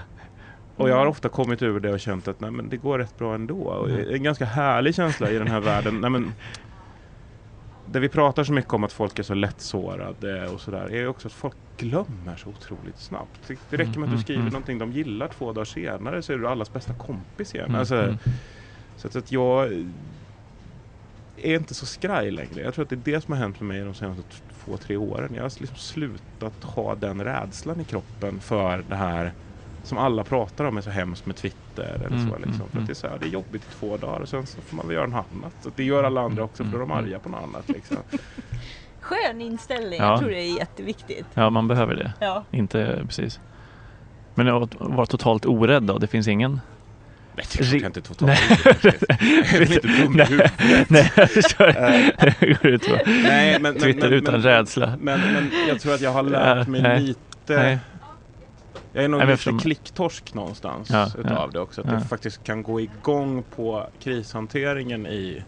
Och 0.77 0.89
jag 0.89 0.97
har 0.97 1.07
ofta 1.07 1.29
kommit 1.29 1.63
ur 1.63 1.81
det 1.81 1.93
och 1.93 2.01
känt 2.01 2.29
att 2.29 2.41
nej, 2.41 2.51
men 2.51 2.69
det 2.69 2.77
går 2.77 2.99
rätt 2.99 3.19
bra 3.19 3.35
ändå. 3.35 3.61
Och 3.63 3.91
Mm. 3.91 4.15
En 4.15 4.23
ganska 4.23 4.45
härlig 4.45 4.95
känsla 4.95 5.31
i 5.31 5.39
den 5.39 5.47
här 5.49 5.61
världen. 5.61 6.01
Nej, 6.01 6.11
men, 6.11 6.33
där 7.87 8.01
vi 8.01 8.09
pratar 8.09 8.45
så 8.45 8.53
mycket 8.53 8.73
om 8.73 8.85
att 8.85 8.93
folk 8.93 9.19
är 9.19 9.23
så 9.23 9.35
lättsårade 9.35 10.49
och 10.49 10.61
sådär 10.61 10.87
är 10.87 10.97
ju 10.97 11.09
också 11.09 11.29
att 11.29 11.35
folk 11.35 11.57
glömmer 11.77 12.37
så 12.37 12.49
otroligt 12.49 12.99
snabbt. 12.99 13.49
Det, 13.71 13.77
räcker 13.77 13.85
med 13.85 13.87
att 13.87 13.95
du 13.95 14.05
Mm, 14.05 14.19
skriver 14.23 14.41
mm. 14.41 14.53
någonting 14.53 14.79
de 14.79 14.93
gillar 14.93 15.29
två 15.29 15.53
dagar 15.53 15.65
senare 15.65 16.23
så 16.23 16.33
är 16.33 16.39
du 16.39 16.49
allas 16.49 16.73
bästa 16.73 16.95
kompis 16.95 17.55
igen. 17.55 17.69
Mm. 17.69 17.81
Alltså, 17.81 17.97
Mm. 17.97 18.17
Så 18.97 19.09
att, 19.09 19.17
att 19.17 19.33
jag 19.33 19.73
är 21.37 21.55
inte 21.55 21.75
så 21.75 21.87
skraj 21.87 22.31
längre. 22.31 22.61
Jag 22.63 22.75
tror 22.75 22.83
att 22.83 22.89
det 22.89 22.97
är 22.97 23.13
det 23.15 23.21
som 23.21 23.33
har 23.35 23.41
hänt 23.41 23.61
med 23.61 23.69
mig 23.69 23.81
de 23.81 23.95
senaste 23.95 24.23
två, 24.69 24.77
tre 24.77 24.97
åren. 24.97 25.35
Jag 25.35 25.43
har 25.43 25.53
liksom 25.61 25.77
slutat 25.77 26.65
ha 26.65 26.95
den 26.95 27.25
rädslan 27.25 27.81
i 27.81 27.85
kroppen 27.85 28.41
för 28.41 28.79
det 28.89 28.97
här 28.97 29.33
som 29.83 29.99
alla 29.99 30.25
pratar 30.25 30.65
om 30.65 30.77
är 30.77 30.81
så 30.81 30.91
hemskt 30.91 31.27
med 31.27 31.37
Twitter 31.37 31.83
eller 31.95 32.07
Mm, 32.07 32.31
så. 32.31 32.37
Liksom. 32.37 32.55
mm, 32.55 32.69
För 32.69 32.79
att 32.81 32.87
det 32.87 32.93
är 32.93 32.95
så 32.95 33.09
här, 33.09 33.19
det 33.19 33.27
är 33.27 33.31
jobbigt 33.31 33.63
i 33.65 33.69
två 33.69 33.97
dagar 33.97 34.21
och 34.21 34.29
sen 34.29 34.47
så 34.47 34.63
får 34.63 34.77
man 34.77 34.87
väl 34.87 34.97
göra 34.97 35.07
något 35.07 35.27
annat. 35.33 35.55
Så 35.63 35.71
det 35.77 35.85
gör 35.85 36.05
alla 36.05 36.21
andra 36.21 36.45
också 36.45 36.65
för 36.65 36.71
då 36.71 36.77
är 36.77 36.81
de 36.81 36.91
Mm, 36.91 37.05
arga 37.05 37.19
på 37.21 37.29
något 37.29 37.43
annat. 37.43 37.69
Liksom. 37.69 37.97
skön 39.01 39.41
inställning. 39.41 39.99
Ja. 39.99 40.11
Jag 40.11 40.19
tror 40.21 40.31
det 40.31 40.41
är 40.43 40.57
jätteviktigt. 40.59 41.27
Ja, 41.35 41.51
man 41.51 41.69
behöver 41.69 41.95
det. 41.95 42.13
Ja. 42.21 42.45
Inte 42.51 43.03
precis. 43.07 43.41
Men 44.35 44.49
att 44.49 44.75
vara 44.81 45.07
totalt 45.07 45.47
orädd 45.47 45.83
då? 45.83 45.99
Det 45.99 46.07
finns 46.07 46.29
ingen? 46.29 46.61
Nej, 47.39 47.47
det 47.53 47.61
är 47.61 47.65
Ri- 47.65 47.83
jag 47.83 47.89
inte 47.89 48.01
totalt 48.03 48.31
Nej. 50.89 51.09
Eh, 51.59 52.63
Det 52.63 53.07
Nej, 53.07 53.53
men, 53.53 53.63
men, 53.63 53.79
Twitter 53.83 54.09
men, 54.09 54.13
utan 54.19 54.35
men, 54.35 54.43
rädsla. 54.43 54.97
Men, 55.01 55.21
men 55.21 55.51
jag 55.69 55.81
tror 55.81 55.95
att 55.95 56.01
jag 56.01 56.11
har 56.13 56.23
lärt 56.23 56.69
mig 56.69 56.83
nej. 56.83 57.01
lite 57.01 57.19
Nej. 57.49 57.79
Jag 58.93 59.05
är 59.05 59.09
nog 59.09 59.19
men 59.19 59.27
lite 59.29 59.35
eftersom- 59.35 59.59
klicktorsk 59.59 60.35
någonstans 60.35 60.91
Ja, 60.91 61.07
utav 61.19 61.33
ja, 61.33 61.49
det 61.53 61.61
också. 61.61 61.81
Att 61.81 61.87
ja. 61.87 61.93
jag 61.93 62.09
faktiskt 62.09 62.45
kan 62.45 62.63
gå 62.63 62.81
igång 62.81 63.43
på 63.57 63.89
krishanteringen 64.03 65.07
i 65.07 65.43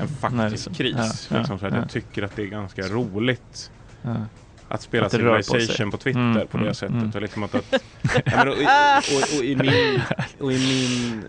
en 0.00 0.08
faktisk 0.08 0.66
Nej, 0.68 0.76
kris. 0.76 1.28
ja, 1.30 1.38
liksom, 1.38 1.58
så 1.58 1.66
att 1.66 1.72
ja. 1.72 1.78
jag 1.80 1.90
tycker 1.90 2.22
att 2.22 2.36
det 2.36 2.42
är 2.42 2.46
ganska 2.46 2.82
roligt. 2.82 3.70
Att 4.70 4.82
spela 4.82 5.06
Att 5.06 5.14
rör 5.14 5.36
på. 5.36 5.42
Civilization 5.42 5.90
på, 5.90 5.96
Twitter 5.96 6.20
Mm, 6.20 6.46
på 6.48 6.56
det 6.56 6.62
mm, 6.62 6.74
sättet. 6.74 6.94
mm. 6.96 7.10
Och, 7.14 7.22
liksom 7.22 7.42
att, 7.42 7.54
att, 7.54 7.64
ja, 8.24 8.32
men, 8.36 8.48
och, 8.48 8.54
och, 8.54 9.38
och, 9.38 9.44
i 9.44 9.56
min, 9.56 10.00
och 10.40 10.52
i 10.52 10.58
min 10.58 11.24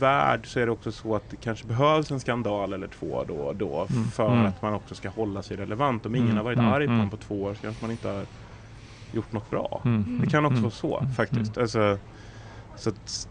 värld 0.00 0.46
så 0.52 0.60
är 0.60 0.66
det 0.66 0.72
också 0.72 0.92
så 0.92 1.16
att 1.16 1.30
det 1.30 1.36
kanske 1.36 1.66
behövs 1.66 2.10
en 2.10 2.20
skandal 2.20 2.72
eller 2.72 2.88
två 2.88 3.24
då 3.28 3.34
och 3.34 3.56
då 3.56 3.86
Mm, 3.90 4.04
för 4.10 4.32
mm. 4.32 4.46
att 4.46 4.62
man 4.62 4.74
också 4.74 4.94
ska 4.94 5.08
hålla 5.08 5.42
sig 5.42 5.56
relevant. 5.56 6.06
Om 6.06 6.14
ingen 6.14 6.26
Mm, 6.26 6.36
har 6.36 6.44
varit 6.44 6.58
mm, 6.58 6.72
arg 6.72 6.86
på 6.86 6.92
mm. 6.92 7.04
en 7.04 7.10
på 7.10 7.16
två 7.16 7.42
år 7.42 7.54
så 7.54 7.60
kanske 7.60 7.84
man 7.84 7.90
inte 7.90 8.08
har 8.08 8.26
gjort 9.12 9.32
något 9.32 9.50
bra. 9.50 9.82
Mm. 9.84 10.20
Det 10.24 10.30
kan 10.30 10.44
också 10.44 10.52
Mm. 10.52 10.62
vara 10.62 10.70
så 10.72 10.98
Mm. 10.98 11.12
faktiskt. 11.12 11.58
Alltså, 11.58 11.98
så 12.76 12.88
att, 12.90 13.28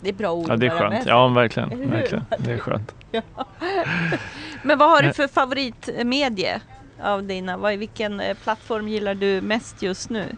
Det 0.00 0.08
är 0.08 0.12
bra 0.12 0.32
ord 0.32 0.46
Ja, 0.48 0.56
det 0.56 0.66
är 0.66 0.70
skönt. 0.70 1.06
Ja, 1.06 1.28
verkligen. 1.28 1.90
Verkligen. 1.90 2.24
Det 2.38 2.52
är 2.52 2.58
skönt. 2.58 2.94
Men 4.62 4.78
vad 4.78 4.90
har 4.90 5.02
du 5.02 5.12
för 5.12 5.28
favoritmedie 5.28 6.60
av 7.00 7.24
dina? 7.24 7.56
Vad, 7.56 7.78
vilken 7.78 8.20
eh, 8.20 8.36
plattform 8.36 8.88
gillar 8.88 9.14
du 9.14 9.40
mest 9.40 9.82
just 9.82 10.10
nu? 10.10 10.36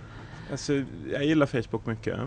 alltså, 0.50 0.72
jag 1.12 1.24
gillar 1.24 1.46
Facebook 1.46 1.86
mycket. 1.86 2.18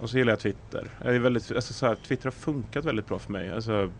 Och 0.00 0.10
så 0.10 0.18
gillar 0.18 0.32
jag 0.32 0.40
Twitter. 0.40 0.90
Jag 1.04 1.14
är 1.14 1.18
väldigt, 1.18 1.50
alltså, 1.50 1.72
så 1.72 1.86
här, 1.86 1.94
Twitter 1.94 2.24
har 2.24 2.30
funkat 2.30 2.84
väldigt 2.84 3.06
bra 3.06 3.18
för 3.18 3.32
mig. 3.32 3.50
Alltså, 3.52 3.92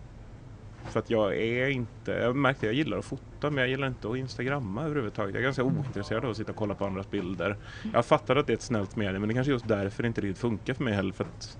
för 0.91 1.01
att 1.01 1.11
jag 1.11 1.37
är 1.37 1.68
inte, 1.68 2.12
jag 2.12 2.37
märkte 2.37 2.66
jag 2.66 2.75
gillar 2.75 2.99
att 2.99 3.05
fota 3.05 3.51
men 3.51 3.57
jag 3.57 3.68
gillar 3.68 3.87
inte 3.89 4.11
att 4.11 4.16
instagramma 4.16 4.85
överhuvudtaget. 4.85 5.35
Jag 5.35 5.41
är 5.41 5.45
ganska 5.45 5.62
ointresserad 5.62 6.25
av 6.25 6.31
att 6.31 6.37
sitta 6.37 6.53
och 6.53 6.59
kolla 6.59 6.75
på 6.75 6.87
andras 6.87 7.11
bilder. 7.11 7.57
Jag 7.93 8.07
fattar 8.07 8.37
att 8.37 8.47
det 8.47 8.53
är 8.53 8.55
ett 8.55 8.62
snällt 8.62 8.97
medie 8.97 9.18
men 9.18 9.29
det 9.29 9.33
är 9.33 9.35
kanske 9.35 9.53
just 9.53 9.68
därför 9.68 10.03
det 10.03 10.07
inte 10.07 10.21
riktigt 10.21 10.39
funkar 10.39 10.75
för 10.75 10.85
mig 10.85 10.95
heller. 10.95 11.12
För 11.12 11.25
att 11.25 11.59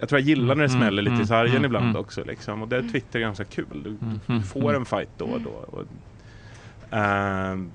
jag 0.00 0.08
tror 0.08 0.20
jag 0.20 0.28
gillar 0.28 0.54
när 0.54 0.64
det 0.66 0.70
Mm, 0.72 0.80
smäller 0.80 1.02
lite 1.02 1.12
mm, 1.14 1.22
i 1.24 1.26
sargen 1.26 1.52
mm, 1.56 1.64
ibland 1.64 1.84
mm. 1.86 1.96
också. 2.00 2.24
Liksom. 2.24 2.62
Och 2.62 2.68
där 2.68 2.78
är 2.78 2.88
Twitter 2.88 3.20
ganska 3.20 3.44
kul. 3.44 3.82
Du, 3.84 3.90
Mm, 3.90 4.20
du 4.26 4.32
mm, 4.32 4.42
får 4.44 4.60
mm. 4.70 4.74
en 4.74 4.84
fight 4.84 5.10
då 5.16 5.24
och 5.24 5.40
då. 5.40 5.50
Och, 5.50 5.84
ehm, 6.90 7.72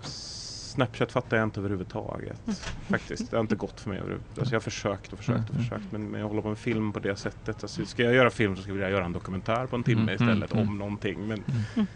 Snapchat 0.00 1.12
fattar 1.12 1.36
jag 1.36 1.44
inte 1.44 1.60
överhuvudtaget. 1.60 2.40
Faktiskt. 2.88 3.30
Det 3.30 3.36
har 3.36 3.40
inte 3.40 3.56
gått 3.56 3.80
för 3.80 3.90
mig. 3.90 4.00
Alltså 4.00 4.18
jag 4.44 4.50
har 4.52 4.60
försökt 4.60 5.12
och 5.12 5.18
försökt 5.18 5.48
och 5.50 5.54
Mm. 5.54 5.62
försökt. 5.64 5.92
Men, 5.92 6.10
men 6.10 6.20
jag 6.20 6.28
håller 6.28 6.42
på 6.42 6.48
med 6.48 6.58
film 6.58 6.92
på 6.92 6.98
det 6.98 7.16
sättet. 7.16 7.62
Alltså, 7.62 7.86
ska 7.86 8.02
jag 8.02 8.14
göra 8.14 8.30
film 8.30 8.56
så 8.56 8.62
skulle 8.62 8.80
jag 8.82 8.90
göra 8.90 9.04
en 9.04 9.12
dokumentär 9.12 9.66
på 9.66 9.76
en 9.76 9.84
timme 9.84 10.02
Mm, 10.02 10.14
istället 10.14 10.52
mm, 10.52 10.68
om 10.68 10.78
någonting. 10.78 11.26
Men, 11.28 11.44
Mm. 11.74 11.86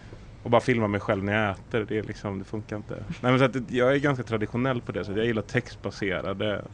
och 0.42 0.50
bara 0.50 0.60
filma 0.60 0.88
mig 0.88 1.00
själv 1.00 1.24
när 1.24 1.32
jag 1.32 1.50
äter, 1.50 1.84
det, 1.88 1.98
är 1.98 2.02
liksom, 2.02 2.38
det 2.38 2.44
funkar 2.44 2.76
inte. 2.76 2.94
Nej, 3.08 3.32
men 3.32 3.38
så 3.38 3.44
att, 3.44 3.52
det- 3.52 3.70
jag 3.76 3.92
är 3.94 3.98
ganska 3.98 4.24
traditionell 4.24 4.80
på 4.82 4.92
det 4.92 5.04
sättet. 5.04 5.16
Jag 5.16 5.26
gillar 5.26 5.42
textbaserade 5.42 6.64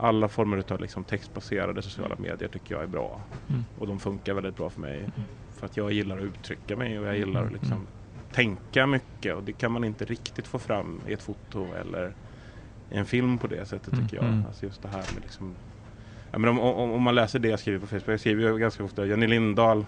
alla 0.00 0.28
former 0.28 0.72
av 0.72 0.80
liksom 0.80 1.04
textbaserade 1.04 1.82
sociala 1.82 2.16
medier 2.18 2.48
tycker 2.48 2.74
jag 2.74 2.84
är 2.84 2.88
bra. 2.88 3.20
Mm. 3.48 3.64
Och 3.78 3.86
de 3.86 3.98
funkar 3.98 4.34
väldigt 4.34 4.56
bra 4.56 4.70
för 4.70 4.80
mig. 4.80 5.08
För 5.58 5.66
att 5.66 5.76
jag 5.76 5.92
gillar 5.92 6.18
att 6.18 6.24
uttrycka 6.24 6.76
mig 6.76 6.98
och 6.98 7.06
jag 7.06 7.18
gillar 7.18 7.44
att 7.44 7.52
liksom 7.52 7.86
tänka 8.32 8.86
mycket 8.86 9.34
och 9.34 9.42
det 9.42 9.52
kan 9.52 9.72
man 9.72 9.84
inte 9.84 10.04
riktigt 10.04 10.46
få 10.46 10.58
fram 10.58 11.00
i 11.08 11.12
ett 11.12 11.22
foto 11.22 11.74
eller 11.74 12.14
i 12.90 12.96
en 12.96 13.06
film 13.06 13.38
på 13.38 13.46
det 13.46 13.66
sättet 13.66 13.94
tycker 14.00 14.16
jag. 14.16 14.26
Mm. 14.26 14.46
Alltså 14.46 14.66
just 14.66 14.82
det 14.82 14.88
här 14.88 15.06
med 15.14 15.22
liksom 15.22 15.56
ja, 16.30 16.38
men 16.38 16.50
om, 16.50 16.60
om, 16.60 16.90
om 16.90 17.02
man 17.02 17.14
läser 17.14 17.38
det 17.38 17.48
jag 17.48 17.60
skriver 17.60 17.78
på 17.78 17.86
Facebook, 17.86 18.08
jag 18.08 18.20
skriver 18.20 18.48
ju 18.48 18.58
ganska 18.58 18.84
ofta 18.84 19.06
Jenny 19.06 19.26
Lindahl 19.26 19.86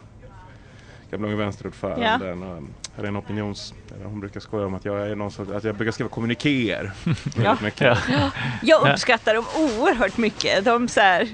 gamla 1.12 1.28
Unga 1.28 1.36
Vänsterordföranden 1.36 2.42
och 2.42 2.62
här 2.96 3.04
är 3.04 3.08
en 3.08 3.16
opinions... 3.16 3.74
Hon 4.04 4.20
brukar 4.20 4.40
skoja 4.40 4.66
om 4.66 4.74
att 4.74 4.84
jag 4.84 5.10
är 5.10 5.14
någon 5.14 5.30
sorts, 5.30 5.50
att 5.50 5.64
jag 5.64 5.74
brukar 5.76 5.92
skriva 5.92 6.10
kommunikéer. 6.10 6.92
mycket. 7.62 7.98
Ja. 8.10 8.30
Jag 8.62 8.90
uppskattar 8.90 9.34
dem 9.34 9.44
oerhört 9.56 10.16
mycket. 10.16 10.64
De 10.64 10.88
så 10.88 11.00
här, 11.00 11.28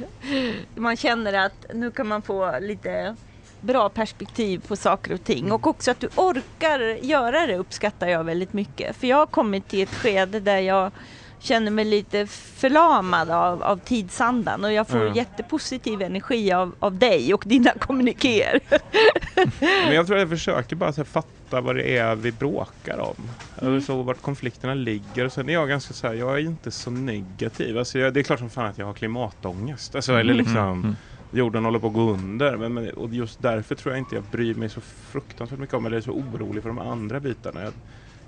man 0.75 0.97
känner 0.97 1.33
att 1.33 1.67
nu 1.75 1.91
kan 1.91 2.07
man 2.07 2.23
få 2.23 2.59
lite 2.61 3.17
bra 3.61 3.89
perspektiv 3.89 4.63
på 4.69 4.77
saker 4.77 5.15
och 5.15 5.25
ting. 5.25 5.53
Och 5.53 5.67
också 5.67 5.91
att 5.91 6.01
du 6.01 6.09
orkar 6.15 6.81
göra 7.05 7.47
det 7.47 7.57
uppskattar 7.57 8.09
jag 8.09 8.25
väldigt 8.25 8.53
mycket. 8.53 8.97
För 8.97 9.07
jag 9.07 9.17
har 9.17 9.27
kommit 9.27 9.69
till 9.69 9.83
ett 9.83 9.95
skede 9.95 10.41
där 10.41 10.59
jag 10.59 10.93
känner 11.41 11.71
mig 11.71 11.85
lite 11.85 12.27
förlamad 12.27 13.31
av, 13.31 13.63
av 13.63 13.77
tidsandan 13.77 14.65
och 14.65 14.73
jag 14.73 14.89
får 14.89 15.05
Ja. 15.07 15.15
jättepositiv 15.15 16.03
energi 16.03 16.53
av, 16.53 16.75
av 16.79 16.99
dig 16.99 17.35
och 17.35 17.43
dina 17.47 17.71
kommunikéer. 17.71 18.61
Men 19.61 19.95
jag 19.95 20.07
tror 20.07 20.17
att 20.17 20.21
jag 20.23 20.29
försöker 20.29 20.77
bara 20.77 20.93
så 20.93 21.01
här, 21.01 21.05
fatta 21.07 21.61
vad 21.61 21.77
det 21.77 21.97
är 21.99 22.17
vi 22.17 22.33
bråkar 22.33 22.99
om. 22.99 23.31
Eller 23.57 23.81
så 23.81 24.03
vart 24.03 24.23
konflikterna 24.23 24.75
ligger. 24.75 25.25
Och 25.25 25.33
sen 25.33 25.49
är 25.49 25.53
jag 25.53 25.69
ganska 25.69 25.95
så 25.95 26.07
här, 26.07 26.15
jag 26.15 26.35
är 26.35 26.39
inte 26.39 26.71
så 26.71 26.91
negativ. 26.91 27.79
Alltså 27.79 27.99
jag, 27.99 28.15
det 28.15 28.21
är 28.21 28.25
klart 28.25 28.39
som 28.39 28.51
fan 28.51 28.67
att 28.67 28.79
jag 28.79 28.87
har 28.87 28.95
klimatångest. 28.95 29.95
Alltså, 29.95 30.13
eller 30.13 30.35
liksom, 30.35 30.57
Mm. 30.59 30.97
jorden 31.31 31.65
håller 31.65 31.79
på 31.79 31.87
att 31.87 31.93
gå 31.93 32.11
under. 32.11 32.57
Men, 32.57 32.75
men, 32.75 32.91
och 32.91 33.15
just 33.15 33.43
därför 33.43 33.75
tror 33.75 33.95
jag 33.95 33.99
inte 34.01 34.15
jag 34.15 34.25
bryr 34.25 34.55
mig 34.55 34.69
så 34.71 34.81
fruktansvärt 34.81 35.59
mycket 35.59 35.75
om, 35.75 35.87
eller 35.87 35.97
är 35.97 36.01
så 36.01 36.11
orolig 36.13 36.63
för 36.63 36.69
de 36.71 36.79
andra 36.79 37.21
bitarna. 37.21 37.63
Jag, 37.63 37.75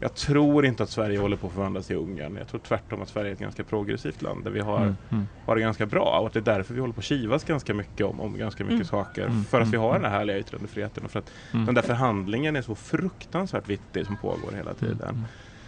jag 0.03 0.15
tror 0.15 0.67
inte 0.67 0.83
att 0.83 0.91
Sverige 0.91 1.19
håller 1.19 1.37
på 1.37 1.47
att 1.47 1.53
förvandlas 1.53 1.87
till 1.87 1.97
Ungern. 1.97 2.37
Jag 2.37 2.49
tror 2.49 2.61
tvärtom 2.61 3.03
att 3.03 3.09
Sverige 3.09 3.31
är 3.31 3.33
ett 3.33 3.39
ganska 3.41 3.65
progressivt 3.65 4.23
land 4.23 4.45
där 4.45 4.51
vi 4.51 4.61
har 4.61 4.81
Mm. 4.81 4.97
Mm. 5.11 5.29
har 5.47 5.55
det 5.57 5.61
ganska 5.61 5.87
bra 5.87 6.19
och 6.21 6.27
att 6.27 6.33
det 6.33 6.39
är 6.39 6.55
därför 6.57 6.75
vi 6.75 6.81
håller 6.81 6.95
på 6.95 6.99
att 7.01 7.05
kivas 7.05 7.45
ganska 7.45 7.75
mycket 7.75 8.07
om, 8.07 8.21
om 8.21 8.39
ganska 8.39 8.65
mycket 8.65 8.75
Mm. 8.75 8.87
saker. 8.87 9.27
Mm. 9.27 9.45
För 9.45 9.61
att 9.61 9.69
vi 9.69 9.77
Mm. 9.77 9.81
har 9.81 9.93
den 9.95 10.05
här 10.05 10.19
härliga 10.19 10.39
yttrandefriheten 10.39 11.05
och 11.05 11.11
för 11.11 11.19
att 11.19 11.31
Mm. 11.53 11.67
den 11.67 11.75
där 11.75 11.83
förhandlingen 11.83 12.57
är 12.57 12.63
så 12.63 12.75
fruktansvärt 12.75 13.69
vittig 13.69 14.07
som 14.07 14.17
pågår 14.17 14.53
hela 14.57 14.75
tiden. 14.75 15.09
Mm. 15.09 15.25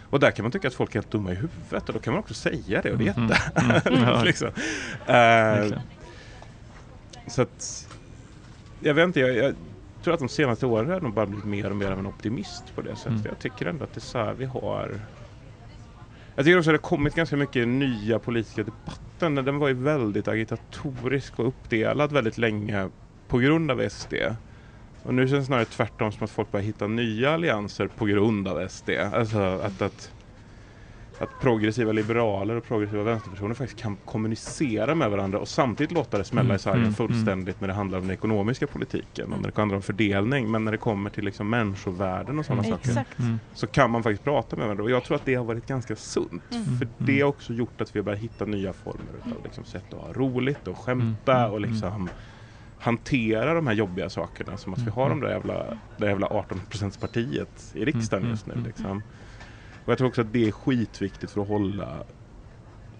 Och 0.09 0.19
där 0.19 0.31
kan 0.31 0.43
man 0.43 0.51
tycka 0.51 0.67
att 0.67 0.73
folk 0.73 0.89
är 0.89 0.93
helt 0.93 1.11
dumma 1.11 1.31
i 1.31 1.35
huvudet 1.35 1.87
och 1.89 1.93
då 1.93 1.99
kan 1.99 2.13
man 2.13 2.19
också 2.19 2.33
säga 2.33 2.81
det 2.81 2.91
och 2.91 2.97
det 2.97 3.07
är 3.07 3.17
Mm. 3.17 3.29
jätte... 3.29 3.89
Mm. 3.89 4.23
Liksom. 4.25 4.49
Verkligen. 5.07 5.81
så 7.27 7.41
att, 7.41 7.87
jag 8.79 8.93
vet 8.93 9.03
inte, 9.03 9.19
jag, 9.19 9.35
jag 9.35 9.55
tror 10.03 10.13
att 10.13 10.19
de 10.19 10.29
senaste 10.29 10.65
åren 10.65 10.89
har 10.89 11.01
nog 11.01 11.13
bara 11.13 11.25
blivit 11.25 11.45
mer 11.45 11.69
och 11.69 11.75
mer 11.75 11.91
av 11.91 11.99
en 11.99 12.07
optimist 12.07 12.75
på 12.75 12.81
det 12.81 12.95
sättet. 12.95 13.11
Mm. 13.11 13.25
Jag 13.25 13.39
tycker 13.39 13.65
ändå 13.65 13.83
att 13.83 13.93
det 13.93 13.99
är 13.99 14.01
så 14.01 14.17
här 14.17 14.33
vi 14.33 14.45
har 14.45 14.99
jag 16.35 16.45
tycker 16.45 16.57
också 16.57 16.69
att 16.69 16.73
det 16.73 16.87
har 16.87 16.97
kommit 16.97 17.15
ganska 17.15 17.35
mycket 17.37 17.67
nya 17.67 18.19
politiska 18.19 18.63
debatten. 18.63 19.35
Den 19.35 19.59
var 19.59 19.67
ju 19.67 19.73
väldigt 19.73 20.27
agitatorisk 20.27 21.39
och 21.39 21.47
uppdelad 21.47 22.11
väldigt 22.11 22.37
länge 22.37 22.89
på 23.27 23.37
grund 23.37 23.71
av 23.71 23.89
SD. 23.89 24.13
Och 25.03 25.13
nu 25.13 25.27
känns 25.27 25.39
det 25.39 25.45
snarare 25.45 25.65
tvärtom 25.65 26.11
som 26.11 26.23
att 26.23 26.31
folk 26.31 26.51
börjar 26.51 26.65
hitta 26.65 26.87
nya 26.87 27.31
allianser 27.31 27.87
på 27.87 28.05
grund 28.05 28.47
av 28.47 28.67
SD. 28.67 28.89
Alltså 28.89 29.39
att, 29.39 29.81
att, 29.81 30.11
att 31.23 31.39
progressiva 31.39 31.91
liberaler 31.91 32.55
och 32.55 32.63
progressiva 32.63 33.03
vänsterpersoner 33.03 33.55
faktiskt 33.55 33.79
kan 33.81 33.97
kommunicera 33.97 34.95
med 34.95 35.11
varandra 35.11 35.39
och 35.39 35.47
samtidigt 35.47 35.91
låta 35.91 36.17
det 36.17 36.23
smälla 36.23 36.43
Mm, 36.43 36.55
i 36.55 36.59
sargen 36.59 36.81
mm, 36.81 36.93
fullständigt 36.93 37.61
när 37.61 37.67
det 37.67 37.73
handlar 37.73 37.97
om 37.97 38.07
den 38.07 38.13
ekonomiska 38.13 38.67
politiken 38.67 39.33
och 39.33 39.41
när 39.41 39.51
det 39.51 39.57
handlar 39.57 39.75
om 39.75 39.81
fördelning. 39.81 40.51
Men 40.51 40.65
när 40.65 40.71
det 40.71 40.77
kommer 40.77 41.09
till 41.09 41.25
liksom 41.25 41.49
människovärden 41.49 42.39
och 42.39 42.45
sådana 42.45 42.63
Mm. 42.63 42.71
saker 42.77 42.89
Exakt. 42.89 43.19
Mm. 43.19 43.39
så 43.53 43.67
kan 43.67 43.91
man 43.91 44.03
faktiskt 44.03 44.23
prata 44.23 44.55
med 44.55 44.65
varandra 44.65 44.83
och 44.83 44.91
jag 44.91 45.03
tror 45.03 45.15
att 45.15 45.25
det 45.25 45.35
har 45.35 45.45
varit 45.45 45.65
ganska 45.65 45.95
sunt. 45.95 46.43
Mm. 46.51 46.77
För 46.77 46.87
det 46.97 47.21
har 47.21 47.29
också 47.29 47.53
gjort 47.53 47.81
att 47.81 47.95
vi 47.95 47.99
har 47.99 48.03
börjat 48.03 48.21
hitta 48.21 48.45
nya 48.45 48.73
former 48.73 49.35
av 49.35 49.43
liksom 49.43 49.65
sätt 49.65 49.93
att 49.93 49.99
ha 49.99 50.13
roligt 50.13 50.67
och 50.67 50.77
skämta 50.77 51.49
och 51.51 51.61
liksom 51.61 52.09
hantera 52.77 53.53
de 53.53 53.67
här 53.67 53.73
jobbiga 53.73 54.09
sakerna 54.09 54.57
som 54.57 54.73
att 54.73 54.79
vi 54.79 54.91
har 54.91 55.09
de 55.09 55.19
där 55.19 55.29
jävla, 55.29 55.77
det 55.97 56.07
jävla 56.07 56.27
18% 56.27 56.99
partiet 56.99 57.71
i 57.73 57.85
riksdagen 57.85 58.29
just 58.29 58.45
nu. 58.45 58.53
Mm. 58.53 58.65
Liksom. 58.65 59.03
Och 59.85 59.91
jag 59.91 59.97
tror 59.97 60.07
också 60.07 60.21
att 60.21 60.33
det 60.33 60.47
är 60.47 60.51
skitviktigt 60.51 61.31
för 61.31 61.41
att 61.41 61.47
hålla 61.47 62.03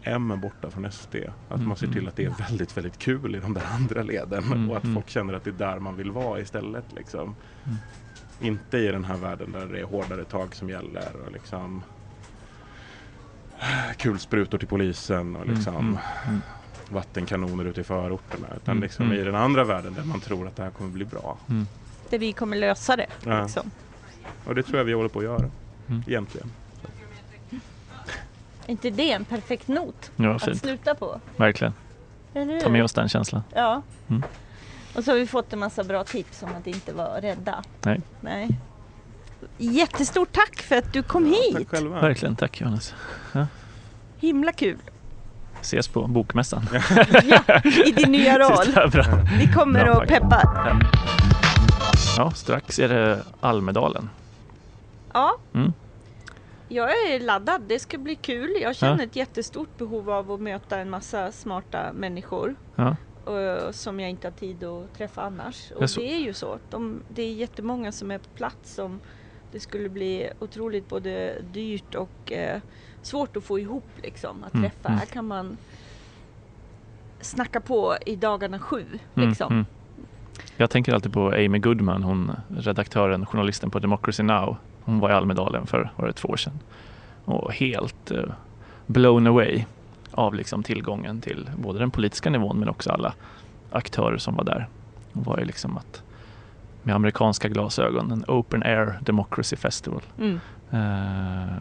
M 0.03 0.33
borta 0.41 0.69
från 0.71 0.91
SD. 0.91 1.15
Att 1.47 1.61
man 1.61 1.77
ser 1.77 1.87
till 1.87 2.07
att 2.07 2.15
det 2.15 2.25
är 2.25 2.29
väldigt, 2.49 2.77
väldigt 2.77 2.97
kul 2.97 3.35
i 3.35 3.39
de 3.39 3.53
där 3.53 3.63
andra 3.71 4.03
leden 4.03 4.43
Mm. 4.43 4.69
och 4.69 4.77
att 4.77 4.83
Mm. 4.83 4.95
folk 4.95 5.09
känner 5.09 5.33
att 5.33 5.43
det 5.43 5.49
är 5.49 5.51
där 5.51 5.79
man 5.79 5.95
vill 5.95 6.11
vara 6.11 6.39
istället. 6.39 6.93
Liksom. 6.93 7.35
Mm. 7.65 7.77
Inte 8.39 8.77
i 8.77 8.87
den 8.87 9.03
här 9.05 9.17
världen 9.17 9.51
där 9.51 9.65
det 9.65 9.79
är 9.79 9.83
hårdare 9.83 10.25
tag 10.25 10.55
som 10.55 10.69
gäller 10.69 11.15
och 11.25 11.31
liksom 11.31 11.83
kulsprutor 13.97 14.57
till 14.57 14.67
polisen 14.67 15.35
och 15.35 15.47
liksom 15.47 15.75
Mm. 15.75 15.97
Mm. 16.27 16.41
vattenkanoner 16.89 17.65
ute 17.65 17.81
i 17.81 17.83
förorterna. 17.83 18.47
Utan 18.55 18.71
Mm. 18.71 18.83
liksom 18.83 19.05
Mm. 19.05 19.17
i 19.17 19.23
den 19.23 19.35
andra 19.35 19.63
världen 19.63 19.93
där 19.93 20.03
man 20.03 20.19
tror 20.19 20.47
att 20.47 20.55
det 20.55 20.63
här 20.63 20.71
kommer 20.71 20.89
bli 20.89 21.05
bra. 21.05 21.39
Mm. 21.49 21.65
Där 22.09 22.19
vi 22.19 22.33
kommer 22.33 22.57
lösa 22.57 22.95
det. 22.95 23.07
Ja. 23.25 23.41
Liksom. 23.43 23.71
Och 24.45 24.55
det 24.55 24.63
tror 24.63 24.77
jag 24.77 24.85
vi 24.85 24.93
håller 24.93 25.09
på 25.09 25.19
att 25.19 25.25
göra. 25.25 25.49
Mm. 25.89 26.03
Egentligen. 26.07 26.51
Är 28.65 28.71
inte 28.71 28.89
det 28.89 29.11
en 29.11 29.25
perfekt 29.25 29.67
not 29.67 30.11
Ja, 30.15 30.35
att 30.35 30.43
fint. 30.43 30.59
sluta 30.59 30.95
på? 30.95 31.19
Verkligen. 31.37 31.73
Eller 32.33 32.59
Ta 32.59 32.69
med 32.69 32.83
oss 32.83 32.93
den 32.93 33.09
känslan. 33.09 33.43
Ja. 33.55 33.81
Mm. 34.09 34.23
Och 34.95 35.03
så 35.03 35.11
har 35.11 35.15
vi 35.15 35.27
fått 35.27 35.53
en 35.53 35.59
massa 35.59 35.83
bra 35.83 36.03
tips 36.03 36.43
om 36.43 36.49
att 36.59 36.67
inte 36.67 36.93
vara 36.93 37.21
rädda. 37.21 37.63
Nej. 37.81 38.01
Nej. 38.21 38.59
Jättestort 39.57 40.31
tack 40.31 40.61
för 40.61 40.75
att 40.75 40.93
du 40.93 41.03
kom 41.03 41.23
Tack 41.51 41.59
hit. 41.61 41.69
själva. 41.69 42.01
Verkligen. 42.01 42.35
Tack 42.35 42.61
Johannes. 42.61 42.93
Himla 44.17 44.51
kul. 44.51 44.77
Ses 45.61 45.87
på 45.87 46.07
Bokmässan. 46.07 46.67
Ja, 47.23 47.61
I 47.85 47.91
din 47.91 48.11
nya 48.11 48.39
roll. 48.39 48.91
Vi 49.39 49.47
kommer 49.53 49.89
och 49.89 49.97
tack. 49.97 50.07
peppar. 50.07 50.75
Ja, 52.17 52.31
strax 52.31 52.79
är 52.79 52.89
det 52.89 53.19
Almedalen. 53.39 54.09
Ja. 55.13 55.37
Mm. 55.53 55.73
Jag 56.73 56.89
är 56.89 57.19
laddad. 57.19 57.61
Det 57.61 57.79
ska 57.79 57.97
bli 57.97 58.15
kul. 58.15 58.49
Jag 58.61 58.75
känner 58.75 58.97
Ja. 58.97 59.03
ett 59.03 59.15
jättestort 59.15 59.77
behov 59.77 60.09
av 60.09 60.31
att 60.31 60.41
möta 60.41 60.77
en 60.79 60.89
massa 60.89 61.31
smarta 61.31 61.93
människor. 61.93 62.55
Ja. 62.75 62.95
eh, 63.27 63.71
som 63.71 63.99
jag 63.99 64.09
inte 64.09 64.27
har 64.27 64.31
tid 64.31 64.63
att 64.63 64.93
träffa 64.93 65.21
annars. 65.21 65.71
Och 65.75 65.89
så- 65.89 65.99
det 65.99 66.13
är 66.13 66.19
ju 66.19 66.33
så. 66.33 66.59
De, 66.69 67.03
det 67.07 67.21
är 67.21 67.33
jättemånga 67.33 67.91
som 67.91 68.11
är 68.11 68.17
på 68.19 68.29
plats 68.29 68.73
som 68.73 68.99
det 69.51 69.59
skulle 69.59 69.89
bli 69.89 70.29
otroligt 70.39 70.89
både 70.89 71.41
dyrt 71.41 71.95
och 71.95 72.31
eh, 72.31 72.61
svårt 73.01 73.37
att 73.37 73.43
få 73.43 73.59
ihop 73.59 73.89
liksom. 73.95 74.43
Att 74.43 74.53
Mm, 74.53 74.63
träffa. 74.69 74.87
mm. 74.89 74.99
Här 74.99 75.05
kan 75.05 75.27
man 75.27 75.57
snacka 77.21 77.61
på 77.61 77.95
i 78.05 78.15
dagarna 78.15 78.59
sju 78.59 78.99
Mm, 79.15 79.29
liksom. 79.29 79.53
mm. 79.53 79.65
Jag 80.57 80.69
tänker 80.69 80.93
alltid 80.93 81.13
på 81.13 81.27
Amy 81.27 81.59
Goodman, 81.59 82.03
hon 82.03 82.31
redaktören, 82.49 83.25
journalisten 83.25 83.71
på 83.71 83.79
Democracy 83.79 84.23
Now. 84.23 84.57
Hon 84.85 84.99
var 84.99 85.09
i 85.09 85.13
Almedalen 85.13 85.67
för 85.67 85.91
var 85.95 86.07
det 86.07 86.13
två 86.13 86.29
år 86.29 86.37
sedan. 86.37 86.59
Och 87.25 87.53
helt 87.53 88.11
eh, 88.11 88.23
blown 88.85 89.27
away 89.27 89.65
av 90.11 90.35
liksom 90.35 90.63
tillgången 90.63 91.21
till 91.21 91.49
både 91.57 91.79
den 91.79 91.91
politiska 91.91 92.29
nivån 92.29 92.59
men 92.59 92.69
också 92.69 92.91
alla 92.91 93.13
aktörer 93.71 94.17
som 94.17 94.35
var 94.35 94.43
där. 94.43 94.67
Hon 95.13 95.23
var 95.23 95.37
ju 95.37 95.45
liksom 95.45 95.77
att 95.77 96.03
med 96.83 96.95
amerikanska 96.95 97.47
glasögon, 97.49 98.11
en 98.11 98.25
open 98.27 98.63
air 98.63 98.99
democracy 99.01 99.55
festival. 99.55 100.01
Mm. 100.19 100.39
Eh, 100.71 101.53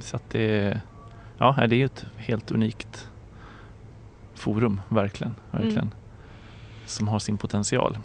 så 0.00 0.16
att 0.16 0.30
det, 0.30 0.80
ja, 1.38 1.66
det 1.68 1.74
är 1.74 1.78
ju 1.78 1.84
ett 1.84 2.06
helt 2.16 2.50
unikt 2.50 3.08
forum, 4.34 4.80
verkligen. 4.88 5.34
verkligen. 5.50 5.78
Mm. 5.78 5.94
Som 6.86 7.08
har 7.08 7.18
sin 7.18 7.38
potential. 7.38 7.98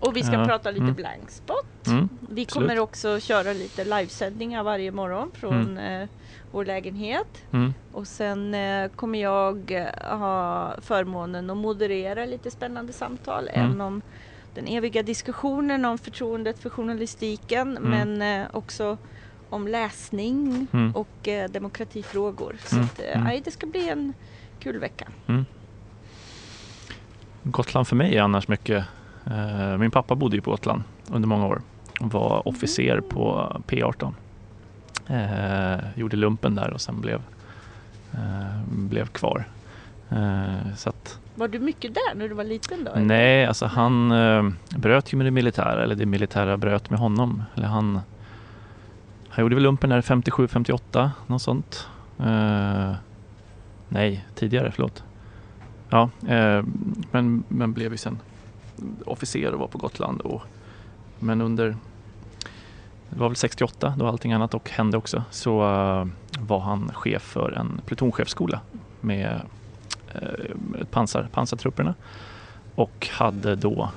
Och 0.00 0.16
vi 0.16 0.22
ska 0.22 0.32
Ja, 0.32 0.44
prata 0.46 0.70
lite 0.70 0.82
mm. 0.82 0.94
blank 0.94 1.30
spot. 1.30 1.86
Mm. 1.86 2.08
Vi 2.20 2.42
absolut. 2.42 2.52
kommer 2.68 2.78
också 2.78 3.20
köra 3.20 3.52
lite 3.52 3.84
livesändningar 3.84 4.62
varje 4.62 4.90
morgon 4.92 5.30
från 5.34 5.78
eh, 5.78 6.08
vår 6.52 6.64
lägenhet. 6.64 7.42
Mm. 7.52 7.74
Och 7.92 8.06
sen 8.06 8.54
eh, 8.54 8.88
kommer 8.90 9.18
jag 9.22 9.70
eh, 9.70 10.18
ha 10.18 10.74
förmånen 10.80 11.50
att 11.50 11.56
moderera 11.56 12.24
lite 12.24 12.50
spännande 12.50 12.92
samtal. 12.92 13.48
Mm. 13.52 13.70
En 13.70 13.80
om 13.80 14.02
den 14.54 14.66
eviga 14.66 15.02
diskussionen 15.02 15.84
om 15.84 15.98
förtroendet 15.98 16.58
för 16.58 16.70
journalistiken 16.70 17.76
Mm. 17.76 17.90
men 18.18 18.42
eh, 18.42 18.48
också 18.52 18.98
om 19.50 19.68
läsning 19.68 20.66
Mm. 20.72 20.96
och 20.96 21.28
eh, 21.28 21.50
demokratifrågor. 21.50 22.56
Så 22.64 22.74
Mm. 22.76 22.86
att, 22.86 23.00
eh, 23.00 23.10
Mm. 23.12 23.24
nej, 23.24 23.42
det 23.44 23.50
ska 23.50 23.66
bli 23.66 23.88
en 23.88 24.12
kul 24.60 24.78
vecka. 24.78 25.08
Gotland 27.42 27.88
för 27.88 27.96
mig 27.96 28.16
är 28.16 28.22
annars 28.22 28.48
mycket, 28.48 28.84
min 29.78 29.90
pappa 29.90 30.14
bodde 30.14 30.36
ju 30.36 30.42
på 30.42 30.50
Gotland 30.50 30.82
under 31.10 31.28
många 31.28 31.46
år 31.46 31.60
och 32.00 32.12
var 32.12 32.48
officer 32.48 33.00
på 33.00 33.52
P18. 33.66 34.12
Eh, 35.06 35.98
gjorde 35.98 36.16
lumpen 36.16 36.54
där 36.54 36.70
och 36.72 36.80
sen 36.80 37.00
blev, 37.00 37.22
eh, 38.12 38.62
blev 38.68 39.06
kvar. 39.06 39.44
Eh, 40.10 40.74
så 40.76 40.88
att, 40.88 41.18
Var 41.34 41.48
du 41.48 41.58
mycket 41.58 41.94
där 41.94 42.14
när 42.14 42.28
du 42.28 42.34
var 42.34 42.44
liten 42.44 42.84
då? 42.84 42.90
nej, 43.00 43.46
alltså 43.46 43.66
han 43.66 44.12
eh, 44.12 44.48
bröt 44.76 45.12
ju 45.12 45.16
med 45.16 45.26
det 45.26 45.30
militära, 45.30 45.82
eller 45.82 45.94
det 45.94 46.06
militära 46.06 46.56
bröt 46.56 46.90
med 46.90 46.98
honom. 46.98 47.42
Eller 47.54 47.66
han 47.68 48.00
Han 49.28 49.42
gjorde 49.44 49.54
väl 49.54 49.62
lumpen 49.64 49.90
där 49.90 50.00
57-58, 50.00 51.10
något 51.26 51.42
sånt. 51.42 51.88
Eh, 52.18 52.92
nej, 53.88 54.26
tidigare, 54.34 54.70
förlåt. 54.72 55.04
Ja, 55.90 56.10
eh, 56.28 56.64
men, 57.10 57.42
men 57.48 57.72
blev 57.72 57.92
ju 57.92 57.98
sen 57.98 58.18
officer 59.06 59.52
och 59.52 59.60
var 59.60 59.66
på 59.66 59.78
Gotland. 59.78 60.20
Och, 60.20 60.42
men 61.18 61.40
under, 61.40 61.76
det 63.10 63.18
var 63.18 63.28
väl 63.28 63.36
68 63.36 63.94
då 63.98 64.06
allting 64.06 64.32
annat 64.32 64.54
och 64.54 64.70
hände 64.70 64.96
också, 64.96 65.24
så 65.30 65.62
uh, 65.62 66.06
var 66.40 66.60
han 66.60 66.90
chef 66.94 67.22
för 67.22 67.52
en 67.52 67.80
plutonchefsskola 67.86 68.60
med 69.00 69.40
uh, 70.14 70.84
pansar, 70.90 71.28
pansartrupperna 71.32 71.94
och 72.74 73.08
hade 73.10 73.56
då, 73.56 73.90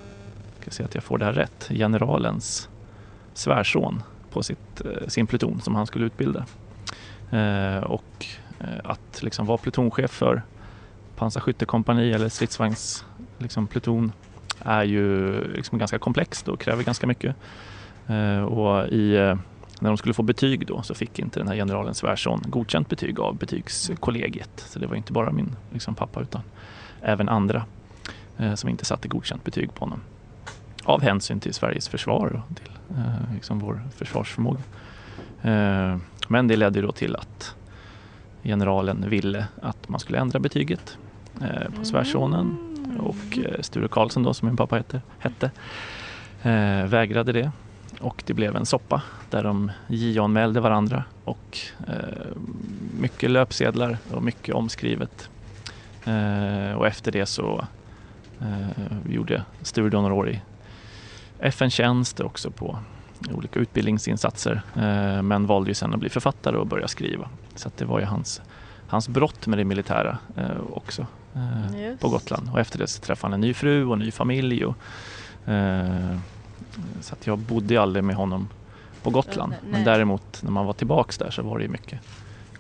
ska 0.62 0.72
se 0.72 0.84
att 0.84 0.96
jag 0.96 1.04
får 1.04 1.18
det 1.18 1.26
här 1.26 1.34
rätt, 1.34 1.68
generalens 1.70 2.70
svärson 3.34 4.04
på 4.30 4.44
sitt, 4.44 4.82
uh, 4.86 5.08
sin 5.08 5.28
pluton 5.28 5.62
som 5.62 5.76
han 5.76 5.88
skulle 5.88 6.06
utbilda. 6.06 6.46
och 7.84 8.26
att 8.84 9.24
liksom 9.24 9.46
vara 9.46 9.58
plutonchef 9.58 10.12
för 10.12 10.42
pansarskyttekompani 11.16 12.12
eller 12.12 12.30
stridsvagns 12.30 13.06
liksom, 13.38 13.68
pluton 13.68 14.12
är 14.64 14.84
ju 14.84 15.34
liksom 15.54 15.78
ganska 15.78 16.00
komplext 16.00 16.48
och 16.48 16.60
kräver 16.60 16.84
ganska 16.84 17.08
mycket. 17.08 17.36
Eh, 18.08 18.44
och 18.44 18.88
i, 18.88 19.16
eh, 19.16 19.38
när 19.80 19.90
de 19.90 19.98
skulle 19.98 20.14
få 20.14 20.24
betyg 20.24 20.68
då 20.68 20.82
så 20.82 20.94
fick 20.94 21.20
inte 21.20 21.40
den 21.40 21.48
här 21.48 21.56
generalen 21.56 21.94
Svärsson 21.94 22.42
godkänt 22.46 22.90
betyg 22.90 23.20
av 23.20 23.38
betygskollegiet. 23.38 24.64
Så 24.68 24.80
det 24.80 24.88
var 24.88 24.96
inte 24.96 25.14
bara 25.14 25.32
min 25.32 25.56
liksom, 25.74 25.96
pappa 25.96 26.22
utan 26.22 26.42
även 27.02 27.30
andra 27.30 27.66
eh, 28.38 28.54
som 28.54 28.70
inte 28.70 28.86
satte 28.86 29.08
godkänt 29.08 29.44
betyg 29.44 29.74
på 29.74 29.86
honom. 29.86 30.02
Av 30.84 31.02
hänsyn 31.02 31.40
till 31.40 31.54
Sveriges 31.54 31.88
försvar 31.88 32.44
och 32.50 32.56
till 32.56 32.72
liksom 33.34 33.60
vår 33.60 33.82
försvarsförmåga. 33.96 34.60
Men 36.28 36.48
det 36.48 36.56
ledde 36.56 36.82
då 36.82 36.92
till 36.92 37.16
att 37.16 37.56
generalen 38.44 39.10
ville 39.10 39.48
att 39.62 39.90
man 39.90 40.00
skulle 40.00 40.20
ändra 40.20 40.40
betyget 40.40 40.98
på 41.78 41.86
svärsonen 41.86 42.73
och 43.00 43.38
eh, 43.38 43.62
Sture 43.62 43.88
Karlsson 43.88 44.24
då 44.24 44.34
som 44.34 44.48
min 44.48 44.58
pappa 44.58 44.76
heter, 44.76 45.02
hette 45.20 45.52
eh, 46.44 46.86
vägrade 46.86 47.32
det 47.32 47.52
och 48.00 48.24
det 48.26 48.34
blev 48.34 48.56
en 48.56 48.66
soppa 48.66 49.02
där 49.30 49.44
de 49.44 49.72
JO-anmälde 49.88 50.60
varandra 50.60 51.04
och 51.24 51.60
eh, 51.88 52.38
mycket 53.00 53.32
löpsedlar 53.32 53.98
och 54.12 54.24
mycket 54.24 54.56
omskrivet. 54.56 55.30
Eh, 56.06 56.74
och 56.74 56.88
efter 56.88 57.12
det 57.12 57.26
så 57.26 57.66
eh, 58.42 59.12
gjorde 59.14 59.44
Sture 59.62 59.90
då 59.90 60.02
några 60.02 60.14
år 60.14 60.30
i 60.30 60.42
FN-tjänst 61.40 62.20
också 62.20 62.52
på 62.52 62.80
olika 63.34 63.60
utbildningsinsatser 63.60 64.62
eh, 64.76 65.22
men 65.22 65.46
valde 65.46 65.70
ju 65.70 65.74
sen 65.74 65.94
att 65.94 66.00
bli 66.00 66.10
författare 66.10 66.58
och 66.58 66.68
börja 66.68 66.88
skriva. 66.88 67.30
Så 67.56 67.72
det 67.78 67.86
var 67.86 68.00
ju 68.00 68.06
hans, 68.06 68.42
hans 68.88 69.10
brott 69.10 69.48
med 69.48 69.58
det 69.58 69.66
militära 69.66 70.18
eh, 70.38 70.60
också 70.74 71.08
eh, 71.36 71.96
på 72.00 72.10
Gotland. 72.10 72.50
Och 72.52 72.60
efter 72.60 72.80
det 72.80 72.88
så 72.88 73.02
träffade 73.02 73.32
han 73.32 73.34
en 73.34 73.42
ny 73.42 73.54
fru 73.54 73.86
och 73.86 73.94
en 73.94 74.00
ny 74.00 74.12
familj. 74.12 74.66
Och, 74.66 74.76
så 77.02 77.14
att 77.14 77.28
jag 77.28 77.38
bodde 77.38 77.82
aldrig 77.82 78.04
med 78.04 78.16
honom 78.16 78.50
på 79.02 79.10
Gotland. 79.10 79.52
Nej. 79.62 79.72
Men 79.72 79.84
däremot 79.84 80.44
när 80.44 80.52
man 80.52 80.66
var 80.66 80.74
tillbaks 80.74 81.18
där 81.18 81.32
så 81.32 81.42
var 81.42 81.58
det 81.58 81.64
ju 81.64 81.70
mycket 81.70 82.00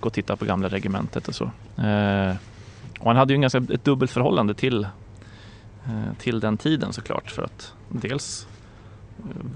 gå 0.03 0.07
och 0.07 0.13
titta 0.13 0.35
på 0.35 0.45
gamla 0.45 0.67
regementet 0.67 1.27
och 1.27 1.35
så. 1.35 1.43
Eh, 1.81 2.35
och 2.99 3.07
han 3.07 3.15
hade 3.15 3.33
ju 3.33 3.35
en 3.35 3.41
ganska, 3.41 3.57
ett 3.57 3.83
dubbelt 3.83 4.11
förhållande 4.11 4.53
till, 4.53 4.83
eh, 5.85 6.13
till 6.19 6.39
den 6.39 6.57
tiden 6.57 6.93
såklart 6.93 7.31
för 7.31 7.43
att 7.43 7.73
dels 7.89 8.47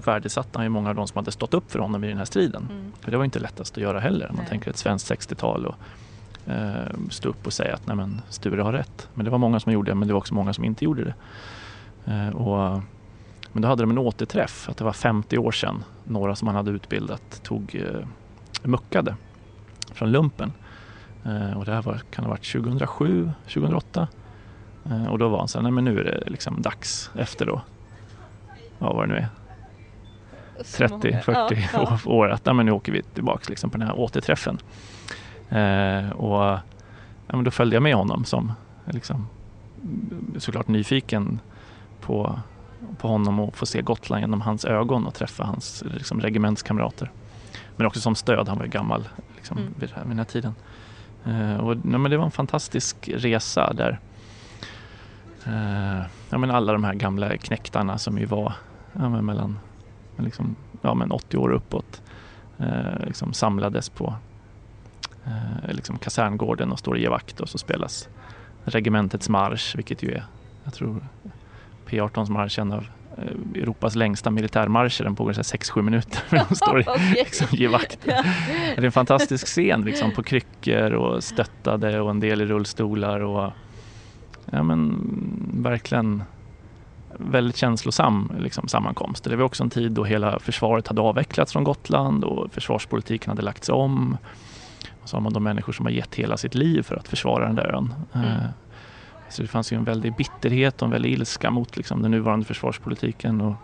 värdesatte 0.04 0.58
han 0.58 0.64
ju 0.64 0.68
många 0.68 0.88
av 0.88 0.94
de 0.94 1.08
som 1.08 1.18
hade 1.18 1.32
stått 1.32 1.54
upp 1.54 1.72
för 1.72 1.78
honom 1.78 2.04
i 2.04 2.08
den 2.08 2.18
här 2.18 2.24
striden. 2.24 2.68
Mm. 2.70 2.92
För 3.00 3.10
det 3.10 3.16
var 3.16 3.24
inte 3.24 3.38
lättast 3.38 3.76
att 3.76 3.82
göra 3.82 4.00
heller 4.00 4.30
man 4.36 4.46
tänker 4.46 4.70
ett 4.70 4.76
svenskt 4.76 5.10
60-tal 5.10 5.66
och 5.66 5.74
eh, 5.74 5.78
stå 7.10 7.28
upp 7.28 7.46
och 7.46 7.52
säga 7.52 7.74
att 7.74 7.86
nej 7.86 7.96
men 7.96 8.20
Sture 8.28 8.62
har 8.62 8.72
rätt. 8.72 9.08
Men 9.14 9.24
det 9.24 9.30
var 9.30 9.38
många 9.38 9.60
som 9.60 9.72
gjorde 9.72 9.90
det 9.90 9.94
men 9.94 10.08
det 10.08 10.14
var 10.14 10.18
också 10.18 10.34
många 10.34 10.52
som 10.52 10.64
inte 10.64 10.84
gjorde 10.84 11.04
det. 11.04 11.14
Eh, 12.12 12.28
och 12.28 12.82
men 13.52 13.62
då 13.62 13.68
hade 13.68 13.82
de 13.82 13.90
en 13.90 13.98
återträff, 13.98 14.68
att 14.68 14.76
det 14.76 14.84
var 14.84 14.92
50 14.92 15.38
år 15.38 15.52
sedan 15.52 15.84
några 16.04 16.36
som 16.36 16.48
han 16.48 16.56
hade 16.56 16.70
utbildat 16.70 17.42
tog 17.42 17.74
eh, 17.74 18.06
muckade 18.62 19.16
från 19.92 20.12
lumpen. 20.12 20.52
Eh, 21.24 21.58
och 21.58 21.64
det 21.64 21.72
här 21.72 21.82
var, 21.82 22.00
kan 22.10 22.24
ha 22.24 22.30
varit 22.30 22.52
2007, 22.52 23.30
2008. 23.42 24.08
Eh, 24.84 25.06
och 25.06 25.18
då 25.18 25.28
var 25.28 25.38
han 25.38 25.48
så 25.48 25.58
här, 25.58 25.62
nej 25.62 25.72
men 25.72 25.84
nu 25.84 26.00
är 26.00 26.04
det 26.04 26.22
liksom 26.26 26.62
dags 26.62 27.10
efter 27.14 27.46
då, 27.46 27.60
ja 28.78 28.92
vad 28.92 29.08
det 29.08 29.14
nu 29.14 29.18
är, 29.18 29.28
30, 30.64 31.20
40 31.24 31.30
ja, 31.30 31.48
ja. 31.72 31.98
år 32.10 32.30
att 32.30 32.44
nej, 32.44 32.54
men 32.54 32.66
nu 32.66 32.72
åker 32.72 32.92
vi 32.92 33.02
tillbaks 33.02 33.48
liksom 33.48 33.70
på 33.70 33.78
den 33.78 33.86
här 33.86 33.98
återträffen. 33.98 34.58
Eh, 35.48 36.10
och 36.10 36.42
ja, 37.26 37.36
men 37.36 37.44
då 37.44 37.50
följde 37.50 37.76
jag 37.76 37.82
med 37.82 37.94
honom 37.94 38.24
som 38.24 38.52
liksom, 38.84 39.28
såklart 40.38 40.68
nyfiken 40.68 41.40
på 42.00 42.38
på 42.98 43.08
honom 43.08 43.40
och 43.40 43.56
få 43.56 43.66
se 43.66 43.82
Gotland 43.82 44.20
genom 44.20 44.40
hans 44.40 44.64
ögon 44.64 45.06
och 45.06 45.14
träffa 45.14 45.44
hans 45.44 45.84
liksom, 45.94 46.20
regementskamrater. 46.20 47.10
Men 47.76 47.86
också 47.86 48.00
som 48.00 48.14
stöd, 48.14 48.48
han 48.48 48.58
var 48.58 48.64
ju 48.64 48.70
gammal 48.70 49.08
liksom, 49.36 49.58
mm. 49.58 49.74
vid, 49.78 49.92
den 50.04 50.18
här 50.18 50.24
tiden. 50.24 50.54
Uh, 51.26 51.56
och, 51.56 51.74
ja, 51.74 51.98
men 51.98 52.10
det 52.10 52.16
var 52.16 52.24
en 52.24 52.30
fantastisk 52.30 53.10
resa 53.14 53.72
där 53.72 53.98
uh, 55.46 56.02
ja, 56.30 56.38
men 56.38 56.50
alla 56.50 56.72
de 56.72 56.84
här 56.84 56.94
gamla 56.94 57.36
knäktarna 57.36 57.98
som 57.98 58.18
ju 58.18 58.24
var 58.24 58.52
ja, 58.92 59.08
men 59.08 59.26
mellan 59.26 59.58
liksom, 60.16 60.56
ja, 60.82 60.94
men 60.94 61.12
80 61.12 61.36
år 61.36 61.50
uppåt 61.50 62.02
uh, 62.60 63.06
liksom 63.06 63.32
samlades 63.32 63.88
på 63.88 64.14
liksom 65.68 65.98
kaserngården 65.98 66.72
och 66.72 66.78
står 66.78 66.92
och 66.92 66.98
ger 66.98 67.10
vakt 67.10 67.40
och 67.40 67.48
så 67.48 67.58
spelas 67.58 68.08
regementets 68.64 69.28
marsch, 69.28 69.76
vilket 69.76 70.02
ju 70.02 70.12
är, 70.12 70.24
jag 70.64 70.74
tror 70.74 71.00
P18 71.86 72.30
marsch, 72.30 72.58
en 72.58 72.72
av 72.72 72.86
eh, 73.18 73.60
Europas 73.62 73.94
längsta 73.94 74.30
militärmarscher. 74.30 75.04
Den 75.04 75.16
pågår 75.16 75.32
6-7 75.32 75.82
minuter. 75.82 76.22
de 76.48 76.54
står 76.54 76.88
och 76.88 77.00
liksom, 77.14 77.46
ger 77.50 77.68
vakt. 77.68 77.98
Det 78.04 78.12
är 78.76 78.84
en 78.84 78.92
fantastisk 78.92 79.46
scen 79.46 79.82
liksom, 79.82 80.10
på 80.10 80.22
kryckor 80.22 80.92
och 80.92 81.24
stöttade 81.24 82.00
och 82.00 82.10
en 82.10 82.20
del 82.20 82.40
i 82.40 82.46
rullstolar. 82.46 83.20
Och, 83.20 83.52
ja, 84.50 84.62
men, 84.62 85.04
verkligen 85.62 86.22
väldigt 87.18 87.56
känslosam 87.56 88.32
liksom, 88.38 88.68
sammankomst. 88.68 89.24
Det 89.24 89.36
var 89.36 89.44
också 89.44 89.62
en 89.62 89.70
tid 89.70 89.92
då 89.92 90.04
hela 90.04 90.38
försvaret 90.38 90.88
hade 90.88 91.00
avvecklats 91.00 91.52
från 91.52 91.64
Gotland 91.64 92.24
och 92.24 92.52
försvarspolitiken 92.52 93.30
hade 93.30 93.42
lagts 93.42 93.68
om. 93.68 94.16
Så 95.08 95.16
har 95.16 95.20
man 95.22 95.32
de 95.32 95.42
människor 95.42 95.72
som 95.72 95.86
har 95.86 95.90
gett 95.90 96.14
hela 96.14 96.36
sitt 96.36 96.54
liv 96.54 96.82
för 96.82 96.96
att 96.96 97.08
försvara 97.08 97.46
den 97.46 97.54
där 97.54 97.74
ön. 97.74 97.94
Mm. 98.12 98.26
Eh, 98.26 98.42
så 99.28 99.42
det 99.42 99.48
fanns 99.48 99.72
ju 99.72 99.76
en 99.76 99.84
väldig 99.84 100.16
bitterhet 100.16 100.82
och 100.82 100.86
en 100.86 100.92
väldig 100.92 101.12
ilska 101.12 101.50
mot 101.50 101.76
liksom, 101.76 102.02
den 102.02 102.10
nuvarande 102.10 102.46
försvarspolitiken 102.46 103.40
och 103.40 103.54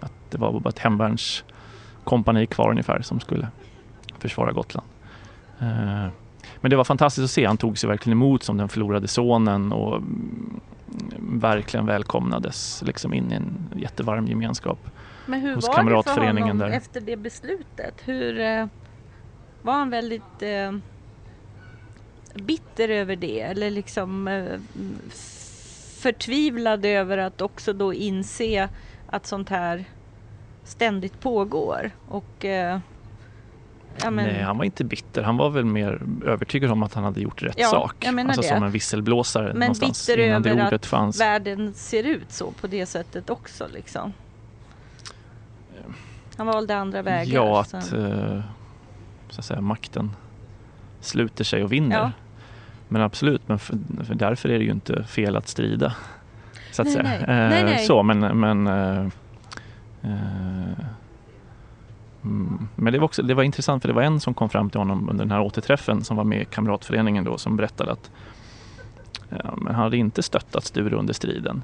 att 0.00 0.12
det 0.30 0.38
var 0.38 0.60
bara 0.60 0.68
ett 0.68 0.78
hemvärnskompani 0.78 2.46
kvar 2.46 2.70
ungefär 2.70 3.02
som 3.02 3.20
skulle 3.20 3.48
försvara 4.18 4.52
Gotland. 4.52 4.86
Eh, 5.60 6.08
men 6.60 6.70
det 6.70 6.76
var 6.76 6.84
fantastiskt 6.84 7.24
att 7.24 7.30
se. 7.30 7.46
Han 7.46 7.56
tog 7.56 7.78
sig 7.78 7.88
verkligen 7.88 8.18
emot 8.18 8.42
som 8.42 8.56
den 8.56 8.68
förlorade 8.68 9.08
sonen 9.08 9.72
och 9.72 9.96
mm, 9.96 10.60
verkligen 11.20 11.86
välkomnades 11.86 12.82
liksom 12.86 13.14
in 13.14 13.32
i 13.32 13.34
en 13.34 13.70
jättevarm 13.76 14.26
gemenskap. 14.26 14.78
Men 15.26 15.40
hur 15.40 15.54
hos 15.54 15.68
var 15.68 15.84
det 15.84 16.02
för 16.02 16.26
honom 16.26 16.58
där. 16.58 16.70
efter 16.70 17.00
det 17.00 17.16
beslutet? 17.16 17.94
Hur, 18.04 18.40
eh, 18.40 18.66
var 19.66 19.74
han 19.74 19.90
väldigt 19.90 20.42
eh 20.42 20.72
bitter 22.34 22.88
över 22.88 23.16
det 23.16 23.40
eller 23.40 23.70
liksom 23.70 24.28
eh, 24.28 24.60
förtvivlad 26.00 26.84
över 26.84 27.18
att 27.18 27.40
också 27.40 27.72
då 27.72 27.94
inse 27.94 28.68
att 29.06 29.26
sånt 29.26 29.48
här 29.48 29.84
ständigt 30.64 31.20
pågår. 31.20 31.90
Och, 32.08 32.44
eh, 32.44 32.78
ja, 34.02 34.10
men... 34.10 34.26
Nej, 34.26 34.42
han 34.42 34.58
var 34.58 34.64
inte 34.64 34.84
bitter. 34.84 35.22
Han 35.22 35.36
var 35.36 35.50
väl 35.50 35.64
mer 35.64 36.02
övertygad 36.24 36.70
om 36.70 36.82
att 36.82 36.94
han 36.94 37.04
hade 37.04 37.20
gjort 37.20 37.42
rätt 37.42 37.54
ja, 37.58 37.68
sak. 37.68 38.06
alltså 38.06 38.40
det. 38.40 38.48
som 38.48 38.62
en 38.62 38.70
visselblåsare 38.70 39.46
men 39.46 39.60
någonstans 39.60 40.06
bitter 40.06 40.22
innan 40.22 40.46
över 40.46 40.56
det 40.56 40.62
ordet 40.62 40.72
att 40.72 40.86
fanns. 40.86 41.20
världen 41.20 41.74
ser 41.74 42.04
ut 42.04 42.32
så 42.32 42.50
på 42.50 42.66
det 42.66 42.86
sättet 42.86 43.30
också. 43.30 43.66
Liksom. 43.74 44.12
Han 46.36 46.46
valde 46.46 46.76
andra 46.76 47.02
vägar. 47.02 47.34
Ja, 47.34 47.60
att, 47.60 47.92
uh, 47.92 48.40
så 49.28 49.40
att 49.40 49.44
säga, 49.44 49.60
makten 49.60 50.10
sluter 51.00 51.44
sig 51.44 51.64
och 51.64 51.72
vinner. 51.72 51.96
Ja. 51.96 52.10
Men 52.88 53.02
absolut, 53.02 53.48
men 53.48 53.58
för, 53.58 53.78
för 54.04 54.14
därför 54.14 54.48
är 54.48 54.58
det 54.58 54.64
ju 54.64 54.70
inte 54.70 55.04
fel 55.04 55.36
att 55.36 55.48
strida. 55.48 55.94
Så 56.72 56.82
att 56.82 56.86
nej, 56.86 56.94
säga. 56.94 57.02
Nej. 57.02 57.24
nej, 57.26 57.64
nej. 57.64 57.86
Så, 57.86 58.02
men, 58.02 58.40
men 58.40 58.66
eh, 58.66 59.06
eh, 60.02 60.84
mm, 62.24 62.68
men 62.74 62.92
det 62.92 62.98
var, 62.98 63.04
också, 63.04 63.22
det 63.22 63.34
var 63.34 63.42
intressant 63.42 63.82
för 63.82 63.88
det 63.88 63.94
var 63.94 64.02
en 64.02 64.20
som 64.20 64.34
kom 64.34 64.48
fram 64.48 64.70
till 64.70 64.80
honom 64.80 65.08
under 65.10 65.24
den 65.24 65.32
här 65.32 65.40
återträffen 65.40 66.04
som 66.04 66.16
var 66.16 66.24
med 66.24 66.42
i 66.42 66.44
kamratföreningen 66.44 67.24
då 67.24 67.38
som 67.38 67.56
berättade 67.56 67.92
att 67.92 68.10
han 69.30 69.74
hade 69.74 69.96
inte 69.96 70.22
stöttat 70.22 70.64
Sture 70.64 70.96
under 70.96 71.14
striden. 71.14 71.62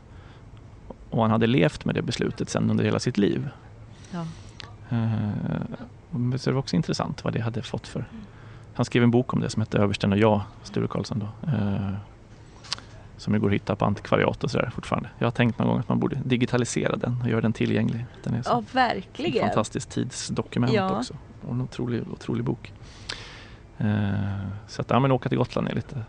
Och 1.10 1.22
han 1.22 1.30
hade 1.30 1.46
levt 1.46 1.84
med 1.84 1.94
det 1.94 2.02
beslutet 2.02 2.48
sen 2.48 2.70
under 2.70 2.84
hela 2.84 2.98
sitt 2.98 3.18
liv. 3.18 3.48
Ja. 4.10 4.26
Eh, 6.14 6.36
Så 6.36 6.50
det 6.50 6.54
var 6.54 6.60
också 6.60 6.76
intressant 6.76 7.24
vad 7.24 7.32
det 7.32 7.40
hade 7.40 7.62
fått 7.62 7.86
för... 7.88 8.04
Han 8.74 8.84
skrev 8.84 9.02
en 9.02 9.10
bok 9.10 9.32
om 9.34 9.40
det 9.40 9.50
som 9.50 9.62
hette 9.62 9.78
Översten 9.78 10.12
och 10.12 10.18
jag, 10.18 10.40
Sture 10.62 10.88
Karlsson 10.88 11.18
då. 11.18 11.48
Eh, 11.50 11.90
som 13.16 13.34
ju 13.34 13.40
går 13.40 13.48
att 13.48 13.54
hitta 13.54 13.76
på 13.76 13.84
antikvariat 13.84 14.44
och 14.44 14.50
sådär 14.50 14.70
fortfarande. 14.74 15.08
Jag 15.18 15.26
har 15.26 15.30
tänkt 15.30 15.58
någon 15.58 15.68
gång 15.68 15.78
att 15.78 15.88
man 15.88 15.98
borde 15.98 16.16
digitalisera 16.24 16.96
den 16.96 17.20
och 17.22 17.28
göra 17.28 17.40
den 17.40 17.52
tillgänglig. 17.52 18.06
Den 18.24 18.34
är 18.34 18.42
så 18.42 18.50
Ja, 18.50 18.62
verkligen. 18.72 19.46
fantastiskt 19.46 19.90
tidsdokument 19.90 20.72
Ja. 20.72 20.98
också. 20.98 21.14
Och 21.46 21.54
en 21.54 21.60
otrolig, 21.60 22.02
otrolig 22.12 22.44
bok. 22.44 22.72
Eh, 23.78 24.12
så 24.68 24.82
att 24.82 24.90
ja, 24.90 25.00
men 25.00 25.12
åka 25.12 25.28
till 25.28 25.38
Gotland 25.38 25.68
är 25.68 25.74
lite 25.74 26.02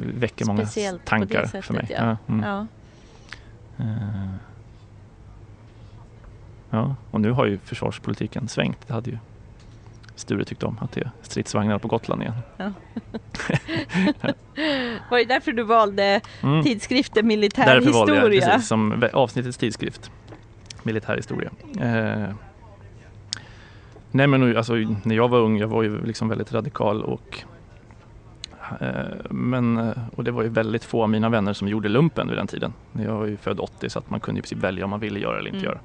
väcker 0.00 0.44
många 0.46 0.60
Speciellt 0.66 1.04
på 1.04 1.08
tankar 1.08 1.44
sättet, 1.46 1.64
för 1.64 1.74
mig. 1.74 1.86
ja. 1.90 2.16
mm. 2.26 2.44
Eh, 3.78 4.34
ja, 6.74 6.94
och 7.10 7.20
nu 7.20 7.30
har 7.30 7.46
ju 7.46 7.58
försvarspolitiken 7.58 8.48
svängt. 8.48 8.78
Det 8.86 8.92
hade 8.94 9.10
ju 9.10 9.18
Sture 10.16 10.44
tyckt 10.44 10.62
om, 10.62 10.78
att 10.80 10.92
det 10.92 11.00
är 11.00 11.10
stridsvagnar 11.22 11.78
på 11.78 11.88
Gotland 11.88 12.22
igen. 12.22 12.34
Var 15.10 15.18
det 15.18 15.24
därför 15.24 15.52
du 15.52 15.62
valde 15.62 16.20
Mm. 16.42 16.62
tidskriften 16.64 17.26
Militär 17.26 17.66
Därför 17.66 17.90
valde 17.90 18.14
jag 18.16 18.30
precis, 18.30 18.68
som 18.68 19.04
avsnittets 19.12 19.58
tidskrift. 19.58 20.10
Militärhistoria. 20.82 21.50
Eh, 21.80 22.34
nej 24.10 24.26
men 24.26 24.56
alltså, 24.56 24.74
när 25.02 25.14
jag 25.14 25.28
var 25.28 25.38
ung, 25.38 25.58
jag 25.58 25.68
var 25.68 25.82
ju 25.82 26.04
liksom 26.06 26.28
väldigt 26.28 26.52
radikal 26.52 27.02
och 27.02 27.38
eh, 28.80 28.88
men, 29.30 29.76
eh, 29.76 29.92
och 30.16 30.24
det 30.24 30.30
var 30.30 30.42
ju 30.42 30.48
väldigt 30.48 30.84
få 30.84 31.02
av 31.02 31.10
mina 31.10 31.28
vänner 31.28 31.52
som 31.52 31.68
gjorde 31.68 31.88
lumpen 31.88 32.28
vid 32.28 32.38
den 32.38 32.46
tiden. 32.46 32.72
Jag 32.92 33.12
var 33.14 33.26
ju 33.26 33.36
född 33.36 33.60
80 33.60 33.90
så 33.90 33.98
att 33.98 34.10
man 34.10 34.20
kunde 34.20 34.38
i 34.38 34.42
princip 34.42 34.58
välja 34.58 34.84
om 34.84 34.90
man 34.90 35.00
ville 35.00 35.18
göra 35.18 35.38
eller 35.38 35.48
inte 35.54 35.58
Mm. 35.58 35.70
göra. 35.70 35.78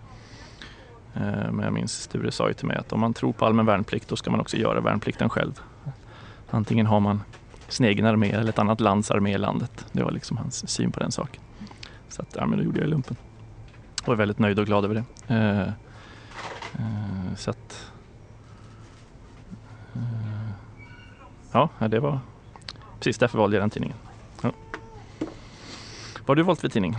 Eh, 1.14 1.52
men 1.52 1.60
jag 1.60 1.74
minns 1.74 2.02
Sture 2.02 2.32
sa 2.32 2.48
ju 2.48 2.54
till 2.54 2.68
mig 2.68 2.78
att 2.78 2.94
om 2.94 3.00
man 3.00 3.14
tror 3.14 3.34
på 3.34 3.46
allmän 3.46 3.66
värnplikt 3.66 4.10
då 4.10 4.16
ska 4.16 4.32
man 4.32 4.40
också 4.40 4.58
göra 4.58 4.82
värnplikten 4.82 5.30
själv. 5.30 5.60
Antingen 6.50 6.86
har 6.86 7.00
man 7.00 7.22
sin 7.68 7.86
egen 7.86 8.06
armé 8.06 8.32
eller 8.32 8.50
ett 8.50 8.60
annat 8.60 8.82
lands 8.82 9.12
armé 9.12 9.34
i 9.34 9.38
landet. 9.38 9.86
Det 9.92 10.04
var 10.04 10.12
liksom 10.12 10.38
hans 10.38 10.70
syn 10.70 10.92
på 10.92 11.00
den 11.00 11.12
saken. 11.12 11.42
Så 12.10 12.22
att, 12.22 12.36
ja, 12.36 12.46
men 12.46 12.60
då 12.60 12.66
gjorde 12.66 12.80
jag 12.80 12.90
lumpen. 12.90 13.16
Och 14.06 14.14
är 14.14 14.18
väldigt 14.18 14.40
nöjd 14.40 14.60
och 14.60 14.66
glad 14.66 14.86
över 14.86 14.96
det. 14.96 15.34
Eh, 15.34 15.68
eh, 16.74 17.36
så 17.36 17.50
att... 17.50 17.92
Eh, 19.96 20.50
ja, 21.52 21.70
ja, 21.80 21.88
det 21.88 22.00
var 22.00 22.20
precis 23.00 23.18
därför 23.18 23.38
valde 23.38 23.56
jag 23.56 23.64
den 23.64 23.70
tidningen. 23.70 23.98
Ja. 24.42 24.52
Vad 26.14 26.28
har 26.28 26.36
du 26.36 26.44
valt 26.44 26.60
för 26.60 26.70
tidning? 26.70 26.96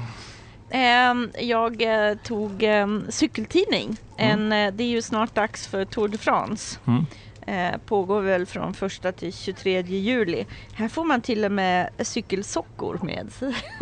Ehm, 0.70 1.30
jag 1.38 1.82
eh, 1.82 2.14
tog 2.24 2.62
ehm, 2.62 3.04
cykeltidning. 3.08 3.96
En, 4.16 4.52
eh, 4.52 4.72
det 4.72 4.84
är 4.84 4.88
ju 4.88 5.02
snart 5.02 5.34
dags 5.34 5.66
för 5.68 5.84
Tour 5.84 6.08
de 6.08 6.18
France. 6.18 6.78
Mm. 6.86 7.06
Eh, 7.46 7.78
pågår 7.86 8.20
väl 8.20 8.46
från 8.46 8.74
1 9.04 9.16
till 9.16 9.32
23 9.32 9.80
juli. 9.82 10.46
Här 10.72 10.88
får 10.88 11.04
man 11.04 11.20
till 11.20 11.44
och 11.44 11.52
med 11.52 11.90
cykelsockor 11.98 13.00
med. 13.02 13.30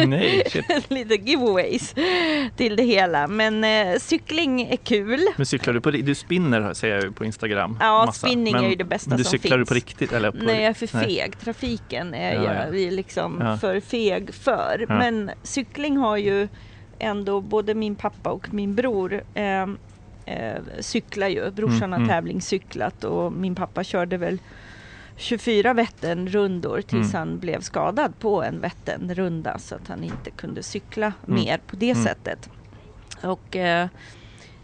Nej, 0.08 0.42
shit. 0.50 0.90
Lite 0.90 1.14
giveaways 1.14 1.94
till 2.56 2.76
det 2.76 2.82
hela. 2.82 3.26
Men 3.28 3.64
eh, 3.64 3.98
cykling 3.98 4.60
är 4.62 4.76
kul. 4.76 5.20
Men 5.36 5.46
cyklar 5.46 5.74
du 5.74 5.80
på 5.80 5.90
Du 5.90 6.14
spinner 6.14 6.74
ser 6.74 6.88
jag 6.88 7.02
ju 7.02 7.12
på 7.12 7.24
Instagram. 7.24 7.78
Ja, 7.80 8.06
massa. 8.06 8.26
spinning 8.26 8.52
men, 8.52 8.64
är 8.64 8.68
ju 8.68 8.74
det 8.74 8.84
bästa 8.84 9.08
men 9.10 9.18
du 9.18 9.24
som 9.24 9.30
cyklar 9.30 9.56
finns. 9.58 9.68
du 9.68 9.70
på 9.70 9.74
riktigt? 9.74 10.12
Eller 10.12 10.30
på, 10.30 10.36
Nej, 10.36 10.54
jag 10.56 10.64
är 10.64 10.74
för 10.86 10.88
nej. 10.96 11.04
feg. 11.06 11.38
Trafiken 11.40 12.14
är 12.14 12.34
Ja, 12.34 12.42
ja. 12.42 12.54
jag 12.54 12.80
är 12.80 12.90
liksom 12.90 13.38
Ja. 13.40 13.56
för 13.56 13.80
feg 13.80 14.34
för. 14.34 14.86
Ja. 14.88 14.98
Men 14.98 15.30
cykling 15.42 15.96
har 15.96 16.16
ju 16.16 16.48
ändå 16.98 17.40
både 17.40 17.74
min 17.74 17.96
pappa 17.96 18.30
och 18.30 18.54
min 18.54 18.74
bror 18.74 19.22
eh, 19.34 19.66
eh, 20.24 20.62
cyklar 20.80 21.28
ju. 21.28 21.50
Brorsan 21.50 21.76
Mm, 21.82 21.92
har 21.92 21.98
mm. 21.98 22.08
tävlingscyklat 22.08 23.04
och 23.04 23.32
min 23.32 23.54
pappa 23.54 23.84
körde 23.84 24.16
väl 24.16 24.40
24 25.16 25.74
Vätternrundor 25.74 26.80
tills 26.82 27.14
Mm. 27.14 27.18
han 27.30 27.38
blev 27.38 27.60
skadad 27.60 28.18
på 28.18 28.42
en 28.42 28.60
Vätternrunda 28.60 29.58
så 29.58 29.74
att 29.74 29.88
han 29.88 30.04
inte 30.04 30.30
kunde 30.30 30.62
cykla 30.62 31.12
Mm. 31.28 31.40
mer 31.40 31.58
på 31.66 31.76
det 31.76 31.90
Mm. 31.90 32.04
sättet. 32.04 32.48
Och 33.22 33.56
eh, 33.56 33.88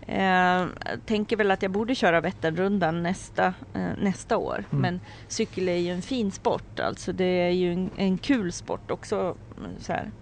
eh, 0.07 0.67
tänker 1.05 1.37
väl 1.37 1.51
att 1.51 1.63
jag 1.63 1.71
borde 1.71 1.95
köra 1.95 2.21
Vätternrundan 2.21 3.03
nästa, 3.03 3.47
eh, 3.75 3.91
nästa 3.99 4.37
år. 4.37 4.65
Mm. 4.71 4.83
Men 4.83 5.01
cykel 5.29 5.69
är 5.69 5.77
ju 5.77 5.91
en 5.93 6.03
fin 6.03 6.33
sport. 6.33 6.81
Alltså 6.81 7.13
det 7.13 7.25
är 7.25 7.51
ju 7.51 7.73
en, 7.73 7.91
en 7.97 8.19
kul 8.19 8.53
sport 8.53 8.91
också. 8.91 9.37
mm, 9.59 9.79
Så 9.81 9.93
här. 9.93 10.13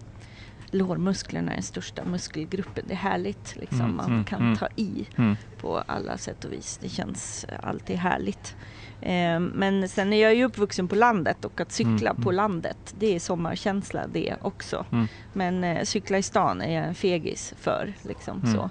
Lårmusklerna 0.74 1.50
är 1.50 1.54
den 1.56 1.62
största 1.62 2.04
muskelgruppen. 2.04 2.84
Det 2.88 2.92
är 2.94 2.98
härligt. 2.98 3.56
Liksom. 3.56 3.80
Mm, 3.80 3.96
Man 3.96 4.10
mm, 4.10 4.24
kan 4.24 4.40
mm. 4.42 4.56
ta 4.56 4.68
i 4.76 5.08
Mm. 5.16 5.36
på 5.60 5.78
alla 5.78 6.18
sätt 6.18 6.44
och 6.44 6.52
vis. 6.52 6.78
Det 6.82 6.88
känns 6.88 7.44
eh, 7.44 7.58
alltid 7.62 7.96
härligt. 7.96 8.56
Eh, 9.00 9.40
men 9.40 9.88
sen 9.88 10.12
är 10.12 10.22
jag 10.22 10.34
ju 10.34 10.44
uppvuxen 10.44 10.88
på 10.88 10.94
landet 10.94 11.44
och 11.44 11.60
att 11.60 11.72
cykla 11.72 12.10
Mm, 12.10 12.22
på 12.22 12.30
landet 12.32 12.92
det 12.94 13.14
är 13.14 13.20
sommarkänsla 13.20 14.06
det 14.06 14.36
också. 14.40 14.86
Men 15.32 15.64
eh, 15.64 15.84
cykla 15.84 16.18
i 16.18 16.22
stan 16.22 16.60
är 16.62 16.74
jag 16.74 16.84
en 16.88 16.94
fegis 16.94 17.54
för. 17.58 17.92
Liksom, 18.02 18.42
så. 18.46 18.70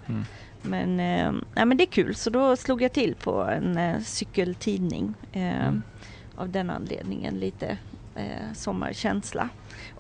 Men, 0.62 1.00
eh, 1.00 1.32
nej, 1.56 1.66
men 1.66 1.78
det 1.78 1.84
är 1.84 1.92
kul 1.92 2.16
så 2.16 2.30
då 2.30 2.56
slog 2.56 2.82
jag 2.82 2.94
till 2.94 3.16
på 3.16 3.44
en 3.44 3.78
eh, 3.78 4.00
cykeltidning. 4.00 5.14
Eh, 5.32 5.42
Mm. 5.68 5.84
Av 6.36 6.50
den 6.50 6.70
anledningen 6.70 7.40
lite 7.40 7.78
eh, 8.16 8.54
sommarkänsla. 8.56 9.50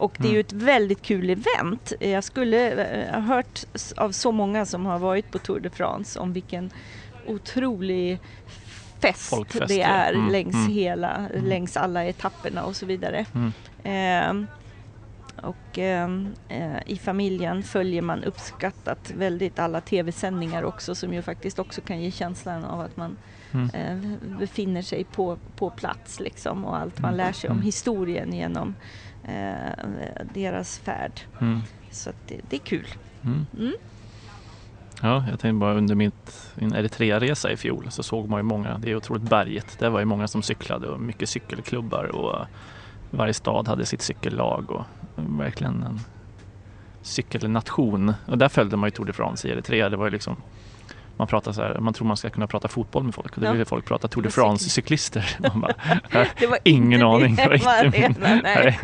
Och 0.01 0.13
det 0.17 0.23
är 0.23 0.25
Mm. 0.25 0.33
ju 0.35 0.39
ett 0.39 0.51
väldigt 0.51 1.01
kul 1.01 1.29
event. 1.29 1.93
Jag 1.99 2.23
skulle 2.23 2.71
eh, 2.85 3.13
ha 3.13 3.19
hört 3.19 3.63
av 3.97 4.11
så 4.11 4.31
många 4.31 4.65
som 4.65 4.85
har 4.85 4.99
varit 4.99 5.31
på 5.31 5.37
Tour 5.39 5.59
de 5.59 5.69
France 5.69 6.19
om 6.19 6.33
vilken 6.33 6.71
otrolig 7.27 8.19
fest 9.01 9.29
Folkfest, 9.29 9.67
det 9.67 9.81
är 9.81 10.13
Mm, 10.13 10.31
längs 10.31 10.55
mm. 10.55 10.71
hela, 10.71 11.15
Mm. 11.33 11.45
längs 11.45 11.77
alla 11.77 12.05
etapperna 12.05 12.63
och 12.63 12.75
så 12.75 12.85
vidare. 12.85 13.25
Mm. 13.35 13.51
Ehm, 13.83 14.47
och 15.35 15.77
ehm, 15.77 16.35
eh, 16.47 16.77
i 16.85 16.97
familjen 16.97 17.63
följer 17.63 18.01
man 18.01 18.23
uppskattat 18.23 19.11
väldigt 19.15 19.59
alla 19.59 19.81
tv-sändningar 19.81 20.63
också 20.63 20.95
som 20.95 21.13
ju 21.13 21.21
faktiskt 21.21 21.59
också 21.59 21.81
kan 21.81 22.01
ge 22.01 22.11
känslan 22.11 22.63
av 22.65 22.81
att 22.81 22.97
man 22.97 23.17
Mm. 23.53 23.69
eh, 23.73 24.17
befinner 24.39 24.81
sig 24.81 25.03
på, 25.03 25.37
på 25.55 25.69
plats 25.69 26.19
liksom 26.19 26.65
och 26.65 26.77
allt 26.77 26.99
man 26.99 27.13
Mm. 27.13 27.25
lär 27.25 27.31
sig 27.33 27.49
om 27.49 27.55
Mm. 27.55 27.65
historien 27.65 28.33
genom 28.33 28.67
eh, 28.69 28.75
deras 30.33 30.79
färd. 30.79 31.21
Mm. 31.41 31.59
Så 31.91 32.11
det, 32.27 32.41
det 32.49 32.55
är 32.55 32.59
kul. 32.59 32.87
Mm. 33.23 33.45
Mm. 33.59 33.73
Ja, 35.01 35.25
jag 35.29 35.39
tänkte 35.39 35.53
bara 35.53 35.73
under 35.73 35.95
mitt, 35.95 36.51
min 36.55 36.73
Eritrea-resa 36.73 37.51
i 37.51 37.57
fjol 37.57 37.87
så 37.89 38.03
såg 38.03 38.29
man 38.29 38.39
ju 38.39 38.43
många, 38.43 38.77
det 38.77 38.91
är 38.91 38.95
otroligt 38.95 39.29
berget, 39.29 39.79
det 39.79 39.89
var 39.89 39.99
ju 39.99 40.05
många 40.05 40.27
som 40.27 40.41
cyklade 40.41 40.87
och 40.87 40.99
mycket 40.99 41.29
cykelklubbar 41.29 42.03
och 42.03 42.45
varje 43.09 43.33
stad 43.33 43.67
hade 43.67 43.85
sitt 43.85 44.01
cykellag 44.01 44.71
och 44.71 44.85
verkligen 45.15 45.83
en 45.83 45.99
cykelnation. 47.01 48.13
Och 48.25 48.37
där 48.37 48.49
följde 48.49 48.77
man 48.77 48.87
ju 48.87 48.91
Tour 48.91 49.05
de 49.05 49.13
France 49.13 49.47
i 49.47 49.51
Eritrea, 49.51 49.89
det 49.89 49.97
var 49.97 50.05
ju 50.05 50.11
liksom 50.11 50.35
man 51.17 51.27
pratar 51.27 51.51
så 51.51 51.61
här, 51.61 51.79
man 51.79 51.93
tror 51.93 52.07
man 52.07 52.17
ska 52.17 52.29
kunna 52.29 52.47
prata 52.47 52.67
fotboll 52.67 53.03
med 53.03 53.15
folk 53.15 53.33
och 53.35 53.41
då 53.41 53.47
Ja. 53.47 53.51
ville 53.51 53.65
folk 53.65 53.85
prata 53.85 54.07
Tour 54.07 54.23
de 54.23 54.29
France-cyklister. 54.29 55.37
Det 56.39 56.59
Ingen 56.63 57.03
aning. 57.03 57.35
det 57.35 57.43
Det 57.43 57.65
var 57.65 57.85
inte 57.85 57.99
min- 57.99 58.15
nej. 58.43 58.79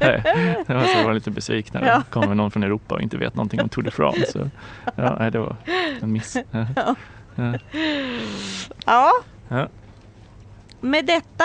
Nej. 0.00 0.22
Det 0.66 1.04
var 1.04 1.14
lite 1.14 1.30
besviken 1.30 1.80
när 1.80 1.88
Ja. 1.88 1.96
det 1.96 2.02
kommer 2.10 2.34
någon 2.34 2.50
från 2.50 2.62
Europa 2.62 2.94
och 2.94 3.00
inte 3.02 3.16
vet 3.16 3.34
någonting 3.34 3.60
om 3.62 3.68
Tour 3.68 3.84
de 3.84 3.90
France. 3.90 4.32
Så, 4.32 4.50
ja, 4.96 5.16
nej, 5.18 5.30
det 5.30 5.38
var 5.38 5.56
en 6.00 6.12
miss. 6.12 6.36
Ja. 6.50 6.66
Ja. 8.86 9.10
Ja. 9.48 9.68
Med 10.80 11.06
detta 11.06 11.44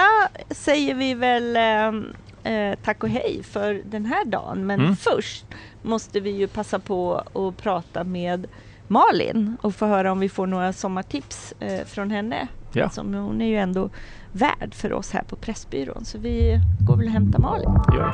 säger 0.49 0.95
vi 0.95 1.13
väl 1.13 1.55
eh, 1.55 2.53
eh, 2.53 2.75
tack 2.83 3.03
och 3.03 3.09
hej 3.09 3.43
för 3.43 3.81
den 3.85 4.05
här 4.05 4.25
dagen. 4.25 4.65
Men 4.65 4.79
Mm. 4.79 4.95
först 4.95 5.45
måste 5.81 6.19
vi 6.19 6.29
ju 6.29 6.47
passa 6.47 6.79
på 6.79 7.15
att 7.33 7.57
prata 7.63 8.03
med 8.03 8.47
Malin 8.89 9.57
och 9.61 9.75
få 9.75 9.85
höra 9.85 10.11
om 10.11 10.19
vi 10.19 10.29
får 10.29 10.47
några 10.47 10.73
sommartips 10.73 11.53
eh, 11.59 11.85
från 11.85 12.11
henne. 12.11 12.47
Ja. 12.73 12.89
Som 12.89 13.13
hon 13.13 13.41
är 13.41 13.47
ju 13.47 13.57
ändå 13.57 13.89
värd 14.31 14.73
för 14.73 14.93
oss 14.93 15.11
här 15.11 15.23
på 15.23 15.35
Pressbyrån. 15.35 16.05
Så 16.05 16.17
vi 16.17 16.59
går 16.87 16.97
väl 16.97 17.05
och 17.05 17.11
hämtar 17.11 17.39
Malin. 17.39 17.69
Ja. 17.87 18.13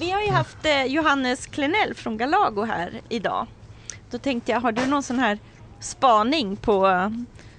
Vi 0.00 0.10
har 0.10 0.22
ju 0.22 0.30
haft 0.30 0.66
eh, 0.66 0.84
Johannes 0.84 1.46
Klenell 1.46 1.94
från 1.94 2.16
Galago 2.16 2.64
här 2.64 3.00
idag. 3.08 3.46
Då 4.10 4.18
tänkte 4.18 4.52
jag, 4.52 4.60
har 4.60 4.72
du 4.72 4.86
någon 4.86 5.02
sån 5.02 5.18
här 5.18 5.38
spaning 5.80 6.56
på 6.56 6.86
eh, 6.88 7.10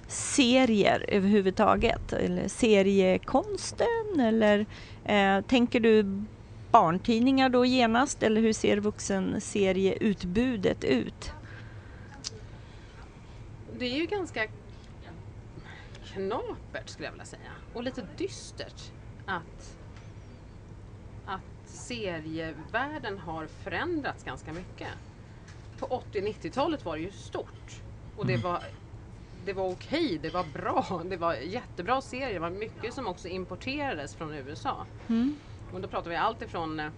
serier 0.08 1.04
överhuvudtaget? 1.08 2.12
Eller 2.12 2.48
seriekonsten? 2.48 4.20
Eller 4.20 4.66
eh, 5.04 5.40
tänker 5.40 5.80
du 5.80 6.24
barntidningar 6.74 7.48
då 7.48 7.64
genast? 7.64 8.22
Eller 8.22 8.40
hur 8.40 8.52
ser 8.52 8.76
vuxenserieutbudet 8.76 10.84
ut? 10.84 11.32
Det 13.78 13.86
är 13.86 13.96
ju 13.96 14.06
ganska 14.06 14.46
knapert 16.04 16.88
skulle 16.88 17.06
jag 17.06 17.12
vilja 17.12 17.24
säga. 17.24 17.50
Och 17.72 17.82
lite 17.82 18.06
dystert 18.18 18.82
att, 19.26 19.76
att 21.26 21.68
serievärlden 21.68 23.18
har 23.18 23.46
förändrats 23.46 24.24
ganska 24.24 24.52
mycket. 24.52 24.88
På 25.78 25.86
80 25.86 26.18
och 26.18 26.24
90-talet 26.28 26.84
var 26.84 26.96
det 26.96 27.02
ju 27.02 27.12
stort. 27.12 27.82
Och 28.16 28.26
det 28.26 28.34
Mm. 28.34 28.44
var 28.44 28.60
det 29.46 29.52
var 29.52 29.70
okej, 29.70 30.18
det 30.22 30.30
var 30.30 30.44
bra, 30.44 31.02
det 31.04 31.16
var 31.16 31.34
jättebra 31.34 32.00
serier. 32.00 32.32
Det 32.32 32.38
var 32.38 32.50
mycket 32.50 32.94
som 32.94 33.06
också 33.06 33.28
importerades 33.28 34.14
från 34.14 34.34
USA. 34.34 34.86
Mm. 35.08 35.36
Och 35.74 35.80
då 35.80 35.88
pratar 35.88 36.10
vi 36.10 36.16
allt 36.16 36.42
ifrån 36.42 36.80
eh, 36.80 36.90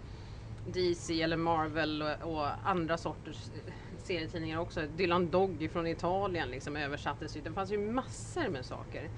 DC 0.72 1.22
eller 1.22 1.36
Marvel 1.36 2.02
och, 2.02 2.32
och 2.38 2.68
andra 2.68 2.98
sorters 2.98 3.36
eh, 3.66 3.72
serietidningar 4.02 4.58
också. 4.58 4.86
Dylan 4.96 5.30
Dog 5.30 5.68
från 5.72 5.86
Italien 5.86 6.48
liksom 6.48 6.76
översattes 6.76 7.36
ju. 7.36 7.40
Det 7.40 7.52
fanns 7.52 7.72
ju 7.72 7.78
massor 7.78 8.48
med 8.48 8.64
saker 8.64 9.08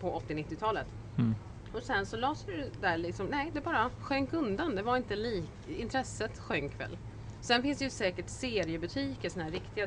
på 0.00 0.20
80-90-talet. 0.28 0.86
Mm. 1.18 1.34
Och 1.72 1.82
sen 1.82 2.06
så 2.06 2.16
lades 2.16 2.44
det 2.44 2.80
där 2.80 2.96
liksom, 2.98 3.26
nej 3.26 3.50
det 3.54 3.60
bara 3.60 3.90
sjönk 4.00 4.32
undan. 4.32 4.74
Det 4.74 4.82
var 4.82 4.96
inte 4.96 5.16
lik, 5.16 5.50
intresset 5.68 6.38
sjönk 6.38 6.80
väl. 6.80 6.98
Sen 7.40 7.62
finns 7.62 7.78
det 7.78 7.84
ju 7.84 7.90
säkert 7.90 8.28
seriebutiker, 8.28 9.28
såna 9.28 9.44
här 9.44 9.50
riktiga 9.50 9.86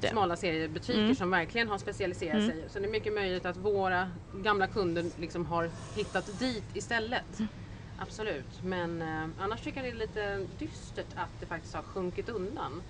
det. 0.00 0.08
smala 0.08 0.36
seriebutiker 0.36 1.00
Mm. 1.02 1.14
som 1.14 1.30
verkligen 1.30 1.68
har 1.68 1.78
specialiserat 1.78 2.34
Mm. 2.34 2.46
sig. 2.50 2.64
Så 2.68 2.78
det 2.78 2.84
är 2.86 2.90
mycket 2.90 3.14
möjligt 3.14 3.44
att 3.46 3.56
våra 3.56 4.10
gamla 4.34 4.66
kunder 4.66 5.04
liksom 5.16 5.46
har 5.46 5.70
hittat 5.96 6.38
dit 6.38 6.64
istället. 6.74 7.38
Mm. 7.98 8.06
Absolut, 8.08 8.62
men 8.64 9.02
eh, 9.02 9.28
annars 9.38 9.60
tycker 9.60 9.84
jag 9.84 9.92
det 9.92 9.96
är 9.96 10.06
lite 10.06 10.46
dystert 10.58 11.06
att 11.14 11.40
det 11.40 11.46
faktiskt 11.46 11.74
har 11.74 11.82
sjunkit 11.82 12.28
undan. 12.28 12.82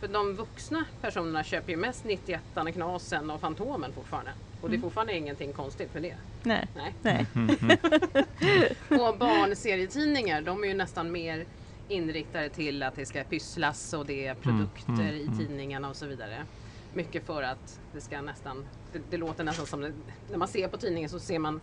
För 0.00 0.08
de 0.08 0.36
vuxna 0.36 0.84
personerna 1.00 1.44
köper 1.44 1.70
ju 1.72 1.76
mest 1.76 2.04
91 2.04 2.40
Knasen 2.72 3.30
och 3.30 3.40
Fantomen 3.40 3.92
fortfarande. 3.92 4.30
Och 4.60 4.68
det 4.68 4.74
är 4.74 4.76
Mm. 4.76 4.82
fortfarande 4.82 5.16
ingenting 5.16 5.52
konstigt 5.52 5.90
för 5.92 6.00
det. 6.00 6.16
Nej. 6.42 6.66
Nej. 6.76 6.94
Nej. 7.02 7.26
Mm, 7.34 7.56
mm. 8.90 9.00
Och 9.00 9.18
barnserietidningar, 9.18 10.42
de 10.42 10.64
är 10.64 10.68
ju 10.68 10.74
nästan 10.74 11.12
mer 11.12 11.44
inriktade 11.88 12.48
till 12.48 12.82
att 12.82 12.96
det 12.96 13.06
ska 13.06 13.24
pysslas 13.24 13.92
och 13.92 14.06
det 14.06 14.26
är 14.26 14.34
produkter 14.34 14.92
mm, 14.92 15.14
i 15.16 15.22
mm. 15.22 15.38
tidningarna 15.38 15.88
och 15.90 15.96
så 15.96 16.06
vidare. 16.06 16.46
Mycket 16.92 17.26
för 17.26 17.42
att 17.42 17.80
det 17.92 18.00
ska 18.00 18.20
nästan, 18.20 18.68
det, 18.92 18.98
det 18.98 19.16
låter 19.16 19.44
nästan 19.44 19.66
som, 19.66 19.80
det- 19.80 19.94
när 20.28 20.38
man 20.38 20.48
ser 20.48 20.68
på 20.68 20.76
tidningen 20.76 21.10
så 21.10 21.20
ser 21.20 21.38
man 21.38 21.60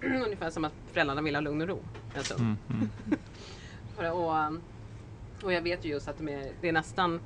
ungefär 0.24 0.50
som 0.50 0.64
att 0.64 0.74
föräldrarna 0.92 1.22
vill 1.22 1.34
ha 1.34 1.40
lugn 1.40 1.60
och 1.60 1.68
ro 1.68 1.88
en 2.14 2.24
stund. 2.24 2.40
Mm, 2.40 2.58
mm. 2.70 2.90
Och, 4.14 4.32
och 5.44 5.52
jag 5.52 5.62
vet 5.62 5.84
ju 5.84 5.88
just 5.88 6.08
att 6.08 6.16
de 6.16 6.28
är, 6.28 6.52
det 6.60 6.68
är 6.68 6.72
nästan 6.72 7.20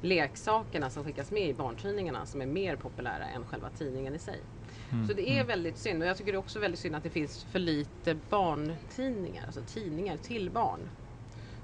leksakerna 0.00 0.90
som 0.90 1.04
skickas 1.04 1.30
med 1.30 1.48
i 1.48 1.54
barntidningarna 1.54 2.26
som 2.26 2.40
är 2.42 2.46
mer 2.46 2.76
populära 2.76 3.28
än 3.28 3.44
själva 3.44 3.70
tidningen 3.70 4.14
i 4.14 4.18
sig. 4.18 4.46
Mm, 4.92 5.06
Så 5.08 5.14
det 5.14 5.28
är 5.38 5.44
väldigt 5.44 5.78
synd 5.78 6.02
och 6.02 6.08
jag 6.08 6.16
tycker 6.16 6.32
det 6.32 6.36
är 6.36 6.40
också 6.40 6.58
väldigt 6.60 6.80
synd 6.80 6.96
att 6.96 7.02
det 7.02 7.10
finns 7.10 7.44
för 7.44 7.58
lite 7.58 8.14
barntidningar, 8.14 9.46
alltså 9.46 9.62
tidningar 9.66 10.16
till 10.16 10.50
barn. 10.50 10.90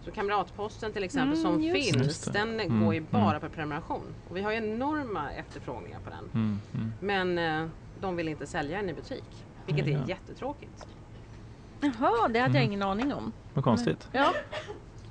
Så 0.04 0.10
Kamratposten 0.10 0.92
till 0.92 1.04
exempel 1.04 1.38
Mm, 1.38 1.52
som 1.52 1.62
finns, 1.72 2.24
den 2.24 2.60
Mm, 2.60 2.84
går 2.84 2.94
ju 2.94 3.00
bara 3.00 3.30
mm. 3.36 3.40
på 3.40 3.48
prenumeration. 3.48 4.14
Och 4.30 4.36
vi 4.36 4.40
har 4.42 4.52
enorma 4.52 5.32
efterfrågningar 5.32 6.00
på 6.04 6.10
den. 6.10 6.30
Mm, 6.34 6.60
mm. 6.74 6.92
Men 7.00 7.62
eh, 7.62 7.68
de 8.00 8.16
vill 8.16 8.28
inte 8.28 8.46
sälja 8.46 8.76
den 8.76 8.90
i 8.90 8.94
butik, 8.94 9.44
vilket 9.66 9.86
Ja, 9.86 9.92
är 9.92 9.98
ja. 9.98 10.08
jättetråkigt. 10.08 10.86
Jaha, 11.80 12.28
det 12.28 12.38
hade 12.38 12.38
Mm. 12.38 12.54
jag 12.54 12.64
ingen 12.64 12.82
aning 12.82 13.12
om. 13.14 13.32
Vad 13.54 13.64
konstigt. 13.64 14.08
Ja. 14.12 14.34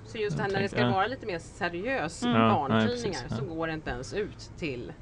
Så 0.06 0.18
just 0.18 0.38
det 0.38 0.44
här 0.44 0.50
när 0.52 0.62
det 0.62 0.70
ska 0.70 0.80
ja. 0.80 0.92
vara 0.92 1.08
lite 1.08 1.26
mer 1.26 1.40
seriös 1.40 2.24
Mm. 2.24 2.36
Ja, 2.42 2.50
barntidningar 2.50 3.20
precis, 3.22 3.38
så 3.38 3.44
ja. 3.50 3.56
går 3.56 3.68
det 3.68 3.74
inte 3.74 3.90
ens 3.90 4.14
ut 4.14 4.52
till 4.58 4.94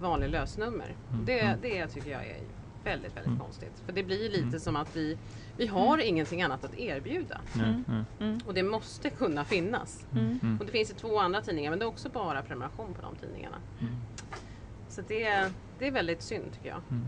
vanlig 0.00 0.28
lösnummer. 0.30 0.96
Mm, 1.12 1.24
Det, 1.24 1.40
mm. 1.40 1.58
det 1.62 1.86
tycker 1.86 2.10
jag 2.10 2.26
är 2.26 2.40
väldigt, 2.84 3.16
väldigt 3.16 3.26
Mm. 3.26 3.38
konstigt. 3.38 3.82
För 3.86 3.92
det 3.92 4.02
blir 4.02 4.28
lite 4.30 4.42
Mm. 4.46 4.60
som 4.60 4.76
att 4.76 4.96
vi, 4.96 5.18
vi 5.56 5.66
har 5.66 5.98
ingenting 5.98 6.42
annat 6.42 6.64
att 6.64 6.78
erbjuda. 6.78 7.40
Mm. 7.54 7.84
Mm. 8.20 8.40
Och 8.46 8.54
det 8.54 8.62
måste 8.62 9.10
kunna 9.10 9.44
finnas. 9.44 10.06
Mm. 10.12 10.38
Mm. 10.42 10.58
Och 10.60 10.66
det 10.66 10.72
finns 10.72 10.90
ju 10.90 10.94
två 10.94 11.18
andra 11.18 11.40
tidningar 11.42 11.70
men 11.70 11.78
det 11.78 11.84
är 11.84 11.88
också 11.88 12.08
bara 12.08 12.42
prenumeration 12.42 12.94
på 12.94 13.02
de 13.02 13.16
tidningarna. 13.16 13.56
Mm. 13.80 13.92
Så 14.88 15.00
det, 15.08 15.50
det 15.78 15.86
är 15.86 15.90
väldigt 15.90 16.22
synd 16.22 16.52
tycker 16.52 16.68
jag. 16.68 16.78
Mm. 16.90 17.04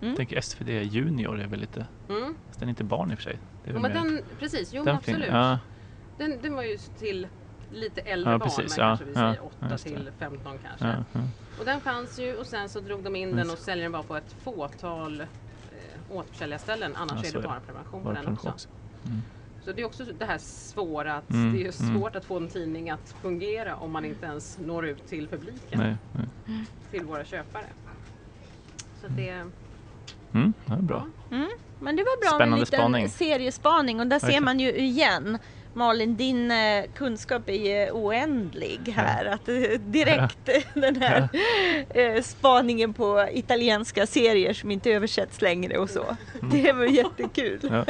Mm. 0.00 0.08
Jag 0.08 0.16
tänker 0.16 0.40
SVT 0.40 0.68
Junior 0.68 1.40
är 1.40 1.46
väl 1.46 1.60
lite, 1.60 1.86
Mm. 2.08 2.34
fast 2.46 2.60
den 2.60 2.68
är 2.68 2.70
inte 2.70 2.84
barn 2.84 3.10
i 3.10 3.14
och 3.14 3.18
för 3.18 3.22
sig. 3.24 3.38
Det 3.64 3.70
är 3.70 3.72
väl 3.72 3.82
men 3.82 3.92
den, 3.92 4.20
precis, 4.38 4.74
jo 4.74 4.84
den 4.84 4.96
absolut. 4.96 5.22
fin- 5.24 5.34
Ja, 5.34 5.58
Den, 6.18 6.38
den 6.42 6.54
var 6.54 6.62
ju 6.62 6.76
till 6.98 7.28
lite 7.72 8.00
äldre 8.00 8.32
Ja, 8.32 8.38
barn, 8.38 8.48
precis, 8.48 8.76
men 8.78 8.86
ja, 8.88 8.96
kanske 8.96 9.04
vi 9.04 9.10
ja, 9.10 9.16
säger 9.16 9.34
ja, 9.34 9.50
8 9.66 9.68
just 9.70 9.84
det. 9.84 9.90
till 9.90 10.10
15 10.18 10.58
kanske. 10.64 10.86
ja, 10.86 10.94
ja. 11.12 11.20
Och 11.58 11.64
den 11.64 11.80
fanns 11.80 12.18
ju 12.18 12.36
och 12.36 12.46
sen 12.46 12.68
så 12.68 12.80
drog 12.80 13.02
de 13.02 13.16
in 13.16 13.36
den 13.36 13.50
och 13.50 13.58
säljer 13.58 13.82
den 13.82 13.92
bara 13.92 14.02
på 14.02 14.16
ett 14.16 14.32
fåtal 14.42 15.22
återförsäljarställen. 16.10 16.96
Annars 16.96 17.12
Ja, 17.12 17.18
är 17.18 17.22
det 17.32 17.38
är 17.38 17.42
det. 17.42 17.48
bara 17.48 17.60
prenumeration 17.60 18.02
på 18.02 18.12
den 18.12 18.28
också. 18.28 18.48
också. 18.48 18.68
Mm. 19.06 19.22
Så 19.64 19.72
det 19.72 19.82
är 19.82 19.86
också 19.86 20.04
det 20.18 20.24
här 20.24 20.38
svåra 20.38 21.14
att 21.14 21.30
Mm, 21.30 21.52
det 21.52 21.66
är 21.66 21.82
mm. 21.82 21.96
svårt 22.00 22.16
att 22.16 22.24
få 22.24 22.36
en 22.36 22.48
tidning 22.48 22.90
att 22.90 23.14
fungera 23.22 23.76
om 23.76 23.92
man 23.92 24.04
inte 24.04 24.26
ens 24.26 24.58
når 24.58 24.86
ut 24.86 25.06
till 25.08 25.28
publiken, 25.28 25.78
Nej, 25.80 25.96
nej. 26.12 26.64
till 26.90 27.04
våra 27.04 27.24
köpare. 27.24 27.64
Så 29.00 29.06
det, 29.08 29.30
Mm, 30.32 30.52
det 30.66 30.72
är 30.72 30.82
bra. 30.82 31.06
Mm. 31.30 31.48
Men 31.80 31.96
det 31.96 32.02
var 32.02 32.20
bra 32.30 32.30
med 32.30 32.34
en 32.34 32.38
Spännande 32.38 32.56
liten 32.64 32.78
spaning. 32.78 33.08
seriespaning 33.08 34.00
och 34.00 34.06
där 34.06 34.18
ser 34.18 34.40
man 34.40 34.60
ju 34.60 34.72
igen 34.76 35.38
Malin, 35.76 36.16
din 36.16 36.50
eh, 36.50 36.84
kunskap 36.94 37.48
är 37.48 37.84
ju 37.84 37.90
oändlig 37.90 38.80
här. 38.96 39.24
Att 39.24 39.48
eh, 39.48 39.54
direkt 39.80 40.48
den 40.74 40.96
här 41.02 41.28
eh, 41.90 42.22
spaningen 42.22 42.94
på 42.94 43.28
italienska 43.32 44.06
serier 44.06 44.52
som 44.52 44.70
inte 44.70 44.90
översätts 44.90 45.42
längre 45.42 45.78
och 45.78 45.90
så. 45.90 46.16
Det 46.52 46.72
var 46.72 46.84
jättekul. 46.84 47.60
Ja. 47.62 47.68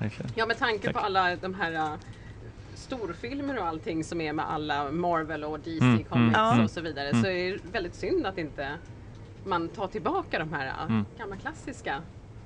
Verkligen. 0.00 0.32
ja 0.34 0.46
med 0.46 0.58
tanke 0.58 0.84
Tack. 0.84 0.92
på 0.94 1.00
alla 1.00 1.36
de 1.36 1.54
här 1.54 1.98
storfilmer 2.74 3.58
och 3.58 3.66
allting 3.66 4.04
som 4.04 4.20
är 4.20 4.32
med 4.32 4.50
alla 4.50 4.90
Marvel 4.90 5.44
och 5.44 5.58
DC 5.60 5.84
Mm, 5.84 6.04
Comics 6.04 6.36
mm, 6.38 6.64
och 6.64 6.70
så 6.70 6.80
vidare 6.80 7.08
mm. 7.08 7.22
så 7.22 7.28
är 7.28 7.52
det 7.52 7.58
väldigt 7.72 7.94
synd 7.94 8.26
att 8.26 8.38
inte 8.38 8.68
man 9.44 9.68
tar 9.68 9.86
tillbaka 9.88 10.38
de 10.38 10.52
här 10.52 10.72
Mm. 10.88 11.04
gamla 11.18 11.36
klassiska 11.36 12.02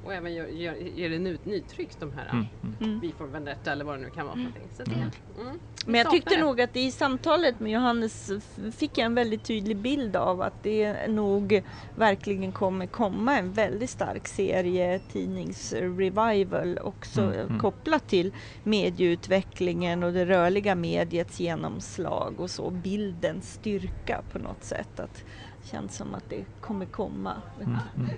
och 0.06 0.14
även 0.14 0.34
gör, 0.34 0.46
gör, 0.46 0.74
gör 0.74 1.08
det 1.10 1.18
ny, 1.18 1.38
nytryckt 1.44 2.00
de 2.00 2.12
här 2.12 2.28
Mm, 2.32 2.46
mm. 2.62 2.76
Mm. 2.80 3.00
Vi 3.00 3.12
får 3.12 3.26
Vendetta 3.26 3.72
eller 3.72 3.84
vad 3.84 3.98
det 3.98 4.02
nu 4.04 4.10
kan 4.10 4.26
vara 4.26 4.34
för 4.34 4.38
någonting. 4.42 4.70
Så 4.76 4.82
det, 4.82 4.92
Mm. 4.94 5.10
mm, 5.48 5.60
Men 5.86 5.94
jag 5.94 6.10
tyckte 6.10 6.34
det. 6.34 6.40
nog 6.40 6.60
att 6.60 6.76
i 6.76 6.92
samtalet 6.92 7.60
med 7.60 7.72
Johannes 7.72 8.30
fick 8.76 8.98
jag 8.98 9.06
en 9.06 9.14
väldigt 9.14 9.44
tydlig 9.44 9.76
bild 9.76 10.16
av 10.16 10.40
att 10.42 10.62
det 10.62 11.06
nog 11.08 11.62
verkligen 11.94 12.52
kommer 12.52 12.86
komma 12.86 13.38
en 13.38 13.52
väldigt 13.52 13.90
stark 13.90 14.28
serie 14.28 14.98
tidningsrevival 14.98 16.78
också 16.78 17.22
Mm, 17.22 17.40
mm. 17.40 17.58
kopplat 17.58 18.06
till 18.08 18.32
medieutvecklingen 18.62 20.02
och 20.02 20.12
det 20.12 20.26
rörliga 20.26 20.74
mediets 20.74 21.40
genomslag 21.40 22.40
och 22.40 22.50
så 22.50 22.70
bildens 22.70 23.52
styrka 23.52 24.22
på 24.28 24.38
något 24.38 24.64
sätt. 24.64 25.00
Att 25.00 25.24
känns 25.66 25.96
som 25.96 26.14
att 26.14 26.30
det 26.30 26.44
kommer 26.60 26.86
komma 26.86 27.42
Mm, 27.60 27.78
mm. 27.96 28.10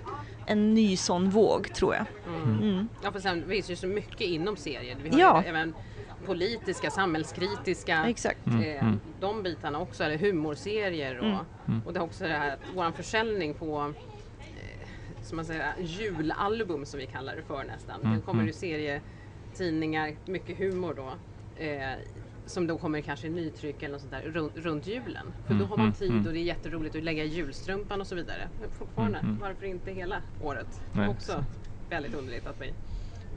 en 0.47 0.73
ny 0.73 0.97
sån 0.97 1.29
våg 1.29 1.73
tror 1.73 1.95
jag. 1.95 2.05
Mm. 2.27 2.59
Mm. 2.61 2.89
Ja, 3.03 3.11
för 3.11 3.19
sen 3.19 3.47
finns 3.49 3.69
ju 3.69 3.75
så 3.75 3.87
mycket 3.87 4.21
inom 4.21 4.57
serier. 4.57 4.95
Vi 5.03 5.09
har 5.09 5.19
Ja. 5.19 5.41
ju 5.43 5.49
även 5.49 5.73
politiska, 6.25 6.91
samhällskritiska, 6.91 8.05
Exakt. 8.09 8.45
Mm, 8.47 8.61
eh, 8.63 8.83
mm. 8.83 8.99
de 9.19 9.43
bitarna 9.43 9.79
också, 9.79 10.03
eller 10.03 10.17
humorserier 10.17 11.17
och, 11.19 11.45
och 11.85 11.93
det 11.93 11.99
är 11.99 12.03
också 12.03 12.23
det 12.23 12.33
här, 12.33 12.57
vår 12.75 12.91
försäljning 12.91 13.53
på 13.53 13.93
eh, 14.39 15.23
som 15.23 15.35
man 15.35 15.45
säger, 15.45 15.73
julalbum 15.79 16.85
som 16.85 16.99
vi 16.99 17.05
kallar 17.07 17.35
det 17.35 17.41
för 17.43 17.63
nästan. 17.63 18.01
Mm, 18.01 18.15
Det 18.15 18.21
kommer 18.21 18.43
ju 18.43 18.53
serietidningar, 18.53 20.15
mycket 20.25 20.57
humor 20.57 20.93
då. 20.93 21.07
Eh, 21.63 21.93
som 22.49 22.67
då 22.67 22.77
kommer 22.77 23.01
kanske 23.01 23.27
i 23.27 23.29
nytryck 23.29 23.83
eller 23.83 23.91
något 23.91 24.01
sånt 24.01 24.11
där 24.13 24.21
runt, 24.21 24.51
runt 24.57 24.87
julen. 24.87 25.25
För 25.47 25.53
då 25.53 25.57
Mm, 25.59 25.69
har 25.69 25.77
man 25.77 25.85
mm, 25.85 25.93
tid 25.97 26.11
mm. 26.11 26.27
och 26.27 26.33
det 26.33 26.39
är 26.39 26.43
jätteroligt 26.43 26.95
att 26.95 27.03
lägga 27.03 27.23
julstrumpan 27.23 28.01
och 28.01 28.07
så 28.07 28.15
vidare. 28.15 28.47
Men 28.61 28.69
fortfarande, 28.71 29.19
varför 29.41 29.65
inte 29.65 29.91
hela 29.91 30.15
året? 30.43 30.67
Det 30.93 30.99
Nej, 30.99 31.05
är 31.07 31.11
också 31.11 31.31
sant. 31.31 31.45
väldigt 31.89 32.13
underligt 32.15 32.47
att 32.47 32.61
vi 32.61 32.73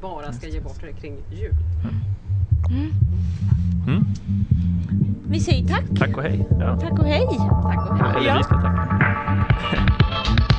bara 0.00 0.32
ska 0.32 0.48
ge 0.48 0.60
bort 0.60 0.80
det 0.80 0.92
kring 0.92 1.16
jul. 1.32 1.52
Mm. 2.70 4.04
Vi 5.28 5.40
säger 5.40 5.68
tack. 5.68 5.84
Tack 5.98 6.16
och 6.16 6.22
hej. 6.22 6.46
Ja. 6.60 6.78
Tack 6.80 6.98
och 6.98 7.04
hej. 7.06 7.26
Tack 7.26 7.64
och 7.90 7.96
hej! 7.98 8.16
Eller 8.16 8.28
Ja. 8.28 8.36
vi 8.36 8.42
ska 8.42 8.54
tacka. 8.54 10.42